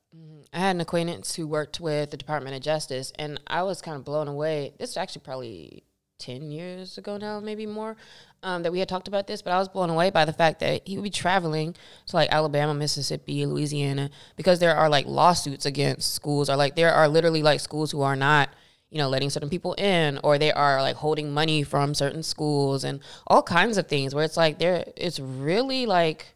I 0.54 0.60
had 0.60 0.76
an 0.76 0.82
acquaintance 0.82 1.34
who 1.34 1.48
worked 1.48 1.80
with 1.80 2.12
the 2.12 2.18
Department 2.18 2.56
of 2.56 2.62
Justice, 2.62 3.12
and 3.18 3.42
I 3.48 3.64
was 3.64 3.82
kind 3.82 3.98
of 3.98 4.06
blown 4.06 4.28
away. 4.28 4.74
This 4.78 4.92
is 4.92 4.98
actually 4.98 5.24
probably 5.24 5.84
10 6.20 6.52
years 6.52 7.00
ago 7.00 7.18
now, 7.18 7.40
maybe 7.40 7.66
more, 7.66 7.98
um, 8.44 8.62
that 8.62 8.72
we 8.72 8.78
had 8.78 8.88
talked 8.88 9.08
about 9.08 9.26
this, 9.26 9.42
but 9.42 9.52
I 9.52 9.58
was 9.58 9.70
blown 9.70 9.90
away 9.90 10.12
by 10.12 10.24
the 10.24 10.34
fact 10.34 10.60
that 10.60 10.88
he 10.88 10.96
would 10.96 11.04
be 11.04 11.10
traveling 11.10 11.74
to 12.06 12.16
like 12.16 12.32
Alabama, 12.32 12.76
Mississippi, 12.76 13.48
Louisiana, 13.48 14.12
because 14.36 14.60
there 14.60 14.76
are 14.76 14.88
like 14.88 15.08
lawsuits 15.08 15.66
against 15.66 16.14
schools, 16.14 16.48
or 16.48 16.56
like 16.58 16.76
there 16.76 16.94
are 16.94 17.08
literally 17.08 17.42
like 17.42 17.60
schools 17.60 17.92
who 17.92 18.04
are 18.04 18.16
not 18.16 18.50
you 18.94 19.00
know, 19.00 19.10
letting 19.10 19.32
certain 19.32 19.50
people 19.50 19.74
in, 19.74 20.20
or 20.24 20.38
they 20.38 20.52
are 20.52 20.80
like 20.80 20.96
holding 20.96 21.32
money 21.32 21.64
from 21.64 21.96
certain 21.96 22.22
schools 22.22 22.84
and 22.84 23.00
all 23.26 23.42
kinds 23.42 23.80
of 23.80 23.88
things 23.88 24.14
where 24.14 24.24
it's 24.24 24.38
like 24.38 24.60
there, 24.60 24.84
it's 24.96 25.20
really 25.20 25.88
like 25.88 26.36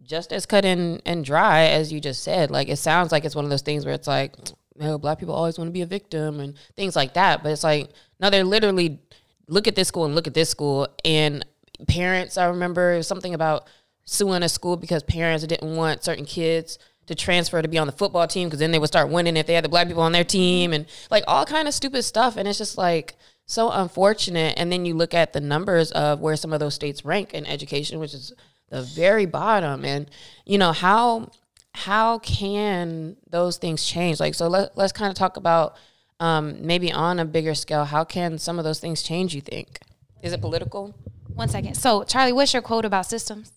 just 0.00 0.32
as 0.32 0.46
cut 0.46 0.64
and, 0.64 1.02
and 1.04 1.24
dry 1.24 1.64
as 1.64 1.92
you 1.92 2.00
just 2.00 2.22
said. 2.22 2.52
Like 2.52 2.68
it 2.68 2.76
sounds 2.76 3.10
like 3.10 3.24
it's 3.24 3.34
one 3.34 3.44
of 3.44 3.50
those 3.50 3.62
things 3.62 3.84
where 3.84 3.94
it's 3.94 4.06
like, 4.06 4.32
oh, 4.80 4.96
black 4.96 5.18
people 5.18 5.34
always 5.34 5.58
want 5.58 5.66
to 5.66 5.72
be 5.72 5.82
a 5.82 5.86
victim 5.86 6.38
and 6.38 6.54
things 6.76 6.94
like 6.94 7.14
that. 7.14 7.42
But 7.42 7.50
it's 7.50 7.64
like, 7.64 7.90
no, 8.20 8.30
they're 8.30 8.44
literally 8.44 9.00
look 9.48 9.66
at 9.66 9.74
this 9.74 9.88
school 9.88 10.04
and 10.04 10.14
look 10.14 10.28
at 10.28 10.34
this 10.34 10.50
school. 10.50 10.86
And 11.04 11.44
parents, 11.88 12.38
I 12.38 12.44
remember 12.44 13.02
something 13.02 13.34
about 13.34 13.66
suing 14.04 14.44
a 14.44 14.48
school 14.48 14.76
because 14.76 15.02
parents 15.02 15.44
didn't 15.44 15.74
want 15.74 16.04
certain 16.04 16.26
kids 16.26 16.78
to 17.12 17.24
transfer 17.24 17.60
to 17.60 17.68
be 17.68 17.78
on 17.78 17.86
the 17.86 17.92
football 17.92 18.26
team 18.26 18.48
because 18.48 18.58
then 18.58 18.72
they 18.72 18.78
would 18.78 18.88
start 18.88 19.10
winning 19.10 19.36
if 19.36 19.46
they 19.46 19.54
had 19.54 19.64
the 19.64 19.68
black 19.68 19.86
people 19.86 20.02
on 20.02 20.12
their 20.12 20.24
team 20.24 20.72
and 20.72 20.86
like 21.10 21.24
all 21.28 21.44
kind 21.44 21.68
of 21.68 21.74
stupid 21.74 22.02
stuff. 22.02 22.36
And 22.36 22.48
it's 22.48 22.58
just 22.58 22.78
like 22.78 23.16
so 23.46 23.70
unfortunate. 23.70 24.54
And 24.56 24.72
then 24.72 24.84
you 24.84 24.94
look 24.94 25.14
at 25.14 25.32
the 25.32 25.40
numbers 25.40 25.92
of 25.92 26.20
where 26.20 26.36
some 26.36 26.52
of 26.52 26.60
those 26.60 26.74
states 26.74 27.04
rank 27.04 27.34
in 27.34 27.46
education, 27.46 27.98
which 27.98 28.14
is 28.14 28.32
the 28.70 28.82
very 28.82 29.26
bottom. 29.26 29.84
And 29.84 30.10
you 30.46 30.58
know 30.58 30.72
how 30.72 31.30
how 31.74 32.18
can 32.18 33.16
those 33.28 33.56
things 33.56 33.84
change? 33.84 34.20
Like 34.20 34.34
so, 34.34 34.48
let, 34.48 34.76
let's 34.76 34.92
kind 34.92 35.10
of 35.10 35.16
talk 35.16 35.36
about 35.36 35.76
um, 36.20 36.66
maybe 36.66 36.92
on 36.92 37.18
a 37.18 37.24
bigger 37.24 37.54
scale. 37.54 37.84
How 37.84 38.04
can 38.04 38.38
some 38.38 38.58
of 38.58 38.64
those 38.64 38.80
things 38.80 39.02
change? 39.02 39.34
You 39.34 39.40
think? 39.40 39.80
Is 40.22 40.32
it 40.32 40.40
political? 40.40 40.94
One 41.34 41.48
second. 41.48 41.74
So, 41.74 42.02
Charli, 42.02 42.32
what's 42.32 42.52
your 42.52 42.62
quote 42.62 42.84
about 42.84 43.06
systems? 43.06 43.52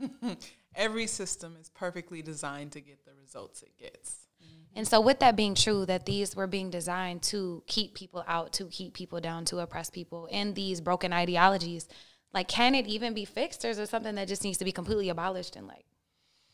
every 0.78 1.06
system 1.06 1.56
is 1.60 1.68
perfectly 1.70 2.22
designed 2.22 2.72
to 2.72 2.80
get 2.80 3.04
the 3.04 3.10
results 3.20 3.62
it 3.62 3.76
gets 3.78 4.28
And 4.74 4.86
so, 4.86 5.00
with 5.00 5.18
that 5.18 5.34
being 5.36 5.54
true, 5.54 5.84
that 5.86 6.06
these 6.06 6.36
were 6.36 6.46
being 6.46 6.70
designed 6.70 7.22
to 7.24 7.62
keep 7.66 7.94
people 7.94 8.24
out, 8.28 8.52
to 8.54 8.66
keep 8.66 8.94
people 8.94 9.20
down, 9.20 9.44
to 9.46 9.58
oppress 9.58 9.90
people 9.90 10.26
in 10.30 10.54
these 10.54 10.80
broken 10.80 11.12
ideologies, 11.12 11.88
like, 12.32 12.46
can 12.46 12.74
it 12.74 12.86
even 12.86 13.12
be 13.12 13.24
fixed, 13.24 13.64
or 13.64 13.70
is 13.70 13.78
it 13.78 13.88
something 13.88 14.14
that 14.14 14.28
just 14.28 14.44
needs 14.44 14.58
to 14.58 14.64
be 14.64 14.72
completely 14.72 15.08
abolished 15.08 15.56
and 15.56 15.66
like 15.66 15.84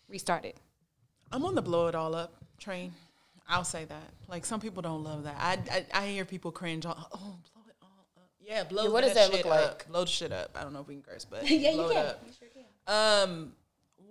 restarted? 0.08 0.54
I'm 1.32 1.44
on 1.44 1.54
the 1.54 1.62
blow 1.62 1.88
it 1.88 1.94
all 1.94 2.14
up 2.14 2.32
train. 2.58 2.92
I'll 3.46 3.64
say 3.64 3.84
that. 3.84 4.10
Like 4.28 4.44
some 4.46 4.60
people 4.60 4.80
don't 4.80 5.04
love 5.04 5.24
that. 5.24 5.36
I 5.38 5.58
I, 5.76 6.04
I 6.04 6.06
hear 6.06 6.24
people 6.24 6.50
cringe. 6.50 6.86
On, 6.86 6.94
oh, 6.96 7.18
blow 7.18 7.62
it 7.68 7.76
all 7.82 8.06
up. 8.16 8.30
Yeah, 8.40 8.64
blow. 8.64 8.84
Yeah, 8.84 8.88
what 8.90 9.02
that 9.02 9.14
does 9.14 9.16
that 9.16 9.36
shit 9.36 9.44
look 9.44 9.54
like? 9.54 9.64
Up. 9.64 9.88
Blow 9.88 10.04
the 10.04 10.10
shit 10.10 10.32
up. 10.32 10.56
I 10.58 10.62
don't 10.62 10.72
know 10.72 10.80
if 10.80 10.88
we 10.88 10.94
can 10.94 11.02
curse, 11.02 11.26
but 11.26 11.48
Yeah, 11.50 11.70
you 11.70 11.76
blow 11.76 11.92
can. 11.92 12.06
it 12.06 12.18
up. 12.88 13.28
Um, 13.28 13.52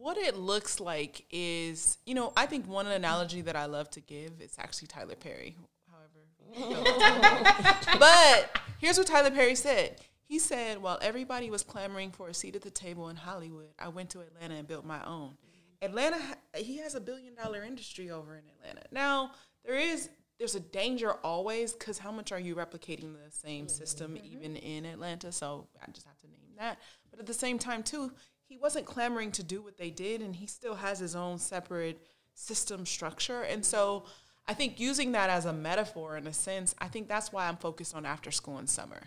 what 0.03 0.17
it 0.17 0.35
looks 0.35 0.81
like 0.81 1.25
is, 1.31 1.97
you 2.05 2.13
know, 2.13 2.33
I 2.35 2.45
think 2.45 2.67
one 2.67 2.87
analogy 2.87 3.39
that 3.39 3.55
I 3.55 3.67
love 3.67 3.89
to 3.91 4.01
give 4.01 4.41
is 4.41 4.53
actually 4.59 4.89
Tyler 4.89 5.15
Perry. 5.15 5.55
However, 5.89 6.89
but 7.99 8.59
here's 8.79 8.97
what 8.97 9.07
Tyler 9.07 9.31
Perry 9.31 9.55
said. 9.55 10.01
He 10.25 10.39
said, 10.39 10.81
while 10.81 10.99
everybody 11.01 11.49
was 11.49 11.63
clamoring 11.63 12.11
for 12.11 12.27
a 12.27 12.33
seat 12.33 12.57
at 12.57 12.63
the 12.63 12.69
table 12.69 13.07
in 13.07 13.15
Hollywood, 13.15 13.69
I 13.79 13.87
went 13.87 14.09
to 14.09 14.19
Atlanta 14.19 14.55
and 14.55 14.67
built 14.67 14.83
my 14.83 15.01
own. 15.05 15.37
Atlanta, 15.81 16.19
he 16.53 16.79
has 16.79 16.95
a 16.95 17.01
billion 17.01 17.33
dollar 17.35 17.63
industry 17.63 18.11
over 18.11 18.35
in 18.35 18.43
Atlanta. 18.59 18.85
Now, 18.91 19.31
there 19.63 19.77
is 19.77 20.09
there's 20.37 20.55
a 20.55 20.59
danger 20.59 21.13
always 21.23 21.71
because 21.71 21.97
how 21.97 22.11
much 22.11 22.33
are 22.33 22.39
you 22.39 22.55
replicating 22.55 23.13
the 23.13 23.31
same 23.31 23.69
system 23.69 24.15
mm-hmm. 24.15 24.25
even 24.25 24.55
in 24.57 24.85
Atlanta? 24.85 25.31
So 25.31 25.67
I 25.81 25.89
just 25.91 26.05
have 26.07 26.19
to 26.19 26.27
name 26.27 26.57
that. 26.57 26.79
But 27.09 27.19
at 27.19 27.25
the 27.25 27.33
same 27.33 27.57
time, 27.57 27.83
too, 27.83 28.11
he 28.53 28.59
wasn't 28.59 28.85
clamoring 28.85 29.31
to 29.31 29.41
do 29.41 29.63
what 29.63 29.79
they 29.79 29.89
did, 29.89 30.21
and 30.21 30.35
he 30.35 30.45
still 30.45 30.75
has 30.75 30.99
his 30.99 31.15
own 31.15 31.39
separate 31.39 31.99
system 32.35 32.85
structure. 32.85 33.41
And 33.41 33.65
so 33.65 34.05
I 34.47 34.53
think 34.53 34.79
using 34.79 35.13
that 35.13 35.31
as 35.31 35.45
a 35.45 35.53
metaphor 35.53 36.17
in 36.17 36.27
a 36.27 36.33
sense, 36.33 36.75
I 36.77 36.87
think 36.87 37.07
that's 37.07 37.33
why 37.33 37.47
I'm 37.47 37.57
focused 37.57 37.95
on 37.95 38.05
after 38.05 38.29
school 38.29 38.59
and 38.59 38.69
summer. 38.69 39.01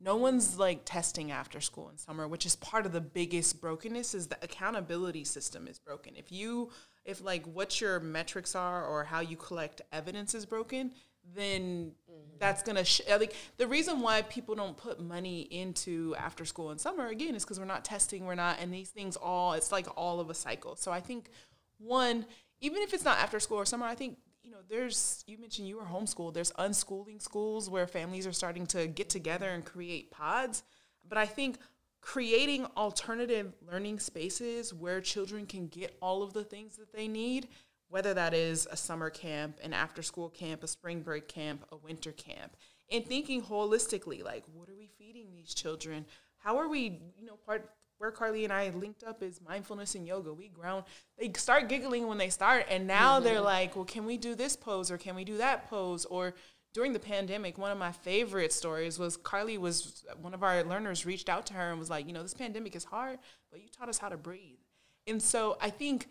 No 0.00 0.16
one's 0.16 0.58
like 0.58 0.80
testing 0.84 1.30
after 1.30 1.60
school 1.60 1.88
and 1.90 2.00
summer, 2.00 2.26
which 2.26 2.44
is 2.44 2.56
part 2.56 2.86
of 2.86 2.92
the 2.92 3.00
biggest 3.00 3.60
brokenness 3.60 4.14
is 4.14 4.26
the 4.26 4.38
accountability 4.42 5.22
system 5.22 5.68
is 5.68 5.78
broken. 5.78 6.16
If 6.16 6.32
you 6.32 6.70
if 7.04 7.22
like 7.22 7.46
what 7.46 7.80
your 7.80 8.00
metrics 8.00 8.56
are 8.56 8.84
or 8.84 9.04
how 9.04 9.20
you 9.20 9.36
collect 9.36 9.80
evidence 9.92 10.34
is 10.34 10.44
broken, 10.44 10.90
then 11.34 11.92
mm-hmm. 12.10 12.38
that's 12.38 12.62
gonna 12.62 12.84
sh- 12.84 13.00
uh, 13.10 13.18
like 13.18 13.34
the 13.56 13.66
reason 13.66 14.00
why 14.00 14.22
people 14.22 14.54
don't 14.54 14.76
put 14.76 15.00
money 15.00 15.42
into 15.42 16.14
after 16.18 16.44
school 16.44 16.70
and 16.70 16.80
summer 16.80 17.06
again 17.08 17.34
is 17.34 17.44
because 17.44 17.58
we're 17.58 17.66
not 17.66 17.84
testing, 17.84 18.26
we're 18.26 18.34
not, 18.34 18.58
and 18.60 18.72
these 18.72 18.90
things 18.90 19.16
all 19.16 19.52
it's 19.52 19.72
like 19.72 19.86
all 19.96 20.20
of 20.20 20.30
a 20.30 20.34
cycle. 20.34 20.76
So 20.76 20.92
I 20.92 21.00
think 21.00 21.30
one, 21.78 22.26
even 22.60 22.82
if 22.82 22.92
it's 22.94 23.04
not 23.04 23.18
after 23.18 23.40
school 23.40 23.58
or 23.58 23.66
summer, 23.66 23.86
I 23.86 23.94
think 23.94 24.18
you 24.42 24.50
know 24.50 24.58
there's 24.68 25.24
you 25.26 25.38
mentioned 25.38 25.68
you 25.68 25.76
were 25.76 25.84
homeschooled. 25.84 26.34
There's 26.34 26.52
unschooling 26.52 27.20
schools 27.20 27.68
where 27.70 27.86
families 27.86 28.26
are 28.26 28.32
starting 28.32 28.66
to 28.68 28.86
get 28.86 29.08
together 29.08 29.48
and 29.48 29.64
create 29.64 30.10
pods, 30.10 30.62
but 31.08 31.18
I 31.18 31.26
think 31.26 31.58
creating 32.00 32.64
alternative 32.76 33.52
learning 33.70 33.98
spaces 33.98 34.72
where 34.72 35.00
children 35.00 35.46
can 35.46 35.66
get 35.66 35.96
all 36.00 36.22
of 36.22 36.32
the 36.32 36.44
things 36.44 36.76
that 36.76 36.92
they 36.92 37.08
need 37.08 37.48
whether 37.88 38.14
that 38.14 38.34
is 38.34 38.68
a 38.70 38.76
summer 38.76 39.10
camp, 39.10 39.58
an 39.62 39.72
after 39.72 40.02
school 40.02 40.28
camp, 40.28 40.62
a 40.62 40.68
spring 40.68 41.00
break 41.00 41.28
camp, 41.28 41.64
a 41.72 41.76
winter 41.76 42.12
camp, 42.12 42.56
and 42.90 43.04
thinking 43.06 43.42
holistically, 43.42 44.24
like, 44.24 44.44
what 44.52 44.68
are 44.68 44.76
we 44.76 44.88
feeding 44.98 45.30
these 45.30 45.54
children? 45.54 46.04
How 46.38 46.58
are 46.58 46.68
we, 46.68 47.00
you 47.18 47.26
know, 47.26 47.36
part 47.46 47.70
where 47.98 48.10
Carly 48.10 48.44
and 48.44 48.52
I 48.52 48.70
linked 48.70 49.02
up 49.02 49.22
is 49.22 49.40
mindfulness 49.46 49.94
and 49.94 50.06
yoga. 50.06 50.32
We 50.32 50.48
ground, 50.48 50.84
they 51.18 51.32
start 51.36 51.68
giggling 51.68 52.06
when 52.06 52.16
they 52.16 52.30
start, 52.30 52.66
and 52.70 52.86
now 52.86 53.16
mm-hmm. 53.16 53.24
they're 53.24 53.40
like, 53.40 53.76
well, 53.76 53.84
can 53.84 54.06
we 54.06 54.16
do 54.16 54.34
this 54.34 54.56
pose 54.56 54.90
or 54.90 54.98
can 54.98 55.14
we 55.14 55.24
do 55.24 55.38
that 55.38 55.68
pose? 55.68 56.04
Or 56.04 56.34
during 56.72 56.92
the 56.92 57.00
pandemic, 57.00 57.58
one 57.58 57.72
of 57.72 57.78
my 57.78 57.92
favorite 57.92 58.52
stories 58.52 58.98
was 58.98 59.16
Carly 59.16 59.58
was 59.58 60.04
one 60.20 60.32
of 60.32 60.42
our 60.42 60.62
learners 60.62 61.04
reached 61.04 61.28
out 61.28 61.46
to 61.46 61.54
her 61.54 61.70
and 61.70 61.78
was 61.78 61.90
like, 61.90 62.06
you 62.06 62.12
know, 62.12 62.22
this 62.22 62.34
pandemic 62.34 62.76
is 62.76 62.84
hard, 62.84 63.18
but 63.50 63.60
you 63.60 63.68
taught 63.68 63.88
us 63.88 63.98
how 63.98 64.08
to 64.08 64.16
breathe. 64.16 64.58
And 65.06 65.20
so 65.20 65.56
I 65.60 65.70
think 65.70 66.08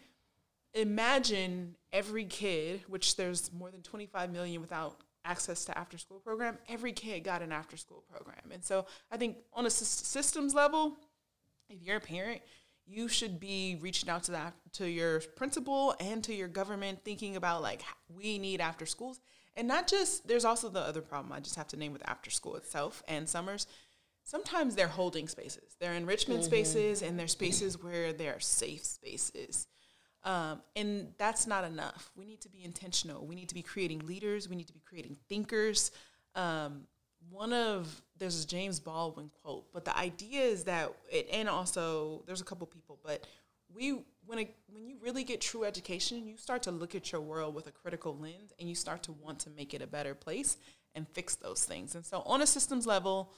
imagine 0.73 1.75
every 1.91 2.25
kid, 2.25 2.82
which 2.88 3.15
there's 3.15 3.51
more 3.51 3.71
than 3.71 3.82
25 3.82 4.32
million 4.32 4.62
without 4.62 4.97
access 5.25 5.65
to 5.65 5.77
after 5.77 5.97
school 5.97 6.19
program, 6.19 6.58
every 6.69 6.93
kid 6.93 7.23
got 7.23 7.41
an 7.41 7.51
after 7.51 7.77
school 7.77 8.03
program. 8.10 8.51
And 8.51 8.63
so 8.63 8.86
I 9.12 9.17
think 9.17 9.38
on 9.53 9.65
a 9.65 9.69
systems 9.69 10.53
level, 10.53 10.97
if 11.69 11.84
you're 11.84 11.97
a 11.97 12.01
parent, 12.01 12.41
you 12.86 13.10
should 13.10 13.39
be 13.39 13.77
reaching 13.82 14.10
out 14.10 14.23
to 14.23 14.32
that 14.32 14.53
to 14.73 14.89
your 14.89 15.19
principal 15.36 15.93
and 15.99 16.23
to 16.23 16.34
your 16.34 16.47
government 16.47 16.99
thinking 17.03 17.36
about 17.36 17.62
like 17.62 17.82
we 18.08 18.39
need 18.39 18.62
after 18.62 18.86
schools. 18.86 19.19
And 19.58 19.67
not 19.67 19.88
just 19.88 20.27
there's 20.27 20.45
also 20.45 20.69
the 20.69 20.80
other 20.80 21.01
problem 21.01 21.34
I 21.34 21.41
just 21.41 21.56
have 21.56 21.67
to 21.69 21.77
name 21.77 21.91
with 21.91 22.08
after 22.08 22.32
school 22.32 22.56
itself 22.56 23.03
and 23.08 23.27
summers. 23.27 23.67
Sometimes 24.23 24.75
they're 24.75 24.88
holding 24.88 25.27
spaces. 25.27 25.75
They're 25.80 25.93
enrichment 25.93 26.41
mm-hmm. 26.41 26.47
spaces 26.47 27.01
and 27.01 27.19
they're 27.19 27.27
spaces 27.27 27.82
where 27.82 28.13
they're 28.13 28.39
safe 28.39 28.86
spaces 28.86 29.67
um, 30.28 30.62
and 30.76 31.08
that's 31.18 31.48
not 31.48 31.63
enough. 31.63 32.12
We 32.18 32.26
need 32.26 32.42
to 32.42 32.50
be 32.50 32.62
intentional. 32.62 33.26
We 33.26 33.34
need 33.34 33.48
to 33.48 33.56
be 33.56 33.62
creating 33.62 34.06
leaders. 34.06 34.50
We 34.50 34.58
need 34.58 34.68
to 34.68 34.74
be 34.74 34.82
creating 34.86 35.16
thinkers. 35.30 35.92
Um, 36.36 36.82
one 37.30 37.54
of 37.54 38.02
there's 38.20 38.44
a 38.44 38.48
James 38.48 38.82
Baldwin 38.82 39.32
quote, 39.42 39.72
but 39.72 39.86
the 39.86 39.98
idea 39.98 40.42
is 40.42 40.66
that, 40.66 40.92
it, 41.10 41.30
and 41.32 41.48
also 41.48 42.24
there's 42.28 42.42
a 42.42 42.44
couple 42.44 42.68
people, 42.68 43.00
but 43.06 43.26
we 43.74 44.02
when 44.26 44.40
it, 44.40 44.56
when 44.70 44.86
you 44.86 44.98
really 45.02 45.24
get 45.24 45.40
true 45.40 45.63
education, 45.63 46.28
you 46.28 46.36
start 46.36 46.62
to 46.63 46.72
look 46.72 46.94
at 46.94 47.13
your 47.13 47.22
world 47.22 47.56
with 47.56 47.68
a 47.68 47.72
critical 47.72 48.18
lens, 48.18 48.52
and 48.60 48.68
you 48.68 48.76
start 48.76 49.04
to 49.04 49.13
want 49.13 49.40
to 49.40 49.50
make 49.50 49.74
it 49.74 49.82
a 49.82 49.88
better 49.88 50.13
place 50.13 50.58
and 50.94 51.08
fix 51.08 51.36
those 51.36 51.63
things. 51.63 51.96
And 51.96 52.06
so, 52.06 52.22
on 52.26 52.42
a 52.42 52.48
systems 52.48 52.86
level, 52.86 53.32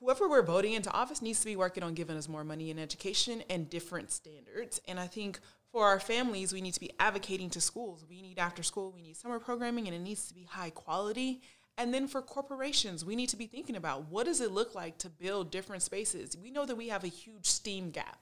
whoever 0.00 0.28
we're 0.28 0.42
voting 0.42 0.72
into 0.72 0.90
office 0.90 1.22
needs 1.22 1.40
to 1.40 1.46
be 1.46 1.56
working 1.56 1.82
on 1.82 1.94
giving 1.94 2.16
us 2.16 2.28
more 2.28 2.44
money 2.44 2.70
in 2.70 2.78
education 2.78 3.42
and 3.48 3.70
different 3.70 4.10
standards. 4.10 4.80
And 4.88 4.98
I 4.98 5.06
think 5.06 5.40
for 5.72 5.86
our 5.86 6.00
families, 6.00 6.52
we 6.52 6.60
need 6.60 6.74
to 6.74 6.80
be 6.80 6.92
advocating 6.98 7.50
to 7.50 7.60
schools. 7.60 8.04
We 8.08 8.22
need 8.22 8.38
after 8.38 8.62
school, 8.62 8.92
we 8.94 9.02
need 9.02 9.16
summer 9.16 9.38
programming, 9.38 9.86
and 9.86 9.94
it 9.94 10.00
needs 10.00 10.26
to 10.28 10.34
be 10.34 10.44
high 10.44 10.70
quality. 10.70 11.42
And 11.76 11.94
then 11.94 12.08
for 12.08 12.22
corporations, 12.22 13.04
we 13.04 13.14
need 13.14 13.28
to 13.28 13.36
be 13.36 13.46
thinking 13.46 13.76
about 13.76 14.10
what 14.10 14.26
does 14.26 14.40
it 14.40 14.50
look 14.50 14.74
like 14.74 14.98
to 14.98 15.08
build 15.08 15.50
different 15.50 15.82
spaces. 15.82 16.36
We 16.36 16.50
know 16.50 16.66
that 16.66 16.76
we 16.76 16.88
have 16.88 17.04
a 17.04 17.08
huge 17.08 17.46
STEAM 17.46 17.90
gap. 17.90 18.18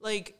Like, 0.00 0.39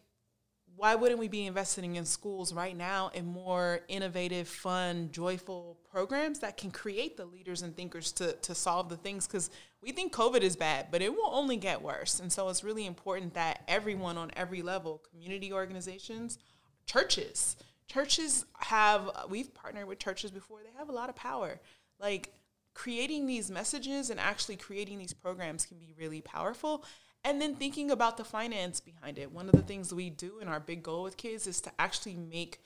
why 0.80 0.94
wouldn't 0.94 1.20
we 1.20 1.28
be 1.28 1.44
investing 1.44 1.96
in 1.96 2.06
schools 2.06 2.54
right 2.54 2.74
now 2.74 3.10
in 3.12 3.26
more 3.26 3.80
innovative, 3.88 4.48
fun, 4.48 5.10
joyful 5.12 5.76
programs 5.92 6.38
that 6.38 6.56
can 6.56 6.70
create 6.70 7.18
the 7.18 7.26
leaders 7.26 7.60
and 7.60 7.76
thinkers 7.76 8.12
to, 8.12 8.32
to 8.32 8.54
solve 8.54 8.88
the 8.88 8.96
things? 8.96 9.26
Because 9.26 9.50
we 9.82 9.92
think 9.92 10.10
COVID 10.10 10.40
is 10.40 10.56
bad, 10.56 10.86
but 10.90 11.02
it 11.02 11.12
will 11.12 11.28
only 11.32 11.58
get 11.58 11.82
worse. 11.82 12.18
And 12.18 12.32
so 12.32 12.48
it's 12.48 12.64
really 12.64 12.86
important 12.86 13.34
that 13.34 13.62
everyone 13.68 14.16
on 14.16 14.30
every 14.36 14.62
level, 14.62 15.02
community 15.10 15.52
organizations, 15.52 16.38
churches, 16.86 17.56
churches 17.86 18.46
have, 18.60 19.10
we've 19.28 19.52
partnered 19.52 19.86
with 19.86 19.98
churches 19.98 20.30
before, 20.30 20.60
they 20.62 20.78
have 20.78 20.88
a 20.88 20.92
lot 20.92 21.10
of 21.10 21.14
power. 21.14 21.60
Like 21.98 22.32
creating 22.72 23.26
these 23.26 23.50
messages 23.50 24.08
and 24.08 24.18
actually 24.18 24.56
creating 24.56 24.96
these 24.96 25.12
programs 25.12 25.66
can 25.66 25.76
be 25.76 25.92
really 25.98 26.22
powerful 26.22 26.86
and 27.24 27.40
then 27.40 27.54
thinking 27.54 27.90
about 27.90 28.16
the 28.16 28.24
finance 28.24 28.80
behind 28.80 29.18
it. 29.18 29.33
One 29.33 29.48
of 29.48 29.52
the 29.52 29.62
things 29.62 29.92
we 29.92 30.11
do 30.11 30.38
in 30.40 30.48
our 30.48 30.61
big 30.61 30.83
goal 30.83 31.02
with 31.02 31.16
kids 31.16 31.46
is 31.46 31.61
to 31.62 31.70
actually 31.78 32.16
make 32.16 32.62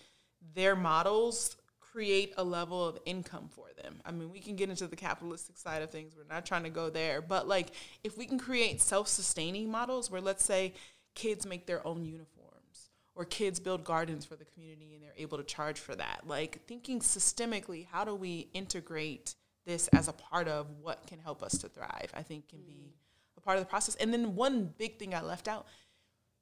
their 0.55 0.77
models 0.77 1.57
create 1.81 2.35
a 2.37 2.45
level 2.45 2.87
of 2.87 2.99
income 3.05 3.49
for 3.49 3.67
them. 3.81 4.01
I 4.05 4.11
mean, 4.11 4.33
we 4.33 4.40
can 4.40 4.57
get 4.57 4.69
into 4.69 4.87
the 4.87 4.97
capitalistic 4.97 5.57
side 5.57 5.81
of 5.81 5.90
things. 5.90 6.14
We're 6.17 6.33
not 6.33 6.45
trying 6.45 6.64
to 6.64 6.71
go 6.71 6.90
there, 6.90 7.23
but 7.23 7.47
like 7.47 7.69
if 8.03 8.19
we 8.19 8.27
can 8.27 8.38
create 8.38 8.81
self-sustaining 8.81 9.71
models 9.71 10.11
where 10.11 10.21
let's 10.21 10.45
say 10.45 10.75
kids 11.14 11.47
make 11.47 11.67
their 11.67 11.87
own 11.87 12.05
uniforms 12.05 12.90
or 13.14 13.25
kids 13.25 13.61
build 13.61 13.85
gardens 13.85 14.25
for 14.25 14.35
the 14.35 14.45
community 14.45 14.95
and 14.95 15.05
they're 15.05 15.12
able 15.17 15.38
to 15.38 15.45
charge 15.45 15.79
for 15.79 15.95
that. 15.95 16.23
Like 16.27 16.64
thinking 16.67 16.99
systemically, 17.01 17.87
how 17.87 18.05
do 18.05 18.14
we 18.14 18.49
integrate 18.55 19.37
this 19.64 19.87
as 19.88 20.09
a 20.09 20.12
part 20.12 20.49
of 20.49 20.67
what 20.83 21.07
can 21.07 21.21
help 21.21 21.43
us 21.43 21.59
to 21.59 21.69
thrive? 21.69 22.11
I 22.12 22.23
think 22.23 22.49
can 22.49 22.62
be 22.67 22.95
a 23.01 23.04
part 23.44 23.59
of 23.59 23.64
the 23.64 23.68
process. 23.68 23.94
And 23.96 24.12
then 24.12 24.35
one 24.35 24.72
big 24.78 24.98
thing 24.98 25.14
I 25.14 25.20
left 25.20 25.48
out, 25.48 25.66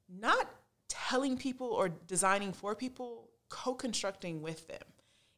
not 0.09 0.49
telling 0.89 1.37
people 1.37 1.67
or 1.67 1.89
designing 1.89 2.53
for 2.53 2.75
people, 2.75 3.29
co-constructing 3.49 4.41
with 4.41 4.67
them. 4.67 4.83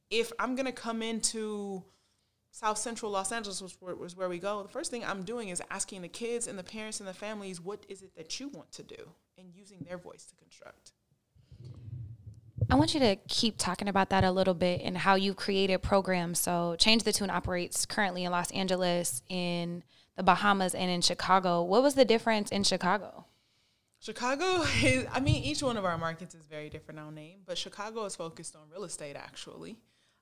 If 0.10 0.32
I'm 0.40 0.56
gonna 0.56 0.72
come 0.72 1.02
into 1.02 1.84
South 2.56 2.78
Central 2.78 3.12
Los 3.12 3.34
Angeles 3.34 3.62
was 3.62 3.76
where, 3.82 3.94
was 3.96 4.16
where 4.16 4.30
we 4.30 4.40
go. 4.40 4.64
The 4.64 4.70
first 4.70 4.90
thing 4.90 5.04
I'm 5.04 5.24
doing 5.24 5.50
is 5.50 5.62
asking 5.70 6.04
the 6.04 6.08
kids 6.08 6.48
and 6.48 6.58
the 6.58 6.64
parents 6.64 7.02
and 7.02 7.10
the 7.10 7.14
families, 7.14 7.60
what 7.60 7.86
is 7.90 8.02
it 8.02 8.16
that 8.16 8.40
you 8.40 8.48
want 8.48 8.72
to 8.72 8.84
do, 8.84 9.10
and 9.38 9.50
using 9.54 9.86
their 9.86 9.98
voice 9.98 10.24
to 10.24 10.36
construct. 10.36 10.94
I 12.70 12.76
want 12.76 12.94
you 12.94 13.02
to 13.02 13.18
keep 13.28 13.58
talking 13.58 13.90
about 13.90 14.10
that 14.12 14.24
a 14.24 14.32
little 14.32 14.54
bit 14.54 14.80
and 14.86 14.98
how 14.98 15.16
you 15.16 15.34
created 15.34 15.82
programs. 15.82 16.40
So, 16.40 16.78
Change 16.80 17.04
the 17.04 17.12
Tune 17.12 17.30
operates 17.30 17.86
currently 17.86 18.24
in 18.24 18.32
Los 18.32 18.50
Angeles, 18.52 19.22
in 19.28 19.84
the 20.16 20.24
Bahamas, 20.24 20.74
and 20.74 20.90
in 20.90 21.02
Chicago. 21.02 21.64
What 21.64 21.84
was 21.84 21.96
the 21.96 22.06
difference 22.06 22.50
in 22.50 22.64
Chicago? 22.64 23.26
Chicago 24.00 24.64
is, 24.84 25.06
I 25.12 25.20
mean, 25.20 25.44
each 25.44 25.64
one 25.64 25.78
of 25.78 25.86
our 25.86 25.98
markets 25.98 26.36
is 26.36 26.46
very 26.46 26.70
different, 26.70 27.00
I'll 27.00 27.12
name, 27.12 27.40
but 27.46 27.58
Chicago 27.58 28.06
is 28.06 28.16
focused 28.16 28.56
on 28.56 28.64
real 28.72 28.84
estate 28.84 29.16
actually. 29.16 29.78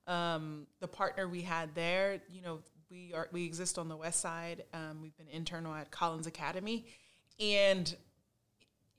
Um, 0.08 0.68
the 0.80 0.88
partner 0.88 1.28
we 1.28 1.42
had 1.42 1.74
there, 1.76 2.22
you 2.30 2.42
know, 2.42 2.60
we 2.90 3.14
are 3.14 3.28
we 3.32 3.46
exist 3.46 3.80
on 3.80 3.90
the 3.90 3.98
west 3.98 4.20
side. 4.20 4.64
Um, 4.74 5.02
we've 5.02 5.16
been 5.18 5.30
internal 5.30 5.74
at 5.74 5.90
Collins 5.92 6.28
Academy, 6.28 6.86
and 7.40 7.96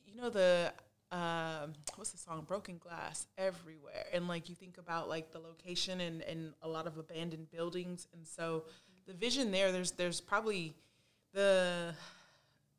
you 0.04 0.20
know 0.20 0.30
the 0.30 0.72
um, 1.12 1.74
what's 1.94 2.10
the 2.10 2.18
song 2.18 2.44
broken 2.46 2.78
glass 2.78 3.28
everywhere 3.38 4.06
and 4.12 4.26
like 4.26 4.48
you 4.48 4.56
think 4.56 4.78
about 4.78 5.08
like 5.08 5.32
the 5.32 5.38
location 5.38 6.00
and, 6.00 6.22
and 6.22 6.54
a 6.62 6.68
lot 6.68 6.88
of 6.88 6.98
abandoned 6.98 7.48
buildings 7.52 8.08
and 8.12 8.26
so 8.26 8.64
the 9.06 9.14
vision 9.14 9.50
there 9.50 9.72
there's 9.72 9.92
there's 9.92 10.20
probably 10.20 10.74
the 11.32 11.94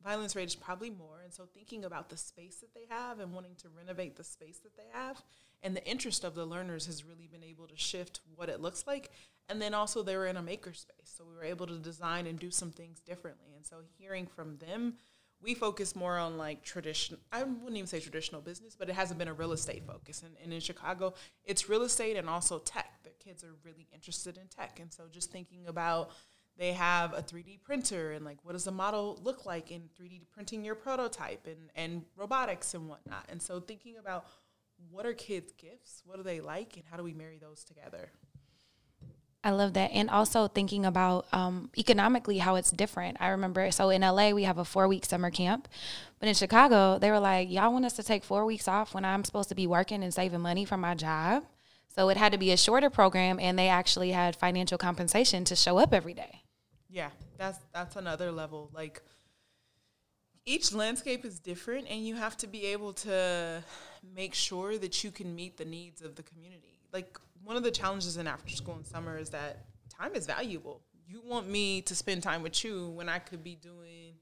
violence 0.06 0.36
rate 0.36 0.48
is 0.48 0.54
probably 0.54 0.90
more. 0.90 1.20
And 1.24 1.32
so 1.34 1.44
thinking 1.52 1.84
about 1.84 2.08
the 2.08 2.16
space 2.16 2.56
that 2.56 2.72
they 2.74 2.86
have 2.88 3.18
and 3.18 3.32
wanting 3.32 3.56
to 3.56 3.68
renovate 3.76 4.16
the 4.16 4.24
space 4.24 4.58
that 4.58 4.76
they 4.76 4.86
have 4.92 5.20
and 5.62 5.74
the 5.74 5.84
interest 5.84 6.22
of 6.22 6.34
the 6.34 6.46
learners 6.46 6.86
has 6.86 7.04
really 7.04 7.26
been 7.26 7.42
able 7.42 7.66
to 7.66 7.76
shift 7.76 8.20
what 8.36 8.48
it 8.48 8.60
looks 8.60 8.86
like. 8.86 9.10
And 9.48 9.60
then 9.60 9.74
also 9.74 10.02
they 10.02 10.16
were 10.16 10.26
in 10.26 10.36
a 10.36 10.42
maker 10.42 10.72
space 10.72 11.12
so 11.16 11.24
we 11.24 11.34
were 11.34 11.44
able 11.44 11.66
to 11.66 11.78
design 11.78 12.26
and 12.26 12.38
do 12.38 12.50
some 12.50 12.70
things 12.70 13.00
differently. 13.00 13.48
And 13.56 13.66
so 13.66 13.76
hearing 13.98 14.26
from 14.26 14.58
them 14.58 14.94
we 15.42 15.54
focus 15.54 15.94
more 15.94 16.16
on 16.16 16.38
like 16.38 16.62
tradition 16.62 17.18
i 17.30 17.42
wouldn't 17.42 17.76
even 17.76 17.86
say 17.86 18.00
traditional 18.00 18.40
business 18.40 18.74
but 18.74 18.88
it 18.88 18.94
hasn't 18.94 19.18
been 19.18 19.28
a 19.28 19.34
real 19.34 19.52
estate 19.52 19.82
focus. 19.86 20.22
And, 20.22 20.34
and 20.42 20.52
in 20.52 20.60
chicago 20.60 21.12
it's 21.44 21.68
real 21.68 21.82
estate 21.82 22.16
and 22.16 22.28
also 22.28 22.58
tech 22.58 22.85
kids 23.26 23.42
are 23.42 23.54
really 23.64 23.88
interested 23.92 24.38
in 24.38 24.46
tech 24.46 24.78
and 24.80 24.92
so 24.92 25.04
just 25.10 25.32
thinking 25.32 25.66
about 25.66 26.10
they 26.58 26.72
have 26.72 27.12
a 27.12 27.22
3d 27.22 27.60
printer 27.62 28.12
and 28.12 28.24
like 28.24 28.38
what 28.42 28.52
does 28.52 28.66
a 28.66 28.70
model 28.70 29.18
look 29.22 29.44
like 29.44 29.70
in 29.70 29.82
3d 30.00 30.22
printing 30.32 30.64
your 30.64 30.74
prototype 30.76 31.46
and, 31.46 31.70
and 31.74 32.04
robotics 32.16 32.74
and 32.74 32.88
whatnot 32.88 33.24
and 33.28 33.42
so 33.42 33.58
thinking 33.58 33.96
about 33.98 34.26
what 34.90 35.04
are 35.04 35.14
kids 35.14 35.52
gifts 35.58 36.02
what 36.06 36.16
do 36.16 36.22
they 36.22 36.40
like 36.40 36.76
and 36.76 36.84
how 36.88 36.96
do 36.96 37.02
we 37.02 37.12
marry 37.12 37.38
those 37.38 37.64
together 37.64 38.10
I 39.44 39.50
love 39.50 39.74
that. 39.74 39.92
And 39.92 40.10
also 40.10 40.48
thinking 40.48 40.84
about 40.84 41.26
um, 41.32 41.70
economically 41.78 42.38
how 42.38 42.56
it's 42.56 42.72
different. 42.72 43.18
I 43.20 43.28
remember, 43.28 43.70
so 43.70 43.90
in 43.90 44.02
LA, 44.02 44.30
we 44.30 44.42
have 44.42 44.58
a 44.58 44.64
four 44.64 44.88
week 44.88 45.04
summer 45.04 45.30
camp. 45.30 45.68
But 46.18 46.28
in 46.28 46.34
Chicago, 46.34 46.98
they 46.98 47.12
were 47.12 47.20
like, 47.20 47.48
y'all 47.48 47.72
want 47.72 47.84
us 47.84 47.92
to 47.92 48.02
take 48.02 48.24
four 48.24 48.44
weeks 48.44 48.66
off 48.66 48.92
when 48.92 49.04
I'm 49.04 49.22
supposed 49.22 49.48
to 49.50 49.54
be 49.54 49.68
working 49.68 50.02
and 50.02 50.12
saving 50.12 50.40
money 50.40 50.64
from 50.64 50.80
my 50.80 50.96
job? 50.96 51.44
So 51.96 52.10
it 52.10 52.16
had 52.16 52.32
to 52.32 52.38
be 52.38 52.52
a 52.52 52.56
shorter 52.56 52.90
program, 52.90 53.38
and 53.40 53.58
they 53.58 53.68
actually 53.68 54.10
had 54.10 54.36
financial 54.36 54.76
compensation 54.76 55.44
to 55.44 55.56
show 55.56 55.78
up 55.78 55.94
every 55.94 56.14
day. 56.14 56.42
Yeah, 56.90 57.10
that's 57.38 57.58
that's 57.72 57.96
another 57.96 58.30
level. 58.30 58.70
Like 58.74 59.02
each 60.44 60.72
landscape 60.72 61.24
is 61.24 61.38
different, 61.38 61.88
and 61.88 62.06
you 62.06 62.14
have 62.16 62.36
to 62.38 62.46
be 62.46 62.66
able 62.66 62.92
to 62.94 63.62
make 64.14 64.34
sure 64.34 64.76
that 64.78 65.02
you 65.02 65.10
can 65.10 65.34
meet 65.34 65.56
the 65.56 65.64
needs 65.64 66.02
of 66.02 66.14
the 66.16 66.22
community. 66.22 66.78
Like 66.92 67.18
one 67.42 67.56
of 67.56 67.62
the 67.62 67.70
challenges 67.70 68.16
in 68.16 68.26
after 68.26 68.54
school 68.54 68.74
and 68.74 68.86
summer 68.86 69.16
is 69.16 69.30
that 69.30 69.64
time 69.88 70.14
is 70.14 70.26
valuable. 70.26 70.82
You 71.08 71.22
want 71.24 71.48
me 71.48 71.80
to 71.82 71.94
spend 71.94 72.22
time 72.22 72.42
with 72.42 72.62
you 72.64 72.88
when 72.90 73.08
I 73.08 73.20
could 73.20 73.42
be 73.42 73.54
doing 73.54 74.14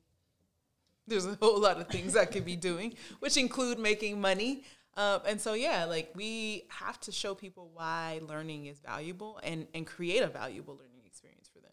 there's 1.06 1.26
a 1.26 1.36
whole 1.40 1.60
lot 1.60 1.80
of 1.80 1.88
things 1.88 2.16
I 2.16 2.24
could 2.24 2.44
be 2.44 2.56
doing, 2.56 2.94
which 3.20 3.36
include 3.36 3.78
making 3.78 4.20
money. 4.20 4.62
Um, 4.96 5.20
and 5.26 5.40
so, 5.40 5.54
yeah, 5.54 5.84
like 5.84 6.12
we 6.14 6.64
have 6.68 7.00
to 7.00 7.12
show 7.12 7.34
people 7.34 7.70
why 7.74 8.20
learning 8.22 8.66
is 8.66 8.78
valuable 8.78 9.40
and, 9.42 9.66
and 9.74 9.86
create 9.86 10.22
a 10.22 10.28
valuable 10.28 10.74
learning 10.74 11.02
experience 11.04 11.48
for 11.52 11.60
them. 11.60 11.70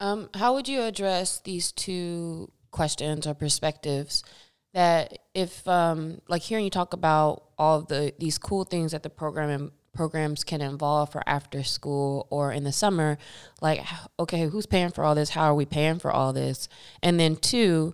Um, 0.00 0.30
how 0.34 0.54
would 0.54 0.68
you 0.68 0.82
address 0.82 1.40
these 1.40 1.72
two 1.72 2.50
questions 2.70 3.26
or 3.26 3.34
perspectives? 3.34 4.24
That 4.74 5.20
if, 5.34 5.66
um, 5.66 6.20
like, 6.28 6.42
hearing 6.42 6.64
you 6.64 6.70
talk 6.70 6.92
about 6.92 7.44
all 7.58 7.82
the 7.82 8.14
these 8.18 8.38
cool 8.38 8.64
things 8.64 8.92
that 8.92 9.02
the 9.02 9.10
program 9.10 9.72
programs 9.92 10.44
can 10.44 10.60
involve 10.60 11.10
for 11.10 11.22
after 11.26 11.64
school 11.64 12.28
or 12.30 12.52
in 12.52 12.62
the 12.62 12.70
summer 12.70 13.18
like 13.60 13.84
okay 14.20 14.46
who's 14.46 14.64
paying 14.64 14.90
for 14.90 15.02
all 15.02 15.16
this 15.16 15.30
how 15.30 15.42
are 15.42 15.54
we 15.56 15.64
paying 15.64 15.98
for 15.98 16.12
all 16.12 16.32
this 16.32 16.68
and 17.02 17.18
then 17.18 17.34
two 17.34 17.92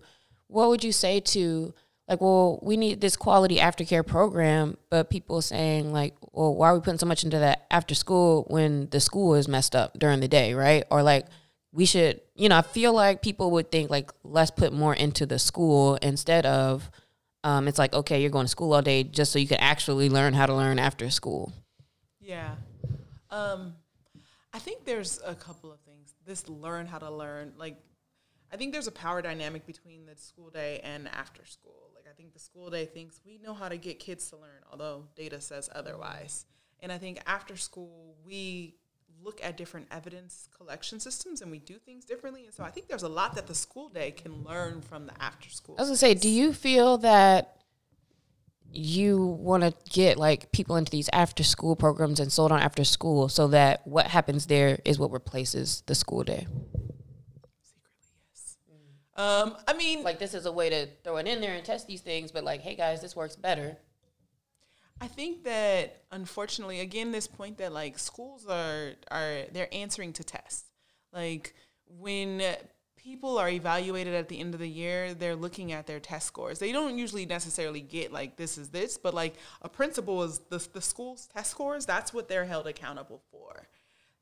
what 0.49 0.69
would 0.69 0.85
you 0.85 0.93
say 0.93 1.19
to 1.19 1.73
like 2.09 2.21
well 2.21 2.59
we 2.63 2.77
need 2.77 3.01
this 3.01 3.17
quality 3.17 3.59
aftercare 3.59 4.07
program 4.07 4.77
but 4.91 5.11
people 5.11 5.41
saying 5.41 5.93
like 5.93 6.15
well 6.33 6.55
why 6.55 6.69
are 6.69 6.75
we 6.75 6.81
putting 6.81 6.99
so 6.99 7.07
much 7.07 7.25
into 7.25 7.39
that 7.39 7.67
after 7.71 7.95
school 7.95 8.45
when 8.49 8.89
the 8.91 9.01
school 9.01 9.35
is 9.35 9.49
messed 9.49 9.75
up 9.75 9.99
during 9.99 10.21
the 10.21 10.29
day 10.29 10.55
right 10.55 10.85
or 10.91 11.03
like 11.03 11.27
we 11.73 11.87
should 11.87 12.21
you 12.35 12.49
know 12.49 12.59
i 12.59 12.63
feel 12.63 12.93
like 12.93 13.23
people 13.23 13.51
would 13.51 13.71
think 13.71 13.91
like 13.91 14.11
let's 14.23 14.51
put 14.51 14.73
more 14.73 14.95
into 14.95 15.27
the 15.27 15.39
school 15.39 15.97
instead 15.97 16.47
of 16.47 16.91
um, 17.43 17.69
it's 17.69 17.79
like 17.79 17.93
okay 17.93 18.23
you're 18.23 18.31
going 18.31 18.47
to 18.47 18.51
school 18.51 18.73
all 18.73 18.81
day 18.81 19.05
just 19.05 19.31
so 19.31 19.39
you 19.39 19.47
can 19.47 19.61
actually 19.61 20.09
learn 20.09 20.33
how 20.33 20.47
to 20.47 20.55
learn 20.55 20.79
after 20.79 21.11
school 21.11 21.53
yeah. 22.25 22.55
Um, 23.31 23.75
I 24.53 24.59
think 24.59 24.85
there's 24.85 25.21
a 25.25 25.35
couple 25.35 25.71
of 25.71 25.81
things. 25.81 26.15
This 26.25 26.49
learn 26.49 26.87
how 26.87 26.99
to 26.99 27.11
learn. 27.11 27.53
Like, 27.59 27.77
I 28.51 28.57
think 28.57 28.73
there's 28.73 28.87
a 28.87 28.93
power 28.93 29.21
dynamic 29.21 29.67
between 29.67 30.07
the 30.07 30.17
school 30.17 30.49
day 30.49 30.81
and 30.83 31.09
after 31.09 31.45
school. 31.45 31.91
I 32.15 32.17
think 32.17 32.33
the 32.33 32.39
school 32.39 32.71
day 32.71 32.87
thinks 32.87 33.21
we 33.27 33.39
know 33.39 33.55
how 33.55 33.69
to 33.69 33.77
get 33.77 33.99
kids 33.99 34.31
to 34.31 34.37
learn, 34.37 34.63
although 34.71 35.03
data 35.17 35.41
says 35.41 35.69
otherwise. 35.75 36.47
And 36.79 36.93
I 36.93 36.99
think 36.99 37.21
after 37.27 37.57
school, 37.57 38.15
we 38.25 38.77
look 39.21 39.43
at 39.43 39.57
different 39.57 39.89
evidence 39.91 40.49
collection 40.57 41.01
systems 41.01 41.43
and 41.43 41.51
we 41.51 41.59
do 41.59 41.75
things 41.75 42.05
differently. 42.05 42.45
And 42.45 42.55
so 42.55 42.63
I 42.63 42.71
think 42.71 42.87
there's 42.87 43.03
a 43.03 43.09
lot 43.09 43.35
that 43.35 43.49
the 43.49 43.55
school 43.55 43.89
day 43.89 44.13
can 44.13 44.45
learn 44.45 44.81
from 44.81 45.07
the 45.07 45.21
after 45.21 45.51
school. 45.51 45.75
I 45.77 45.83
was 45.83 45.89
gonna 45.89 45.97
say, 45.97 46.15
do 46.15 46.29
you 46.29 46.53
feel 46.53 46.99
that 46.99 47.57
you 48.71 49.19
want 49.19 49.65
to 49.65 49.75
get 49.91 50.17
like 50.17 50.53
people 50.53 50.77
into 50.77 50.93
these 50.93 51.11
after 51.13 51.43
school 51.43 51.75
programs 51.75 52.21
and 52.21 52.33
sold 52.33 52.53
on 52.53 52.61
after 52.61 52.85
school 52.85 53.29
so 53.29 53.49
that 53.49 53.85
what 53.89 54.07
happens 54.07 54.47
there 54.47 54.79
is 54.85 55.01
what 55.01 55.11
replaces 55.11 55.83
the 55.87 55.97
school 55.97 56.23
day 56.23 56.47
um, 59.17 59.57
i 59.69 59.73
mean 59.73 60.03
like 60.03 60.19
this 60.19 60.35
is 60.35 60.47
a 60.47 60.53
way 60.53 60.69
to 60.71 60.87
throw 61.03 61.17
it 61.17 61.27
in 61.27 61.41
there 61.41 61.55
and 61.55 61.65
test 61.65 61.87
these 61.87 62.01
things 62.01 62.33
but 62.33 62.45
like 62.45 62.61
hey 62.61 62.75
guys 62.75 63.01
this 63.01 63.15
works 63.15 63.37
better 63.37 63.77
i 65.01 65.07
think 65.07 65.45
that 65.45 66.03
unfortunately 66.13 66.81
again 66.81 67.13
this 67.13 67.27
point 67.27 67.59
that 67.59 67.73
like 67.73 67.99
schools 67.99 68.47
are 68.47 68.93
are 69.11 69.43
they're 69.53 69.73
answering 69.73 70.13
to 70.13 70.25
tests 70.25 70.65
like 71.13 71.55
when 71.87 72.43
people 73.05 73.37
are 73.37 73.51
evaluated 73.51 74.15
at 74.15 74.29
the 74.29 74.41
end 74.41 74.55
of 74.55 74.61
the 74.61 74.69
year, 74.69 75.13
they're 75.13 75.37
looking 75.37 75.73
at 75.73 75.87
their 75.87 76.01
test 76.01 76.27
scores. 76.27 76.59
They 76.59 76.73
don't 76.73 76.97
usually 76.97 77.27
necessarily 77.27 77.83
get 77.83 78.13
like 78.13 78.37
this 78.37 78.57
is 78.57 78.71
this, 78.71 78.97
but 78.97 79.13
like 79.13 79.35
a 79.61 79.69
principal 79.69 80.23
is 80.23 80.41
the, 80.49 80.67
the 80.73 80.81
school's 80.81 81.27
test 81.27 81.51
scores, 81.51 81.85
that's 81.85 82.15
what 82.15 82.29
they're 82.29 82.47
held 82.47 82.67
accountable 82.67 83.23
for. 83.31 83.69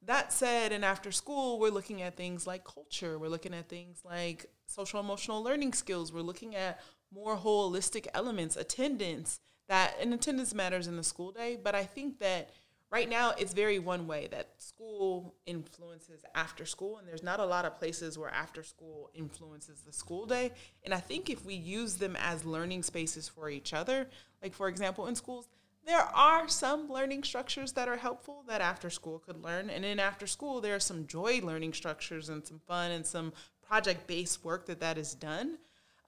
That 0.07 0.32
said, 0.32 0.72
and 0.72 0.84
after 0.84 1.12
school, 1.12 1.61
we're 1.61 1.70
looking 1.70 2.03
at 2.03 2.16
things 2.16 2.46
like 2.46 2.64
culture, 2.64 3.18
we're 3.18 3.28
looking 3.28 3.55
at 3.55 3.68
things 3.68 4.00
like 4.05 4.46
social 4.66 4.98
emotional 4.98 5.42
learning 5.42 5.74
skills, 5.74 6.12
we're 6.12 6.22
looking 6.22 6.57
at 6.57 6.80
more 7.12 7.36
holistic 7.36 8.09
elements, 8.14 8.57
attendance, 8.57 9.38
that 9.68 9.94
and 10.00 10.12
attendance 10.12 10.55
matters 10.55 10.86
in 10.88 10.96
the 10.96 11.05
school 11.05 11.30
day, 11.30 11.57
but 11.62 11.74
I 11.74 11.84
think 11.84 12.18
that 12.18 12.50
right 12.90 13.09
now 13.09 13.32
it's 13.38 13.55
very 13.55 13.78
one 13.78 14.07
way 14.07 14.28
that 14.30 14.48
school 14.59 15.34
influences 15.46 16.22
after 16.34 16.66
school 16.66 16.98
and 16.98 17.09
there's 17.09 17.22
not 17.22 17.40
a 17.40 17.44
lot 17.44 17.64
of 17.64 17.78
places 17.78 18.18
where 18.18 18.28
after 18.28 18.62
school 18.62 19.11
influences 19.14 19.80
the 19.80 19.92
school 19.92 20.26
day. 20.26 20.53
And 20.84 20.92
i 20.92 20.98
think 20.98 21.30
if 21.30 21.44
we 21.44 21.55
use 21.55 21.96
them 21.96 22.16
as 22.20 22.44
learning 22.44 22.82
spaces 22.82 23.28
for 23.28 23.48
each 23.48 23.72
other 23.72 24.09
like 24.42 24.53
for 24.53 24.68
example 24.68 25.07
in 25.07 25.14
schools 25.14 25.48
there 25.85 26.01
are 26.14 26.49
some 26.49 26.91
learning 26.91 27.22
structures 27.22 27.72
that 27.72 27.89
are 27.89 27.97
helpful 27.97 28.45
that 28.47 28.61
after 28.61 28.91
school 28.91 29.18
could 29.18 29.43
learn 29.43 29.70
and 29.70 29.85
in 29.85 29.99
after 29.99 30.26
school 30.26 30.61
there 30.61 30.74
are 30.74 30.80
some 30.80 31.07
joy 31.07 31.41
learning 31.43 31.72
structures 31.72 32.28
and 32.28 32.47
some 32.47 32.61
fun 32.66 32.91
and 32.91 33.07
some 33.07 33.33
project 33.66 34.07
based 34.07 34.45
work 34.45 34.66
that 34.66 34.80
that 34.80 34.99
is 34.99 35.14
done 35.14 35.59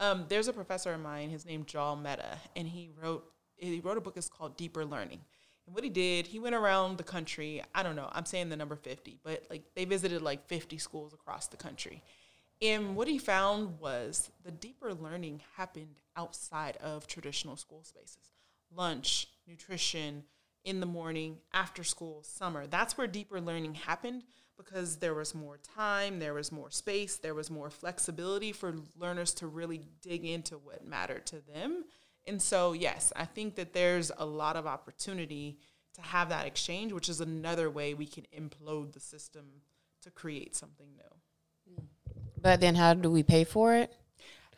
um, 0.01 0.25
there's 0.29 0.49
a 0.49 0.53
professor 0.53 0.93
of 0.93 1.01
mine 1.01 1.31
his 1.31 1.47
name 1.47 1.65
Jal 1.65 1.97
Mehta 1.97 2.39
and 2.57 2.69
he 2.69 2.91
wrote 3.01 3.25
he 3.57 3.81
wrote 3.81 3.99
a 3.99 4.01
book 4.01 4.17
it's 4.17 4.29
called 4.29 4.57
deeper 4.57 4.85
learning 4.85 5.21
and 5.67 5.75
what 5.75 5.85
he 5.85 5.91
did, 5.91 6.27
he 6.27 6.39
went 6.39 6.55
around 6.55 6.99
the 6.99 7.05
country. 7.05 7.63
I 7.75 7.83
don't 7.83 7.97
know, 7.97 8.09
I'm 8.13 8.27
saying 8.27 8.51
the 8.51 8.57
number 8.57 8.77
50, 8.77 9.19
but 9.23 9.45
like 9.49 9.63
they 9.75 9.85
visited 9.85 10.23
like 10.23 10.47
50 10.47 10.79
schools 10.79 11.15
across 11.15 11.47
the 11.47 11.57
country. 11.57 12.03
And 12.61 12.97
what 12.97 13.09
he 13.09 13.19
found 13.19 13.81
was 13.81 14.31
the 14.45 14.51
deeper 14.51 14.95
learning 14.95 15.43
happened 15.57 15.97
outside 16.17 16.77
of 16.79 17.07
traditional 17.07 17.57
school 17.57 17.83
spaces 17.83 18.31
lunch, 18.77 19.29
nutrition, 19.47 20.25
in 20.65 20.81
the 20.81 20.87
morning, 20.87 21.39
after 21.53 21.85
school, 21.85 22.23
summer. 22.23 22.67
That's 22.67 22.97
where 22.97 23.07
deeper 23.07 23.41
learning 23.41 23.75
happened 23.75 24.25
because 24.57 24.97
there 24.97 25.15
was 25.15 25.35
more 25.35 25.59
time, 25.59 26.21
there 26.21 26.33
was 26.33 26.51
more 26.51 26.71
space, 26.71 27.17
there 27.17 27.35
was 27.35 27.51
more 27.51 27.69
flexibility 27.69 28.53
for 28.53 28.77
learners 28.99 29.35
to 29.35 29.47
really 29.47 29.83
dig 30.01 30.25
into 30.25 30.57
what 30.57 30.87
mattered 30.87 31.27
to 31.27 31.41
them 31.41 31.85
and 32.27 32.41
so, 32.41 32.73
yes, 32.73 33.13
I 33.15 33.25
think 33.25 33.57
that 33.57 33.73
there's 33.73 34.11
a 34.17 34.25
lot 34.25 34.57
of 34.57 34.67
opportunity 34.67 35.59
to 35.95 36.03
have 36.03 36.31
that 36.31 36.47
exchange, 36.47 36.93
which 36.93 37.09
is 37.09 37.21
another 37.21 37.71
way 37.71 37.95
we 37.95 38.07
can 38.07 38.25
implode 38.37 38.93
the 38.93 39.01
system 39.01 39.45
to 40.03 40.11
create 40.11 40.57
something 40.57 40.89
new. 40.97 41.77
But 42.41 42.61
then, 42.61 42.75
how 42.75 42.95
do 42.95 43.11
we 43.11 43.23
pay 43.23 43.45
for 43.45 43.75
it? 43.75 43.93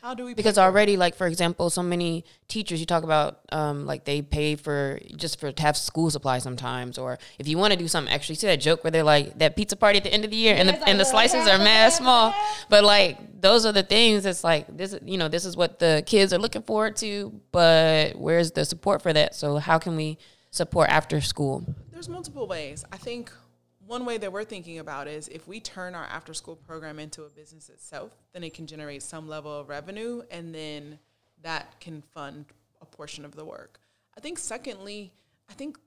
How 0.07 0.15
do 0.15 0.25
we? 0.25 0.35
because 0.35 0.57
already 0.57 0.97
like 0.97 1.17
for 1.17 1.27
example 1.27 1.69
so 1.69 1.83
many 1.83 2.25
teachers 2.47 2.79
you 2.79 2.87
talk 2.87 3.03
about 3.03 3.41
um, 3.51 3.87
like 3.87 4.05
they 4.05 4.23
pay 4.23 4.55
for 4.55 5.01
just 5.17 5.41
for 5.41 5.51
to 5.51 5.63
have 5.63 5.77
school 5.77 6.13
supplies 6.13 6.45
sometimes 6.45 6.97
or 6.97 7.19
if 7.41 7.49
you 7.49 7.59
want 7.59 7.73
to 7.73 7.77
do 7.77 7.89
something 7.89 8.15
extra 8.15 8.35
you 8.35 8.37
see 8.37 8.47
that 8.47 8.61
joke 8.61 8.85
where 8.85 8.93
they're 8.93 9.03
like 9.03 9.37
that 9.41 9.57
pizza 9.57 9.75
party 9.75 9.97
at 9.97 10.05
the 10.05 10.13
end 10.15 10.25
of 10.25 10.31
the 10.31 10.37
year 10.37 10.55
and 10.55 10.69
the, 10.69 10.89
and 10.89 11.01
the 11.01 11.05
slices 11.05 11.49
are 11.49 11.59
mad 11.59 11.93
small. 11.93 12.33
But 12.69 12.85
like 12.85 13.41
those 13.41 13.67
are 13.67 13.73
the 13.73 13.83
things 13.83 14.27
it's 14.27 14.45
like 14.45 14.77
this 14.77 14.97
you 15.05 15.19
know 15.19 15.27
this 15.27 15.45
is 15.45 15.57
what 15.57 15.81
the 15.81 16.05
kids 16.07 16.33
are 16.33 16.39
looking 16.39 16.63
forward 16.63 16.95
to 16.99 17.33
but 17.51 18.15
where's 18.15 18.53
the 18.53 18.65
support 18.65 19.03
for 19.03 19.13
that? 19.13 19.35
So 19.35 19.57
how 19.57 19.81
can 19.81 19.97
we 19.97 20.19
support 20.53 20.89
after 20.89 21.21
school? 21.21 21.65
There's 21.91 22.09
multiple 22.09 22.47
ways. 22.47 22.85
I 22.93 22.97
think 22.97 23.33
one 23.87 24.05
way 24.05 24.19
that 24.19 24.33
we're 24.33 24.45
thinking 24.45 24.79
about 24.79 25.07
is 25.07 25.29
if 25.29 25.47
we 25.47 25.61
turn 25.61 25.95
our 25.95 26.05
after 26.05 26.35
school 26.35 26.57
program 26.57 26.99
into 26.99 27.23
a 27.23 27.29
business 27.29 27.69
itself, 27.69 28.13
then 28.33 28.43
it 28.43 28.53
can 28.55 28.67
generate 28.67 29.03
some 29.03 29.29
level 29.29 29.61
of 29.61 29.69
revenue 29.69 30.23
and 30.31 30.55
then 30.55 30.99
that 31.43 31.79
can 31.81 32.03
fund 32.15 32.47
a 32.81 32.85
portion 32.85 33.25
of 33.25 33.37
the 33.37 33.45
work. 33.45 33.81
I 34.17 34.21
think 34.21 34.39
secondly, 34.39 35.13
I 35.49 35.53
think 35.53 35.79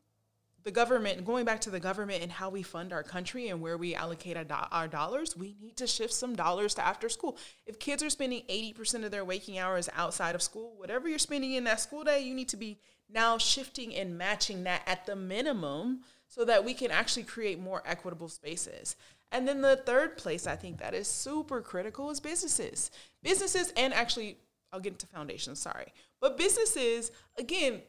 the 0.64 0.72
government, 0.72 1.26
going 1.26 1.45
back 1.45 1.62
to 1.62 1.70
the 1.70 1.80
government 1.80 2.22
and 2.22 2.32
how 2.32 2.50
we 2.50 2.64
fund 2.64 2.91
our 2.91 3.04
country 3.04 3.47
and 3.47 3.62
where 3.62 3.78
we 3.78 3.95
allocate 3.95 4.38
our, 4.38 4.43
do- 4.43 4.54
our 4.72 4.88
dollars, 4.88 5.36
we 5.36 5.56
need 5.62 5.78
to 5.78 5.88
shift 5.88 6.14
some 6.14 6.36
dollars 6.36 6.74
to 6.76 6.86
after 6.86 7.10
school. 7.10 7.38
If 7.66 7.80
kids 7.80 8.04
are 8.04 8.10
spending 8.10 8.43
80% 8.50 9.06
of 9.06 9.12
their 9.12 9.26
waking 9.26 9.58
hours 9.58 9.89
outside 9.95 10.36
of 10.36 10.41
school, 10.41 10.74
whatever 10.78 11.08
you're 11.08 11.20
spending 11.20 11.54
in 11.54 11.64
that 11.66 11.80
school 11.80 12.04
day, 12.04 12.22
you 12.22 12.34
need 12.34 12.50
to 12.50 12.58
be 12.58 12.78
now 13.10 13.38
shifting 13.38 13.95
and 13.95 14.18
matching 14.18 14.64
that 14.64 14.84
at 14.86 15.06
the 15.06 15.16
minimum 15.16 16.02
so 16.30 16.46
that 16.46 16.64
we 16.64 16.74
can 16.74 16.92
actually 16.92 17.24
create 17.24 17.60
more 17.60 17.84
equitable 17.86 18.30
spaces. 18.30 18.96
And 19.32 19.48
then 19.48 19.62
the 19.62 19.76
third 19.76 20.18
place 20.18 20.48
I 20.48 20.56
think 20.56 20.80
that 20.80 20.94
is 20.94 21.08
super 21.08 21.62
critical 21.62 22.10
is 22.10 22.20
businesses. 22.20 22.92
Businesses 23.22 23.74
and 23.76 23.94
actually 23.94 24.38
I'll 24.72 24.80
get 24.80 24.94
into 24.94 25.08
foundations, 25.08 25.60
sorry. 25.60 25.92
But 26.22 26.38
businesses, 26.38 27.12
again, 27.38 27.82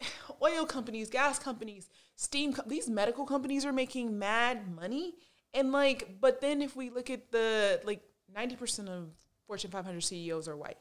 oil 0.42 0.66
companies, 0.66 1.08
gas 1.08 1.38
companies, 1.38 1.88
steam 2.16 2.52
co- 2.52 2.62
these 2.66 2.88
medical 2.88 3.24
companies 3.24 3.64
are 3.64 3.72
making 3.72 4.18
mad 4.18 4.74
money. 4.74 5.14
And 5.54 5.72
like, 5.72 6.20
but 6.20 6.40
then 6.40 6.60
if 6.62 6.76
we 6.76 6.90
look 6.90 7.10
at 7.10 7.32
the 7.32 7.80
like 7.84 8.02
90% 8.36 8.88
of 8.88 9.08
Fortune 9.46 9.70
500 9.70 10.02
CEOs 10.02 10.46
are 10.46 10.56
white. 10.56 10.76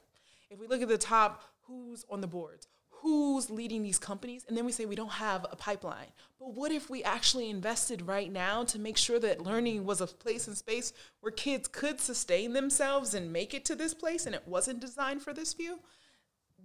If 0.49 0.60
we 0.60 0.68
look 0.68 0.82
at 0.82 0.89
the 0.89 0.97
top, 0.97 1.43
who's 1.62 2.05
on 2.10 2.20
the 2.20 2.28
boards? 2.28 2.68
Who's 3.01 3.49
leading 3.49 3.83
these 3.83 3.99
companies? 3.99 4.45
And 4.47 4.57
then 4.57 4.65
we 4.65 4.71
say 4.71 4.85
we 4.85 4.95
don't 4.95 5.11
have 5.11 5.45
a 5.51 5.55
pipeline. 5.55 6.07
But 6.39 6.53
what 6.53 6.71
if 6.71 6.89
we 6.89 7.03
actually 7.03 7.49
invested 7.49 8.01
right 8.01 8.31
now 8.31 8.63
to 8.65 8.79
make 8.79 8.97
sure 8.97 9.19
that 9.19 9.41
learning 9.41 9.85
was 9.85 10.01
a 10.01 10.07
place 10.07 10.47
and 10.47 10.57
space 10.57 10.93
where 11.21 11.31
kids 11.31 11.67
could 11.67 11.99
sustain 11.99 12.53
themselves 12.53 13.13
and 13.13 13.31
make 13.31 13.53
it 13.53 13.65
to 13.65 13.75
this 13.75 13.93
place 13.93 14.25
and 14.25 14.35
it 14.35 14.47
wasn't 14.47 14.79
designed 14.79 15.21
for 15.21 15.33
this 15.33 15.53
few? 15.53 15.79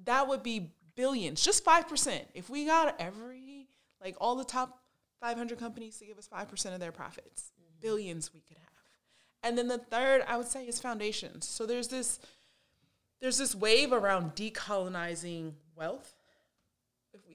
that 0.04 0.28
would 0.28 0.42
be 0.42 0.70
billions, 0.94 1.42
just 1.42 1.64
5%. 1.64 2.20
If 2.34 2.50
we 2.50 2.66
got 2.66 3.00
every, 3.00 3.68
like 4.02 4.16
all 4.20 4.36
the 4.36 4.44
top 4.44 4.80
500 5.20 5.58
companies 5.58 5.98
to 5.98 6.06
give 6.06 6.18
us 6.18 6.28
5% 6.32 6.74
of 6.74 6.80
their 6.80 6.92
profits, 6.92 7.52
mm-hmm. 7.60 7.80
billions 7.80 8.32
we 8.34 8.40
could 8.40 8.58
have. 8.58 8.68
And 9.42 9.58
then 9.58 9.68
the 9.68 9.78
third, 9.78 10.22
I 10.26 10.36
would 10.36 10.46
say, 10.46 10.66
is 10.66 10.80
foundations. 10.80 11.46
So 11.46 11.66
there's 11.66 11.88
this, 11.88 12.20
there's 13.20 13.38
this 13.38 13.54
wave 13.54 13.92
around 13.92 14.34
decolonizing 14.34 15.52
wealth. 15.76 16.14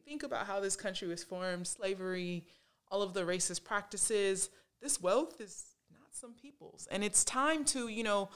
Think 0.07 0.23
about 0.23 0.47
how 0.47 0.61
this 0.61 0.77
country 0.77 1.07
was 1.07 1.21
formed, 1.21 1.67
slavery, 1.67 2.45
all 2.89 3.01
of 3.01 3.13
the 3.13 3.23
racist 3.23 3.65
practices, 3.65 4.49
this 4.81 5.01
wealth 5.01 5.41
is 5.41 5.65
not 5.91 6.13
some 6.13 6.33
people's. 6.33 6.87
And 6.89 7.03
it's 7.03 7.25
time 7.25 7.65
to, 7.65 7.89
you 7.89 8.03
know, 8.03 8.29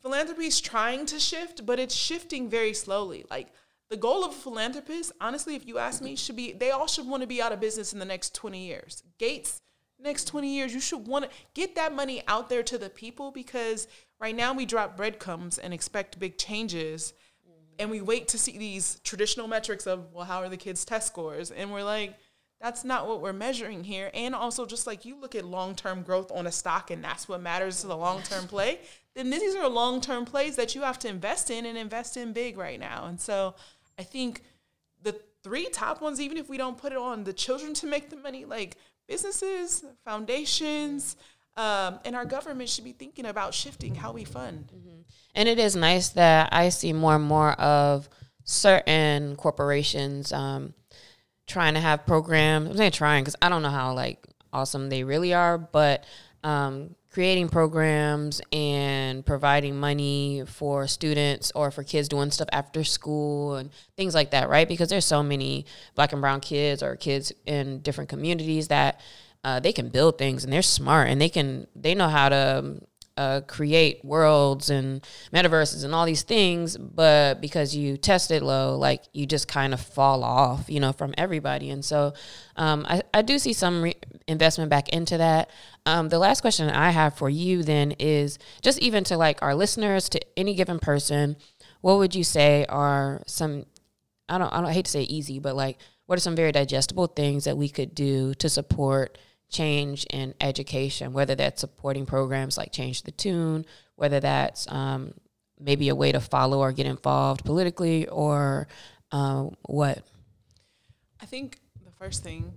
philanthropy 0.00 0.46
is 0.46 0.62
trying 0.62 1.04
to 1.06 1.20
shift, 1.20 1.66
but 1.66 1.78
it's 1.78 1.94
shifting 1.94 2.48
very 2.48 2.72
slowly. 2.72 3.26
Like 3.30 3.48
the 3.90 3.98
goal 3.98 4.24
of 4.24 4.32
a 4.32 4.34
philanthropist, 4.36 5.12
honestly, 5.20 5.56
if 5.56 5.66
you 5.66 5.76
ask 5.76 6.00
me, 6.00 6.16
should 6.16 6.36
be 6.36 6.52
they 6.52 6.70
all 6.70 6.86
should 6.86 7.06
want 7.06 7.22
to 7.22 7.26
be 7.26 7.42
out 7.42 7.52
of 7.52 7.60
business 7.60 7.92
in 7.92 7.98
the 7.98 8.04
next 8.06 8.34
20 8.34 8.64
years. 8.64 9.02
Gates, 9.18 9.60
next 9.98 10.24
20 10.24 10.48
years, 10.48 10.72
you 10.72 10.80
should 10.80 11.06
want 11.06 11.26
to 11.26 11.30
get 11.52 11.74
that 11.74 11.94
money 11.94 12.22
out 12.28 12.48
there 12.48 12.62
to 12.62 12.78
the 12.78 12.88
people 12.88 13.30
because 13.30 13.88
right 14.18 14.34
now 14.34 14.54
we 14.54 14.64
drop 14.64 14.96
breadcrumbs 14.96 15.58
and 15.58 15.74
expect 15.74 16.18
big 16.18 16.38
changes. 16.38 17.12
And 17.80 17.90
we 17.90 18.00
wait 18.00 18.28
to 18.28 18.38
see 18.38 18.58
these 18.58 19.00
traditional 19.02 19.48
metrics 19.48 19.86
of, 19.86 20.12
well, 20.12 20.24
how 20.24 20.38
are 20.42 20.48
the 20.48 20.56
kids' 20.56 20.84
test 20.84 21.08
scores? 21.08 21.50
And 21.50 21.72
we're 21.72 21.82
like, 21.82 22.14
that's 22.60 22.84
not 22.84 23.08
what 23.08 23.22
we're 23.22 23.32
measuring 23.32 23.84
here. 23.84 24.10
And 24.12 24.34
also, 24.34 24.66
just 24.66 24.86
like 24.86 25.04
you 25.04 25.18
look 25.18 25.34
at 25.34 25.44
long 25.44 25.74
term 25.74 26.02
growth 26.02 26.30
on 26.30 26.46
a 26.46 26.52
stock 26.52 26.90
and 26.90 27.02
that's 27.02 27.26
what 27.26 27.40
matters 27.40 27.80
to 27.80 27.86
the 27.86 27.96
long 27.96 28.22
term 28.22 28.46
play, 28.46 28.80
then 29.14 29.30
these 29.30 29.56
are 29.56 29.68
long 29.68 30.00
term 30.00 30.24
plays 30.24 30.56
that 30.56 30.74
you 30.74 30.82
have 30.82 30.98
to 31.00 31.08
invest 31.08 31.50
in 31.50 31.64
and 31.64 31.78
invest 31.78 32.16
in 32.16 32.32
big 32.32 32.58
right 32.58 32.78
now. 32.78 33.06
And 33.06 33.18
so 33.18 33.54
I 33.98 34.02
think 34.02 34.42
the 35.02 35.18
three 35.42 35.68
top 35.70 36.02
ones, 36.02 36.20
even 36.20 36.36
if 36.36 36.50
we 36.50 36.58
don't 36.58 36.76
put 36.76 36.92
it 36.92 36.98
on 36.98 37.24
the 37.24 37.32
children 37.32 37.72
to 37.74 37.86
make 37.86 38.10
the 38.10 38.16
money, 38.16 38.44
like 38.44 38.76
businesses, 39.08 39.82
foundations, 40.04 41.16
um, 41.56 42.00
and 42.04 42.16
our 42.16 42.24
government 42.24 42.68
should 42.68 42.84
be 42.84 42.92
thinking 42.92 43.26
about 43.26 43.54
shifting 43.54 43.94
how 43.94 44.12
we 44.12 44.24
fund. 44.24 44.70
And 45.34 45.48
it 45.48 45.58
is 45.58 45.76
nice 45.76 46.10
that 46.10 46.48
I 46.52 46.68
see 46.70 46.92
more 46.92 47.16
and 47.16 47.24
more 47.24 47.52
of 47.52 48.08
certain 48.44 49.36
corporations 49.36 50.32
um, 50.32 50.74
trying 51.46 51.74
to 51.74 51.80
have 51.80 52.06
programs. 52.06 52.70
I'm 52.70 52.76
saying 52.76 52.92
trying 52.92 53.24
because 53.24 53.36
I 53.42 53.48
don't 53.48 53.62
know 53.62 53.70
how 53.70 53.92
like 53.94 54.26
awesome 54.52 54.88
they 54.88 55.04
really 55.04 55.34
are, 55.34 55.58
but 55.58 56.04
um, 56.42 56.94
creating 57.10 57.48
programs 57.48 58.40
and 58.52 59.26
providing 59.26 59.78
money 59.78 60.44
for 60.46 60.86
students 60.86 61.52
or 61.54 61.70
for 61.70 61.82
kids 61.82 62.08
doing 62.08 62.30
stuff 62.30 62.48
after 62.52 62.84
school 62.84 63.56
and 63.56 63.70
things 63.96 64.14
like 64.14 64.30
that, 64.30 64.48
right? 64.48 64.68
Because 64.68 64.88
there's 64.88 65.04
so 65.04 65.22
many 65.22 65.66
black 65.94 66.12
and 66.12 66.20
brown 66.20 66.40
kids 66.40 66.82
or 66.82 66.96
kids 66.96 67.32
in 67.46 67.80
different 67.80 68.08
communities 68.08 68.68
that 68.68 69.00
uh, 69.44 69.60
they 69.60 69.72
can 69.72 69.88
build 69.88 70.18
things 70.18 70.44
and 70.44 70.52
they're 70.52 70.62
smart 70.62 71.08
and 71.08 71.20
they 71.20 71.28
can 71.28 71.66
they 71.74 71.94
know 71.94 72.08
how 72.08 72.28
to 72.28 72.58
um, 72.58 72.80
uh, 73.16 73.42
create 73.42 74.02
worlds 74.02 74.70
and 74.70 75.06
metaverses 75.30 75.84
and 75.84 75.94
all 75.94 76.06
these 76.06 76.22
things, 76.22 76.78
but 76.78 77.38
because 77.38 77.76
you 77.76 77.98
test 77.98 78.30
it 78.30 78.42
low, 78.42 78.78
like 78.78 79.02
you 79.12 79.26
just 79.26 79.46
kind 79.46 79.74
of 79.74 79.80
fall 79.80 80.24
off, 80.24 80.70
you 80.70 80.80
know, 80.80 80.90
from 80.92 81.12
everybody. 81.18 81.68
And 81.68 81.84
so 81.84 82.14
um, 82.56 82.86
I, 82.88 83.02
I 83.12 83.20
do 83.20 83.38
see 83.38 83.52
some 83.52 83.82
re- 83.82 83.96
investment 84.26 84.70
back 84.70 84.88
into 84.88 85.18
that. 85.18 85.50
Um, 85.84 86.08
the 86.08 86.18
last 86.18 86.40
question 86.40 86.70
I 86.70 86.90
have 86.92 87.14
for 87.14 87.28
you 87.28 87.62
then 87.62 87.92
is 87.98 88.38
just 88.62 88.78
even 88.78 89.04
to 89.04 89.18
like 89.18 89.42
our 89.42 89.54
listeners, 89.54 90.08
to 90.10 90.20
any 90.38 90.54
given 90.54 90.78
person, 90.78 91.36
what 91.82 91.98
would 91.98 92.14
you 92.14 92.24
say 92.24 92.64
are 92.70 93.22
some, 93.26 93.66
I 94.30 94.38
don't, 94.38 94.50
I 94.50 94.56
don't 94.58 94.70
I 94.70 94.72
hate 94.72 94.86
to 94.86 94.90
say 94.90 95.02
easy, 95.02 95.40
but 95.40 95.54
like, 95.54 95.78
what 96.06 96.16
are 96.16 96.22
some 96.22 96.36
very 96.36 96.52
digestible 96.52 97.08
things 97.08 97.44
that 97.44 97.58
we 97.58 97.68
could 97.68 97.94
do 97.94 98.34
to 98.34 98.48
support 98.48 99.18
change 99.50 100.06
in 100.10 100.34
education, 100.40 101.12
whether 101.12 101.34
that's 101.34 101.60
supporting 101.60 102.06
programs 102.06 102.56
like 102.56 102.72
Change 102.72 103.02
the 103.02 103.10
Tune, 103.10 103.66
whether 103.96 104.20
that's 104.20 104.70
um, 104.70 105.12
maybe 105.58 105.88
a 105.88 105.94
way 105.94 106.12
to 106.12 106.20
follow 106.20 106.60
or 106.60 106.72
get 106.72 106.86
involved 106.86 107.44
politically, 107.44 108.08
or 108.08 108.68
uh, 109.12 109.48
what? 109.62 110.02
I 111.20 111.26
think 111.26 111.58
the 111.84 111.90
first 111.90 112.22
thing 112.22 112.56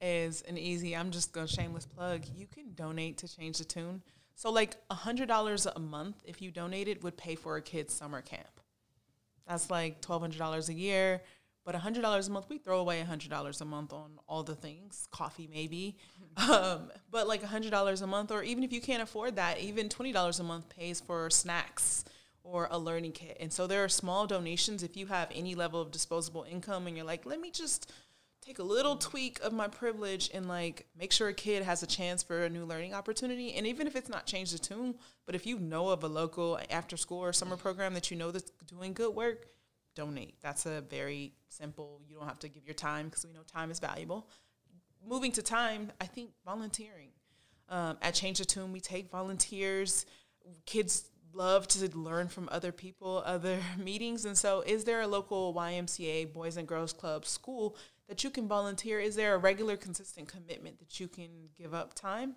is 0.00 0.42
an 0.42 0.56
easy, 0.56 0.94
I'm 0.94 1.10
just 1.10 1.32
going 1.32 1.46
to 1.46 1.52
shameless 1.52 1.86
plug. 1.86 2.22
You 2.36 2.46
can 2.46 2.74
donate 2.74 3.18
to 3.18 3.28
Change 3.28 3.58
the 3.58 3.64
Tune. 3.64 4.02
So, 4.34 4.50
like 4.50 4.76
$100 4.88 5.72
a 5.74 5.78
month, 5.80 6.16
if 6.24 6.40
you 6.40 6.50
donated, 6.50 7.02
would 7.02 7.16
pay 7.16 7.34
for 7.34 7.56
a 7.56 7.62
kid's 7.62 7.92
summer 7.92 8.22
camp. 8.22 8.48
That's 9.46 9.70
like 9.70 10.00
$1,200 10.00 10.68
a 10.68 10.72
year. 10.72 11.22
But 11.64 11.74
$100 11.74 12.28
a 12.28 12.30
month, 12.30 12.46
we 12.48 12.58
throw 12.58 12.80
away 12.80 13.04
$100 13.06 13.60
a 13.60 13.64
month 13.64 13.92
on 13.92 14.18
all 14.26 14.42
the 14.42 14.54
things, 14.54 15.08
coffee 15.10 15.48
maybe. 15.52 15.96
Um, 16.36 16.92
but 17.10 17.26
like 17.26 17.42
$100 17.42 18.02
a 18.02 18.06
month, 18.06 18.30
or 18.30 18.42
even 18.44 18.62
if 18.62 18.72
you 18.72 18.80
can't 18.80 19.02
afford 19.02 19.36
that, 19.36 19.58
even 19.58 19.88
$20 19.88 20.40
a 20.40 20.42
month 20.44 20.68
pays 20.68 21.00
for 21.00 21.28
snacks 21.28 22.04
or 22.44 22.68
a 22.70 22.78
learning 22.78 23.12
kit. 23.12 23.36
And 23.40 23.52
so 23.52 23.66
there 23.66 23.84
are 23.84 23.88
small 23.88 24.26
donations 24.26 24.82
if 24.82 24.96
you 24.96 25.06
have 25.06 25.28
any 25.34 25.54
level 25.54 25.80
of 25.80 25.90
disposable 25.90 26.46
income 26.50 26.86
and 26.86 26.96
you're 26.96 27.04
like, 27.04 27.26
let 27.26 27.40
me 27.40 27.50
just 27.50 27.92
take 28.40 28.58
a 28.58 28.62
little 28.62 28.96
tweak 28.96 29.38
of 29.40 29.52
my 29.52 29.68
privilege 29.68 30.30
and 30.32 30.48
like 30.48 30.86
make 30.98 31.12
sure 31.12 31.28
a 31.28 31.34
kid 31.34 31.62
has 31.62 31.82
a 31.82 31.86
chance 31.86 32.22
for 32.22 32.44
a 32.44 32.48
new 32.48 32.64
learning 32.64 32.94
opportunity. 32.94 33.52
And 33.54 33.66
even 33.66 33.86
if 33.86 33.94
it's 33.94 34.08
not 34.08 34.26
change 34.26 34.52
the 34.52 34.58
tune, 34.58 34.94
but 35.26 35.34
if 35.34 35.46
you 35.46 35.58
know 35.58 35.88
of 35.88 36.02
a 36.04 36.08
local 36.08 36.58
after 36.70 36.96
school 36.96 37.20
or 37.20 37.32
summer 37.32 37.56
program 37.56 37.92
that 37.94 38.10
you 38.10 38.16
know 38.16 38.30
that's 38.30 38.50
doing 38.66 38.94
good 38.94 39.14
work, 39.14 39.48
donate. 40.00 40.34
That's 40.40 40.64
a 40.66 40.80
very 40.80 41.34
simple, 41.48 42.00
you 42.08 42.16
don't 42.16 42.26
have 42.26 42.38
to 42.40 42.48
give 42.48 42.64
your 42.64 42.74
time 42.74 43.06
because 43.06 43.26
we 43.26 43.32
know 43.32 43.42
time 43.42 43.70
is 43.70 43.78
valuable. 43.78 44.28
Moving 45.06 45.32
to 45.32 45.42
time, 45.42 45.92
I 46.00 46.06
think 46.06 46.30
volunteering. 46.44 47.10
Um, 47.68 47.98
at 48.02 48.14
Change 48.14 48.38
the 48.38 48.44
Tune, 48.44 48.72
we 48.72 48.80
take 48.80 49.10
volunteers. 49.10 50.06
Kids 50.64 51.10
love 51.32 51.68
to 51.68 51.96
learn 51.96 52.28
from 52.28 52.48
other 52.50 52.72
people, 52.72 53.22
other 53.26 53.58
meetings. 53.78 54.24
And 54.24 54.36
so, 54.36 54.62
is 54.66 54.84
there 54.84 55.02
a 55.02 55.06
local 55.06 55.54
YMCA, 55.54 56.32
Boys 56.32 56.56
and 56.56 56.66
Girls 56.66 56.92
Club, 56.92 57.26
school 57.26 57.76
that 58.08 58.24
you 58.24 58.30
can 58.30 58.48
volunteer? 58.48 59.00
Is 59.00 59.16
there 59.16 59.34
a 59.34 59.38
regular, 59.38 59.76
consistent 59.76 60.28
commitment 60.28 60.78
that 60.78 60.98
you 60.98 61.08
can 61.08 61.30
give 61.56 61.74
up 61.74 61.94
time? 61.94 62.36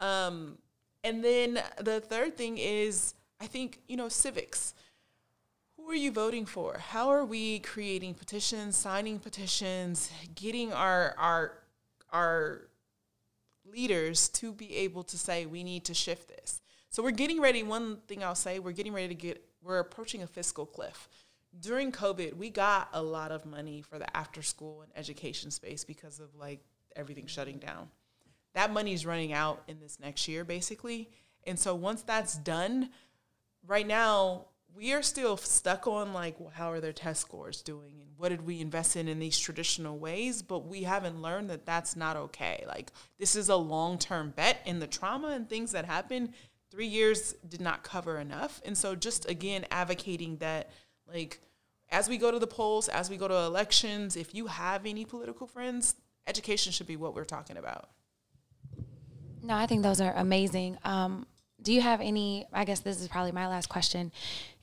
Um, 0.00 0.58
and 1.02 1.24
then 1.24 1.62
the 1.80 2.00
third 2.00 2.36
thing 2.36 2.58
is, 2.58 3.14
I 3.40 3.46
think, 3.46 3.80
you 3.88 3.96
know, 3.96 4.08
civics 4.08 4.74
are 5.90 5.96
you 5.96 6.12
voting 6.12 6.46
for? 6.46 6.78
How 6.78 7.08
are 7.08 7.24
we 7.24 7.58
creating 7.60 8.14
petitions, 8.14 8.76
signing 8.76 9.18
petitions, 9.18 10.10
getting 10.34 10.72
our 10.72 11.14
our 11.18 11.58
our 12.10 12.68
leaders 13.64 14.28
to 14.28 14.52
be 14.52 14.76
able 14.76 15.02
to 15.04 15.18
say 15.18 15.46
we 15.46 15.64
need 15.64 15.84
to 15.86 15.94
shift 15.94 16.28
this? 16.28 16.60
So 16.90 17.02
we're 17.02 17.10
getting 17.12 17.40
ready. 17.40 17.62
One 17.62 17.98
thing 18.08 18.24
I'll 18.24 18.34
say, 18.34 18.58
we're 18.58 18.72
getting 18.72 18.92
ready 18.92 19.08
to 19.08 19.14
get 19.14 19.44
we're 19.62 19.78
approaching 19.78 20.22
a 20.22 20.26
fiscal 20.26 20.66
cliff. 20.66 21.08
During 21.58 21.92
COVID, 21.92 22.36
we 22.36 22.50
got 22.50 22.88
a 22.92 23.02
lot 23.02 23.32
of 23.32 23.44
money 23.44 23.82
for 23.82 23.98
the 23.98 24.16
after 24.16 24.42
school 24.42 24.82
and 24.82 24.92
education 24.96 25.50
space 25.50 25.84
because 25.84 26.20
of 26.20 26.34
like 26.34 26.60
everything 26.96 27.26
shutting 27.26 27.58
down. 27.58 27.90
That 28.54 28.72
money 28.72 28.92
is 28.92 29.04
running 29.06 29.32
out 29.32 29.62
in 29.68 29.80
this 29.80 29.98
next 30.00 30.28
year, 30.28 30.44
basically. 30.44 31.10
And 31.46 31.58
so 31.58 31.74
once 31.74 32.02
that's 32.02 32.36
done, 32.36 32.90
right 33.66 33.86
now 33.86 34.46
we 34.74 34.92
are 34.92 35.02
still 35.02 35.36
stuck 35.36 35.86
on 35.86 36.12
like 36.12 36.36
how 36.52 36.70
are 36.70 36.80
their 36.80 36.92
test 36.92 37.20
scores 37.20 37.62
doing 37.62 38.00
and 38.00 38.10
what 38.16 38.30
did 38.30 38.46
we 38.46 38.60
invest 38.60 38.96
in 38.96 39.08
in 39.08 39.18
these 39.18 39.38
traditional 39.38 39.98
ways 39.98 40.42
but 40.42 40.66
we 40.66 40.82
haven't 40.82 41.20
learned 41.20 41.50
that 41.50 41.66
that's 41.66 41.96
not 41.96 42.16
okay. 42.16 42.64
Like 42.66 42.92
this 43.18 43.36
is 43.36 43.48
a 43.48 43.56
long-term 43.56 44.34
bet 44.36 44.58
and 44.66 44.80
the 44.80 44.86
trauma 44.86 45.28
and 45.28 45.48
things 45.48 45.72
that 45.72 45.84
happen 45.84 46.32
three 46.70 46.86
years 46.86 47.34
did 47.48 47.60
not 47.60 47.82
cover 47.82 48.18
enough. 48.18 48.60
And 48.64 48.76
so 48.76 48.94
just 48.94 49.28
again 49.28 49.66
advocating 49.70 50.36
that 50.38 50.70
like 51.12 51.40
as 51.90 52.08
we 52.08 52.18
go 52.18 52.30
to 52.30 52.38
the 52.38 52.46
polls 52.46 52.88
as 52.88 53.10
we 53.10 53.16
go 53.16 53.28
to 53.28 53.34
elections 53.34 54.16
if 54.16 54.34
you 54.34 54.46
have 54.46 54.86
any 54.86 55.04
political 55.04 55.46
friends 55.46 55.96
education 56.26 56.72
should 56.72 56.86
be 56.86 56.96
what 56.96 57.14
we're 57.14 57.24
talking 57.24 57.56
about. 57.56 57.90
No 59.42 59.54
i 59.54 59.66
think 59.66 59.82
those 59.82 60.00
are 60.00 60.12
amazing. 60.16 60.78
Um, 60.84 61.26
do 61.62 61.72
you 61.72 61.80
have 61.80 62.00
any 62.00 62.46
i 62.52 62.64
guess 62.64 62.80
this 62.80 63.00
is 63.00 63.08
probably 63.08 63.32
my 63.32 63.46
last 63.46 63.68
question 63.68 64.10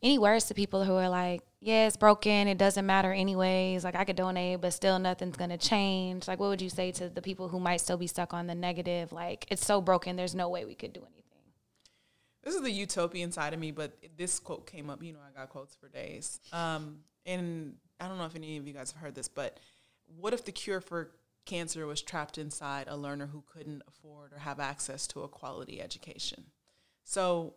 any 0.01 0.17
words 0.17 0.45
to 0.45 0.53
people 0.53 0.83
who 0.83 0.93
are 0.93 1.09
like 1.09 1.41
yeah 1.59 1.87
it's 1.87 1.97
broken 1.97 2.47
it 2.47 2.57
doesn't 2.57 2.85
matter 2.85 3.11
anyways 3.11 3.83
like 3.83 3.95
i 3.95 4.03
could 4.03 4.15
donate 4.15 4.61
but 4.61 4.73
still 4.73 4.99
nothing's 4.99 5.37
gonna 5.37 5.57
change 5.57 6.27
like 6.27 6.39
what 6.39 6.49
would 6.49 6.61
you 6.61 6.69
say 6.69 6.91
to 6.91 7.09
the 7.09 7.21
people 7.21 7.47
who 7.47 7.59
might 7.59 7.77
still 7.77 7.97
be 7.97 8.07
stuck 8.07 8.33
on 8.33 8.47
the 8.47 8.55
negative 8.55 9.11
like 9.11 9.45
it's 9.49 9.65
so 9.65 9.81
broken 9.81 10.15
there's 10.15 10.35
no 10.35 10.49
way 10.49 10.65
we 10.65 10.75
could 10.75 10.93
do 10.93 11.01
anything 11.01 11.23
this 12.43 12.55
is 12.55 12.61
the 12.61 12.71
utopian 12.71 13.31
side 13.31 13.53
of 13.53 13.59
me 13.59 13.71
but 13.71 13.91
this 14.17 14.39
quote 14.39 14.65
came 14.67 14.89
up 14.89 15.01
you 15.03 15.13
know 15.13 15.19
i 15.19 15.37
got 15.37 15.49
quotes 15.49 15.75
for 15.75 15.89
days. 15.89 16.39
Um, 16.53 16.99
and 17.25 17.75
i 17.99 18.07
don't 18.07 18.17
know 18.17 18.25
if 18.25 18.35
any 18.35 18.57
of 18.57 18.67
you 18.67 18.73
guys 18.73 18.91
have 18.91 19.01
heard 19.01 19.15
this 19.15 19.27
but 19.27 19.59
what 20.19 20.33
if 20.33 20.45
the 20.45 20.51
cure 20.51 20.81
for 20.81 21.11
cancer 21.45 21.87
was 21.87 22.01
trapped 22.01 22.37
inside 22.37 22.87
a 22.89 22.97
learner 22.97 23.27
who 23.27 23.43
couldn't 23.47 23.81
afford 23.87 24.33
or 24.33 24.39
have 24.39 24.59
access 24.59 25.07
to 25.07 25.21
a 25.21 25.27
quality 25.27 25.81
education 25.81 26.45
so 27.07 27.53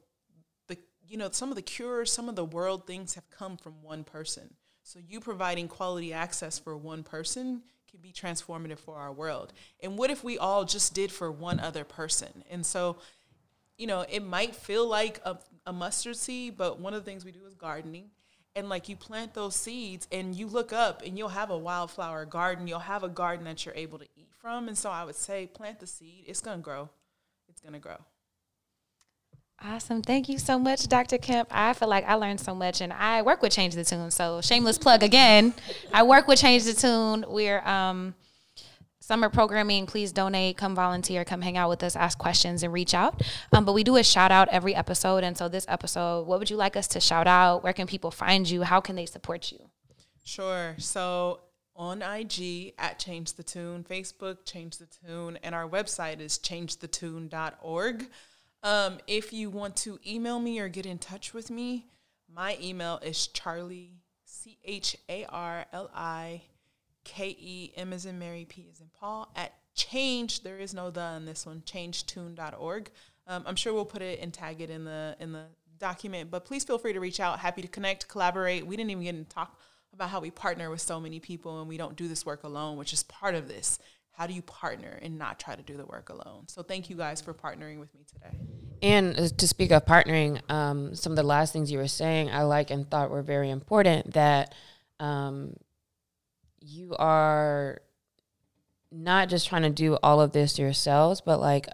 the 0.68 0.78
you 1.08 1.16
know 1.16 1.28
some 1.32 1.48
of 1.50 1.56
the 1.56 1.62
cures, 1.62 2.12
some 2.12 2.28
of 2.28 2.36
the 2.36 2.44
world 2.44 2.86
things 2.86 3.14
have 3.14 3.28
come 3.30 3.56
from 3.56 3.82
one 3.82 4.04
person. 4.04 4.54
So 4.84 5.00
you 5.08 5.18
providing 5.18 5.66
quality 5.66 6.12
access 6.12 6.56
for 6.56 6.76
one 6.76 7.02
person 7.02 7.62
can 7.90 7.98
be 8.00 8.12
transformative 8.12 8.78
for 8.78 8.94
our 8.94 9.12
world. 9.12 9.52
And 9.82 9.98
what 9.98 10.10
if 10.10 10.22
we 10.22 10.38
all 10.38 10.64
just 10.64 10.94
did 10.94 11.10
for 11.10 11.32
one 11.32 11.58
other 11.58 11.82
person? 11.82 12.44
And 12.48 12.64
so 12.64 12.98
you 13.76 13.88
know, 13.88 14.04
it 14.08 14.22
might 14.22 14.54
feel 14.54 14.86
like 14.86 15.20
a, 15.24 15.38
a 15.66 15.72
mustard 15.72 16.14
seed, 16.14 16.56
but 16.56 16.78
one 16.78 16.94
of 16.94 17.04
the 17.04 17.10
things 17.10 17.24
we 17.24 17.32
do 17.32 17.44
is 17.48 17.54
gardening 17.54 18.10
and 18.54 18.68
like 18.68 18.88
you 18.88 18.94
plant 18.94 19.34
those 19.34 19.56
seeds 19.56 20.06
and 20.12 20.36
you 20.36 20.46
look 20.46 20.72
up 20.72 21.02
and 21.04 21.18
you'll 21.18 21.28
have 21.28 21.50
a 21.50 21.58
wildflower 21.58 22.24
garden 22.24 22.66
you'll 22.66 22.80
have 22.80 23.04
a 23.04 23.08
garden 23.08 23.44
that 23.44 23.64
you're 23.64 23.74
able 23.74 23.98
to 23.98 24.06
eat 24.16 24.28
from 24.40 24.66
and 24.66 24.76
so 24.76 24.90
i 24.90 25.04
would 25.04 25.14
say 25.14 25.46
plant 25.46 25.78
the 25.78 25.86
seed 25.86 26.24
it's 26.26 26.40
going 26.40 26.58
to 26.58 26.62
grow 26.62 26.88
it's 27.48 27.60
going 27.60 27.72
to 27.72 27.78
grow 27.78 27.96
Awesome. 29.62 30.00
Thank 30.00 30.30
you 30.30 30.38
so 30.38 30.58
much, 30.58 30.88
Dr. 30.88 31.18
Kemp. 31.18 31.48
I 31.50 31.74
feel 31.74 31.88
like 31.88 32.08
I 32.08 32.14
learned 32.14 32.40
so 32.40 32.54
much 32.54 32.80
and 32.80 32.92
I 32.94 33.20
work 33.20 33.42
with 33.42 33.52
Change 33.52 33.74
the 33.74 33.84
Tune. 33.84 34.10
So 34.10 34.40
shameless 34.40 34.78
plug 34.78 35.02
again. 35.02 35.52
I 35.92 36.02
work 36.02 36.26
with 36.26 36.38
Change 36.38 36.64
the 36.64 36.72
Tune. 36.72 37.26
We're 37.28 37.60
um, 37.60 38.14
summer 39.00 39.28
programming. 39.28 39.84
Please 39.84 40.12
donate, 40.12 40.56
come 40.56 40.74
volunteer, 40.74 41.26
come 41.26 41.42
hang 41.42 41.58
out 41.58 41.68
with 41.68 41.82
us, 41.82 41.94
ask 41.94 42.16
questions 42.16 42.62
and 42.62 42.72
reach 42.72 42.94
out. 42.94 43.20
Um, 43.52 43.66
but 43.66 43.74
we 43.74 43.84
do 43.84 43.96
a 43.96 44.02
shout 44.02 44.32
out 44.32 44.48
every 44.48 44.74
episode. 44.74 45.24
And 45.24 45.36
so 45.36 45.46
this 45.46 45.66
episode, 45.68 46.26
what 46.26 46.38
would 46.38 46.48
you 46.48 46.56
like 46.56 46.74
us 46.74 46.86
to 46.88 47.00
shout 47.00 47.26
out? 47.26 47.62
Where 47.62 47.74
can 47.74 47.86
people 47.86 48.10
find 48.10 48.48
you? 48.48 48.62
How 48.62 48.80
can 48.80 48.96
they 48.96 49.06
support 49.06 49.52
you? 49.52 49.58
Sure. 50.24 50.74
So 50.78 51.40
on 51.76 52.00
IG 52.00 52.72
at 52.78 52.98
Change 52.98 53.34
the 53.34 53.42
Tune, 53.42 53.84
Facebook, 53.84 54.46
Change 54.46 54.78
the 54.78 54.86
Tune, 54.86 55.38
and 55.42 55.54
our 55.54 55.68
website 55.68 56.20
is 56.20 56.38
changethetune.org. 56.38 58.06
Um, 58.62 58.98
if 59.06 59.32
you 59.32 59.48
want 59.50 59.76
to 59.76 59.98
email 60.06 60.38
me 60.38 60.58
or 60.60 60.68
get 60.68 60.86
in 60.86 60.98
touch 60.98 61.32
with 61.32 61.50
me, 61.50 61.86
my 62.32 62.58
email 62.60 62.98
is 63.02 63.28
Charli 63.32 63.92
C 64.24 64.58
H 64.64 64.96
A 65.08 65.24
R 65.26 65.64
L 65.72 65.90
I 65.94 66.42
K 67.04 67.36
E 67.38 67.72
M 67.76 67.92
as 67.92 68.04
in 68.06 68.18
Mary 68.18 68.44
P 68.44 68.68
as 68.70 68.80
in 68.80 68.88
Paul 68.98 69.30
at 69.34 69.54
change. 69.74 70.42
There 70.42 70.58
is 70.58 70.74
no 70.74 70.90
the 70.90 71.00
on 71.00 71.24
this 71.24 71.46
one. 71.46 71.62
Changetune.org. 71.62 72.90
Um, 73.26 73.44
I'm 73.46 73.56
sure 73.56 73.72
we'll 73.72 73.84
put 73.84 74.02
it 74.02 74.20
and 74.20 74.32
tag 74.32 74.60
it 74.60 74.70
in 74.70 74.84
the 74.84 75.16
in 75.20 75.32
the 75.32 75.46
document. 75.78 76.30
But 76.30 76.44
please 76.44 76.64
feel 76.64 76.78
free 76.78 76.92
to 76.92 77.00
reach 77.00 77.20
out. 77.20 77.38
Happy 77.38 77.62
to 77.62 77.68
connect, 77.68 78.08
collaborate. 78.08 78.66
We 78.66 78.76
didn't 78.76 78.90
even 78.90 79.04
get 79.04 79.16
to 79.16 79.34
talk 79.34 79.58
about 79.94 80.10
how 80.10 80.20
we 80.20 80.30
partner 80.30 80.70
with 80.70 80.80
so 80.80 81.00
many 81.00 81.18
people 81.18 81.60
and 81.60 81.68
we 81.68 81.76
don't 81.76 81.96
do 81.96 82.06
this 82.06 82.24
work 82.26 82.44
alone, 82.44 82.76
which 82.76 82.92
is 82.92 83.02
part 83.04 83.34
of 83.34 83.48
this 83.48 83.78
how 84.12 84.26
do 84.26 84.34
you 84.34 84.42
partner 84.42 84.98
and 85.00 85.18
not 85.18 85.38
try 85.38 85.54
to 85.54 85.62
do 85.62 85.76
the 85.76 85.86
work 85.86 86.10
alone? 86.10 86.44
So 86.48 86.62
thank 86.62 86.90
you 86.90 86.96
guys 86.96 87.20
for 87.20 87.32
partnering 87.32 87.80
with 87.80 87.94
me 87.94 88.00
today. 88.06 88.38
And 88.82 89.18
uh, 89.18 89.28
to 89.28 89.48
speak 89.48 89.70
of 89.70 89.84
partnering, 89.84 90.40
um, 90.50 90.94
some 90.94 91.12
of 91.12 91.16
the 91.16 91.22
last 91.22 91.52
things 91.52 91.70
you 91.70 91.78
were 91.78 91.88
saying, 91.88 92.30
I 92.30 92.42
like 92.42 92.70
and 92.70 92.90
thought 92.90 93.10
were 93.10 93.22
very 93.22 93.50
important. 93.50 94.14
That 94.14 94.54
um, 94.98 95.54
you 96.60 96.94
are 96.98 97.80
not 98.92 99.28
just 99.28 99.48
trying 99.48 99.62
to 99.62 99.70
do 99.70 99.98
all 100.02 100.20
of 100.20 100.32
this 100.32 100.58
yourselves, 100.58 101.20
but 101.20 101.40
like 101.40 101.66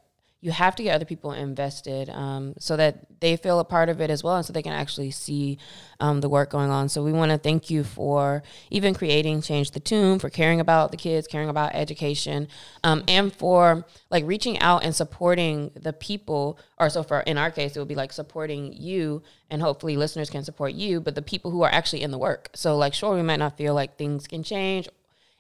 you 0.46 0.52
have 0.52 0.76
to 0.76 0.84
get 0.84 0.94
other 0.94 1.04
people 1.04 1.32
invested 1.32 2.08
um, 2.08 2.54
so 2.56 2.76
that 2.76 2.98
they 3.18 3.36
feel 3.36 3.58
a 3.58 3.64
part 3.64 3.88
of 3.88 4.00
it 4.00 4.10
as 4.10 4.22
well 4.22 4.36
and 4.36 4.46
so 4.46 4.52
they 4.52 4.62
can 4.62 4.72
actually 4.72 5.10
see 5.10 5.58
um, 5.98 6.20
the 6.20 6.28
work 6.28 6.50
going 6.50 6.70
on. 6.70 6.88
So 6.88 7.02
we 7.02 7.12
want 7.12 7.32
to 7.32 7.38
thank 7.38 7.68
you 7.68 7.82
for 7.82 8.44
even 8.70 8.94
creating 8.94 9.42
change 9.42 9.72
the 9.72 9.80
tune 9.80 10.20
for 10.20 10.30
caring 10.30 10.60
about 10.60 10.92
the 10.92 10.96
kids 10.96 11.26
caring 11.26 11.48
about 11.48 11.74
education 11.74 12.46
um, 12.84 13.02
and 13.08 13.34
for 13.34 13.84
like 14.08 14.24
reaching 14.24 14.56
out 14.60 14.84
and 14.84 14.94
supporting 14.94 15.72
the 15.74 15.92
people 15.92 16.60
or 16.78 16.90
so 16.90 17.02
for 17.02 17.18
in 17.22 17.38
our 17.38 17.50
case 17.50 17.74
it 17.74 17.80
would 17.80 17.88
be 17.88 17.96
like 17.96 18.12
supporting 18.12 18.72
you 18.72 19.24
and 19.50 19.60
hopefully 19.60 19.96
listeners 19.96 20.30
can 20.30 20.44
support 20.44 20.74
you 20.74 21.00
but 21.00 21.16
the 21.16 21.22
people 21.22 21.50
who 21.50 21.62
are 21.62 21.72
actually 21.72 22.02
in 22.02 22.12
the 22.12 22.18
work. 22.18 22.50
So 22.54 22.76
like 22.76 22.94
sure 22.94 23.16
we 23.16 23.22
might 23.22 23.40
not 23.40 23.56
feel 23.56 23.74
like 23.74 23.98
things 23.98 24.28
can 24.28 24.44
change 24.44 24.88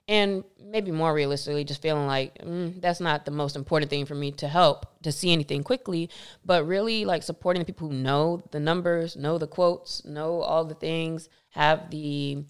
and 0.08 0.44
maybe 0.62 0.90
more 0.90 1.12
realistically 1.12 1.64
just 1.64 1.82
feeling 1.82 2.06
like 2.06 2.38
mm, 2.38 2.80
that's 2.80 3.00
not 3.00 3.24
the 3.24 3.30
most 3.30 3.56
important 3.56 3.90
thing 3.90 4.06
for 4.06 4.14
me 4.14 4.30
to 4.32 4.48
help 4.48 4.86
to 5.02 5.10
see 5.10 5.32
anything 5.32 5.62
quickly. 5.62 6.10
But 6.44 6.66
really 6.66 7.04
like 7.04 7.22
supporting 7.22 7.60
the 7.60 7.66
people 7.66 7.88
who 7.88 7.94
know 7.94 8.42
the 8.52 8.60
numbers 8.60 9.16
know 9.16 9.38
the 9.38 9.46
quotes 9.46 10.04
know 10.04 10.40
all 10.40 10.64
the 10.64 10.74
things 10.74 11.28
have 11.50 11.90
the 11.90 12.44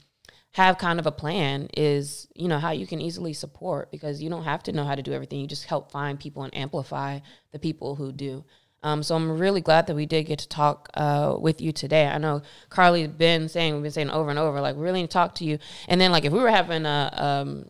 have 0.52 0.78
kind 0.78 0.98
of 0.98 1.06
a 1.06 1.12
plan 1.12 1.68
is 1.76 2.28
you 2.34 2.48
know 2.48 2.58
how 2.58 2.70
you 2.70 2.86
can 2.86 3.00
easily 3.00 3.32
support 3.32 3.90
because 3.90 4.22
you 4.22 4.30
don't 4.30 4.44
have 4.44 4.62
to 4.62 4.72
know 4.72 4.84
how 4.84 4.94
to 4.94 5.02
do 5.02 5.12
everything. 5.12 5.40
You 5.40 5.46
just 5.46 5.64
help 5.64 5.90
find 5.90 6.18
people 6.20 6.42
and 6.42 6.54
amplify 6.56 7.20
the 7.52 7.58
people 7.58 7.94
who 7.94 8.12
do 8.12 8.44
um, 8.86 9.02
so 9.02 9.16
I'm 9.16 9.36
really 9.36 9.60
glad 9.60 9.88
that 9.88 9.96
we 9.96 10.06
did 10.06 10.26
get 10.26 10.38
to 10.38 10.48
talk 10.48 10.90
uh, 10.94 11.34
with 11.36 11.60
you 11.60 11.72
today. 11.72 12.06
I 12.06 12.18
know 12.18 12.42
Carly's 12.68 13.08
been 13.08 13.48
saying 13.48 13.74
we've 13.74 13.82
been 13.82 13.90
saying 13.90 14.10
over 14.10 14.30
and 14.30 14.38
over 14.38 14.60
like 14.60 14.76
we 14.76 14.84
really 14.84 15.00
need 15.00 15.08
to 15.08 15.12
talk 15.12 15.34
to 15.36 15.44
you. 15.44 15.58
And 15.88 16.00
then 16.00 16.12
like 16.12 16.24
if 16.24 16.32
we 16.32 16.38
were 16.38 16.50
having 16.50 16.86
a 16.86 17.10
um, 17.12 17.68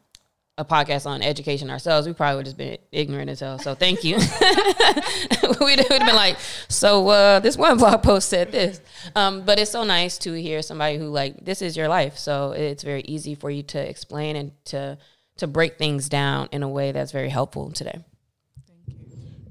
a 0.58 0.64
podcast 0.66 1.06
on 1.06 1.22
education 1.22 1.70
ourselves, 1.70 2.06
we 2.06 2.12
probably 2.12 2.36
would 2.36 2.44
just 2.44 2.58
been 2.58 2.76
ignorant 2.92 3.30
as 3.30 3.40
hell. 3.40 3.58
So 3.58 3.74
thank 3.74 4.04
you. 4.04 4.16
we'd, 5.60 5.78
have 5.78 5.88
been 5.88 6.14
like, 6.14 6.36
so 6.68 7.08
uh, 7.08 7.40
this 7.40 7.56
one 7.56 7.78
blog 7.78 8.02
post 8.02 8.28
said 8.28 8.52
this. 8.52 8.82
Um, 9.14 9.42
but 9.46 9.58
it's 9.58 9.70
so 9.70 9.84
nice 9.84 10.18
to 10.18 10.34
hear 10.34 10.60
somebody 10.60 10.98
who 10.98 11.06
like 11.06 11.42
this 11.42 11.62
is 11.62 11.78
your 11.78 11.88
life. 11.88 12.18
So 12.18 12.52
it's 12.52 12.82
very 12.82 13.02
easy 13.02 13.34
for 13.34 13.50
you 13.50 13.62
to 13.64 13.78
explain 13.78 14.36
and 14.36 14.52
to 14.66 14.98
to 15.38 15.46
break 15.46 15.78
things 15.78 16.10
down 16.10 16.50
in 16.52 16.62
a 16.62 16.68
way 16.68 16.92
that's 16.92 17.12
very 17.12 17.30
helpful 17.30 17.70
today. 17.70 18.02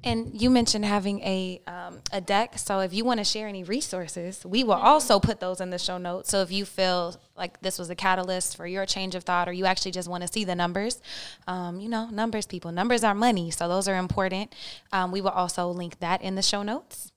And 0.06 0.40
you 0.40 0.52
mentioned 0.52 0.86
having 0.86 1.20
a 1.22 1.62
um, 1.66 2.00
a 2.14 2.22
deck. 2.22 2.60
So 2.60 2.80
if 2.82 2.94
you 2.94 3.04
want 3.04 3.20
to 3.20 3.24
share 3.24 3.48
any 3.48 3.64
resources, 3.64 4.46
we 4.46 4.64
will 4.64 4.74
also 4.74 5.20
put 5.20 5.40
those 5.40 5.60
in 5.60 5.72
the 5.72 5.80
show 5.80 5.98
notes. 5.98 6.30
So 6.30 6.42
if 6.42 6.52
you 6.52 6.64
feel 6.64 7.20
like 7.36 7.60
this 7.62 7.80
was 7.80 7.90
a 7.90 7.96
catalyst 7.96 8.56
for 8.56 8.68
your 8.68 8.86
change 8.86 9.16
of 9.16 9.24
thought, 9.24 9.50
or 9.50 9.52
you 9.52 9.66
actually 9.66 9.92
just 9.92 10.08
want 10.08 10.22
to 10.22 10.32
see 10.32 10.44
the 10.46 10.54
numbers, 10.54 11.02
um, 11.48 11.80
you 11.80 11.90
know, 11.90 12.08
numbers, 12.12 12.46
people, 12.46 12.72
numbers 12.72 13.04
are 13.04 13.16
money, 13.16 13.50
so 13.50 13.68
those 13.68 13.88
are 13.88 13.98
important. 13.98 14.54
Um, 14.92 15.12
we 15.12 15.22
will 15.22 15.32
also 15.32 15.70
link 15.70 16.00
that 16.00 16.22
in 16.22 16.36
the 16.36 16.44
show 16.44 16.62
notes. 16.62 17.12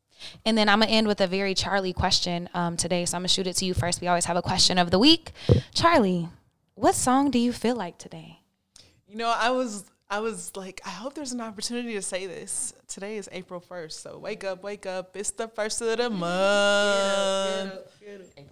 And 0.46 0.56
then 0.56 0.68
I'm 0.68 0.80
gonna 0.80 0.90
end 0.90 1.06
with 1.06 1.20
a 1.20 1.26
very 1.26 1.54
Charlie 1.54 1.92
question 1.92 2.48
um, 2.54 2.76
today. 2.78 3.04
So 3.04 3.16
I'm 3.16 3.20
gonna 3.20 3.28
shoot 3.28 3.46
it 3.46 3.56
to 3.56 3.66
you 3.66 3.74
first. 3.74 4.00
We 4.00 4.08
always 4.08 4.24
have 4.24 4.36
a 4.36 4.42
question 4.42 4.78
of 4.78 4.90
the 4.90 4.98
week. 4.98 5.32
Charli, 5.74 6.30
what 6.74 6.94
song 6.94 7.30
do 7.30 7.38
you 7.38 7.52
feel 7.52 7.76
like 7.76 7.98
today? 7.98 8.40
You 9.06 9.16
know, 9.16 9.32
I 9.36 9.50
was 9.50 9.84
I 10.10 10.20
was 10.20 10.56
like, 10.56 10.80
I 10.86 10.90
hope 10.90 11.12
there's 11.12 11.32
an 11.32 11.40
opportunity 11.42 11.92
to 11.92 12.00
say 12.00 12.26
this. 12.26 12.72
Today 12.86 13.18
is 13.18 13.28
April 13.30 13.60
1st, 13.60 13.92
so 13.92 14.18
wake 14.18 14.42
up, 14.42 14.62
wake 14.62 14.86
up. 14.86 15.14
It's 15.14 15.32
the 15.32 15.48
first 15.48 15.82
of 15.82 15.98
the 15.98 16.08
month. 16.08 17.74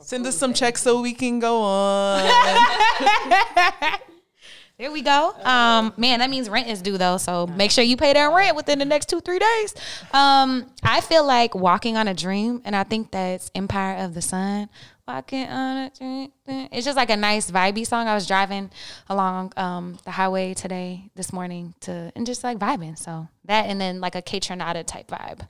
Send 0.00 0.26
us 0.26 0.36
some 0.36 0.52
checks 0.52 0.82
so 0.82 1.00
we 1.00 1.14
can 1.14 1.38
go 1.38 1.62
on. 1.62 2.30
There 4.78 4.92
we 4.92 5.00
go. 5.00 5.32
Um, 5.42 5.94
man, 5.96 6.18
that 6.18 6.28
means 6.28 6.50
rent 6.50 6.68
is 6.68 6.82
due 6.82 6.98
though, 6.98 7.16
so 7.16 7.46
make 7.46 7.70
sure 7.70 7.82
you 7.82 7.96
pay 7.96 8.12
that 8.12 8.26
rent 8.26 8.54
within 8.56 8.78
the 8.78 8.84
next 8.84 9.08
two 9.08 9.22
three 9.22 9.38
days. 9.38 9.74
Um, 10.12 10.66
I 10.82 11.00
feel 11.00 11.26
like 11.26 11.54
walking 11.54 11.96
on 11.96 12.08
a 12.08 12.12
dream, 12.12 12.60
and 12.62 12.76
I 12.76 12.82
think 12.84 13.10
that's 13.10 13.50
Empire 13.54 13.96
of 14.04 14.12
the 14.12 14.20
Sun. 14.20 14.68
Walking 15.08 15.46
on 15.46 15.90
a. 16.00 16.30
It's 16.48 16.84
just 16.84 16.96
like 16.96 17.10
a 17.10 17.16
nice 17.16 17.48
vibey 17.48 17.86
song. 17.86 18.08
I 18.08 18.14
was 18.14 18.26
driving 18.26 18.70
along 19.08 19.52
um, 19.56 19.98
the 20.04 20.10
highway 20.10 20.52
today, 20.52 21.10
this 21.14 21.32
morning, 21.32 21.74
to 21.82 22.10
and 22.16 22.26
just 22.26 22.42
like 22.42 22.58
vibing. 22.58 22.98
So 22.98 23.28
that, 23.44 23.66
and 23.66 23.80
then 23.80 24.00
like 24.00 24.16
a 24.16 24.22
Kaytranada 24.22 24.84
type 24.84 25.06
vibe. 25.06 25.48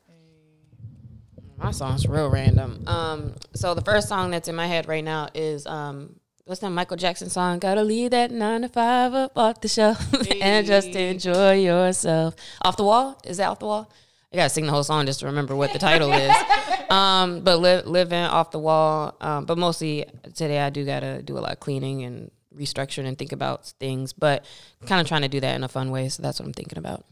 My 1.57 1.71
song's 1.71 2.07
real 2.07 2.29
random. 2.29 2.85
Um, 2.87 3.35
so 3.55 3.73
the 3.73 3.81
first 3.81 4.09
song 4.09 4.31
that's 4.31 4.49
in 4.49 4.55
my 4.55 4.67
head 4.67 4.89
right 4.89 5.03
now 5.03 5.29
is 5.33 5.67
um, 5.67 6.21
what's 6.45 6.61
that 6.61 6.69
Michael 6.69 6.99
Jackson 6.99 7.31
song? 7.31 7.59
Gotta 7.59 7.83
leave 7.83 8.11
that 8.11 8.31
nine 8.31 8.61
to 8.61 8.69
five 8.69 9.15
up 9.15 9.39
off 9.39 9.63
the 9.63 9.69
shelf 9.69 10.13
and 10.41 10.67
just 10.67 10.89
enjoy 10.89 11.55
yourself. 11.55 12.37
Off 12.61 12.77
the 12.77 12.85
wall? 12.85 13.19
Is 13.25 13.39
that 13.39 13.49
off 13.49 13.61
the 13.61 13.67
wall? 13.67 13.91
I 14.33 14.37
gotta 14.37 14.51
sing 14.51 14.67
the 14.67 14.73
whole 14.73 14.85
song 14.85 15.07
just 15.07 15.21
to 15.21 15.27
remember 15.27 15.57
what 15.57 15.73
the 15.73 15.79
title 15.79 16.13
is. 16.13 16.37
Um, 16.91 17.41
but 17.41 17.59
li- 17.59 17.83
living 17.83 18.23
off 18.23 18.51
the 18.51 18.59
wall. 18.59 19.17
Um, 19.21 19.45
but 19.45 19.59
mostly 19.59 20.05
today 20.35 20.61
I 20.61 20.71
do 20.71 20.85
gotta 20.85 21.23
do 21.23 21.37
a 21.39 21.41
lot 21.41 21.53
of 21.53 21.61
cleaning 21.61 22.03
and 22.05 22.31
restructuring 22.55 23.07
and 23.07 23.19
think 23.19 23.33
about 23.33 23.67
things. 23.81 24.13
But 24.13 24.45
kind 24.87 25.01
of 25.01 25.07
trying 25.07 25.23
to 25.23 25.29
do 25.29 25.41
that 25.41 25.55
in 25.55 25.65
a 25.65 25.69
fun 25.69 25.91
way. 25.91 26.09
So 26.09 26.23
that's 26.23 26.41
what 26.41 26.47
I'm 26.47 26.53
thinking 26.53 26.79
about. 26.79 27.05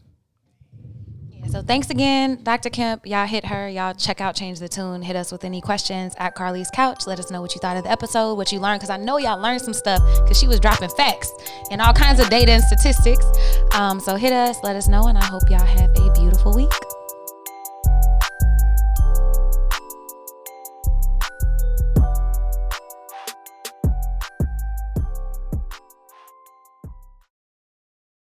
Yeah, 1.45 1.47
so 1.47 1.61
thanks 1.61 1.89
again, 1.89 2.39
Dr. 2.43 2.69
Kemp. 2.69 3.05
Y'all 3.05 3.27
hit 3.27 3.45
her. 3.45 3.69
Y'all 3.69 3.93
check 3.93 4.21
out 4.21 4.35
Change 4.35 4.59
the 4.59 4.67
Tune. 4.67 5.01
Hit 5.01 5.15
us 5.15 5.31
with 5.31 5.43
any 5.43 5.61
questions 5.61 6.15
at 6.17 6.35
Carly's 6.35 6.69
Couch. 6.71 7.05
Let 7.05 7.19
us 7.19 7.29
know 7.29 7.41
what 7.41 7.53
you 7.53 7.59
thought 7.59 7.77
of 7.77 7.83
the 7.83 7.91
episode, 7.91 8.35
what 8.35 8.51
you 8.51 8.59
learned, 8.59 8.79
because 8.79 8.89
I 8.89 8.97
know 8.97 9.17
y'all 9.17 9.39
learned 9.39 9.61
some 9.61 9.73
stuff 9.73 10.01
because 10.21 10.39
she 10.39 10.47
was 10.47 10.59
dropping 10.59 10.89
facts 10.89 11.31
and 11.71 11.81
all 11.81 11.93
kinds 11.93 12.19
of 12.19 12.29
data 12.29 12.53
and 12.53 12.63
statistics. 12.63 13.25
Um, 13.73 13.99
so 13.99 14.15
hit 14.15 14.33
us, 14.33 14.57
let 14.63 14.75
us 14.75 14.87
know, 14.87 15.07
and 15.07 15.17
I 15.17 15.25
hope 15.25 15.43
y'all 15.49 15.59
have 15.59 15.91
a 15.97 16.11
beautiful 16.13 16.53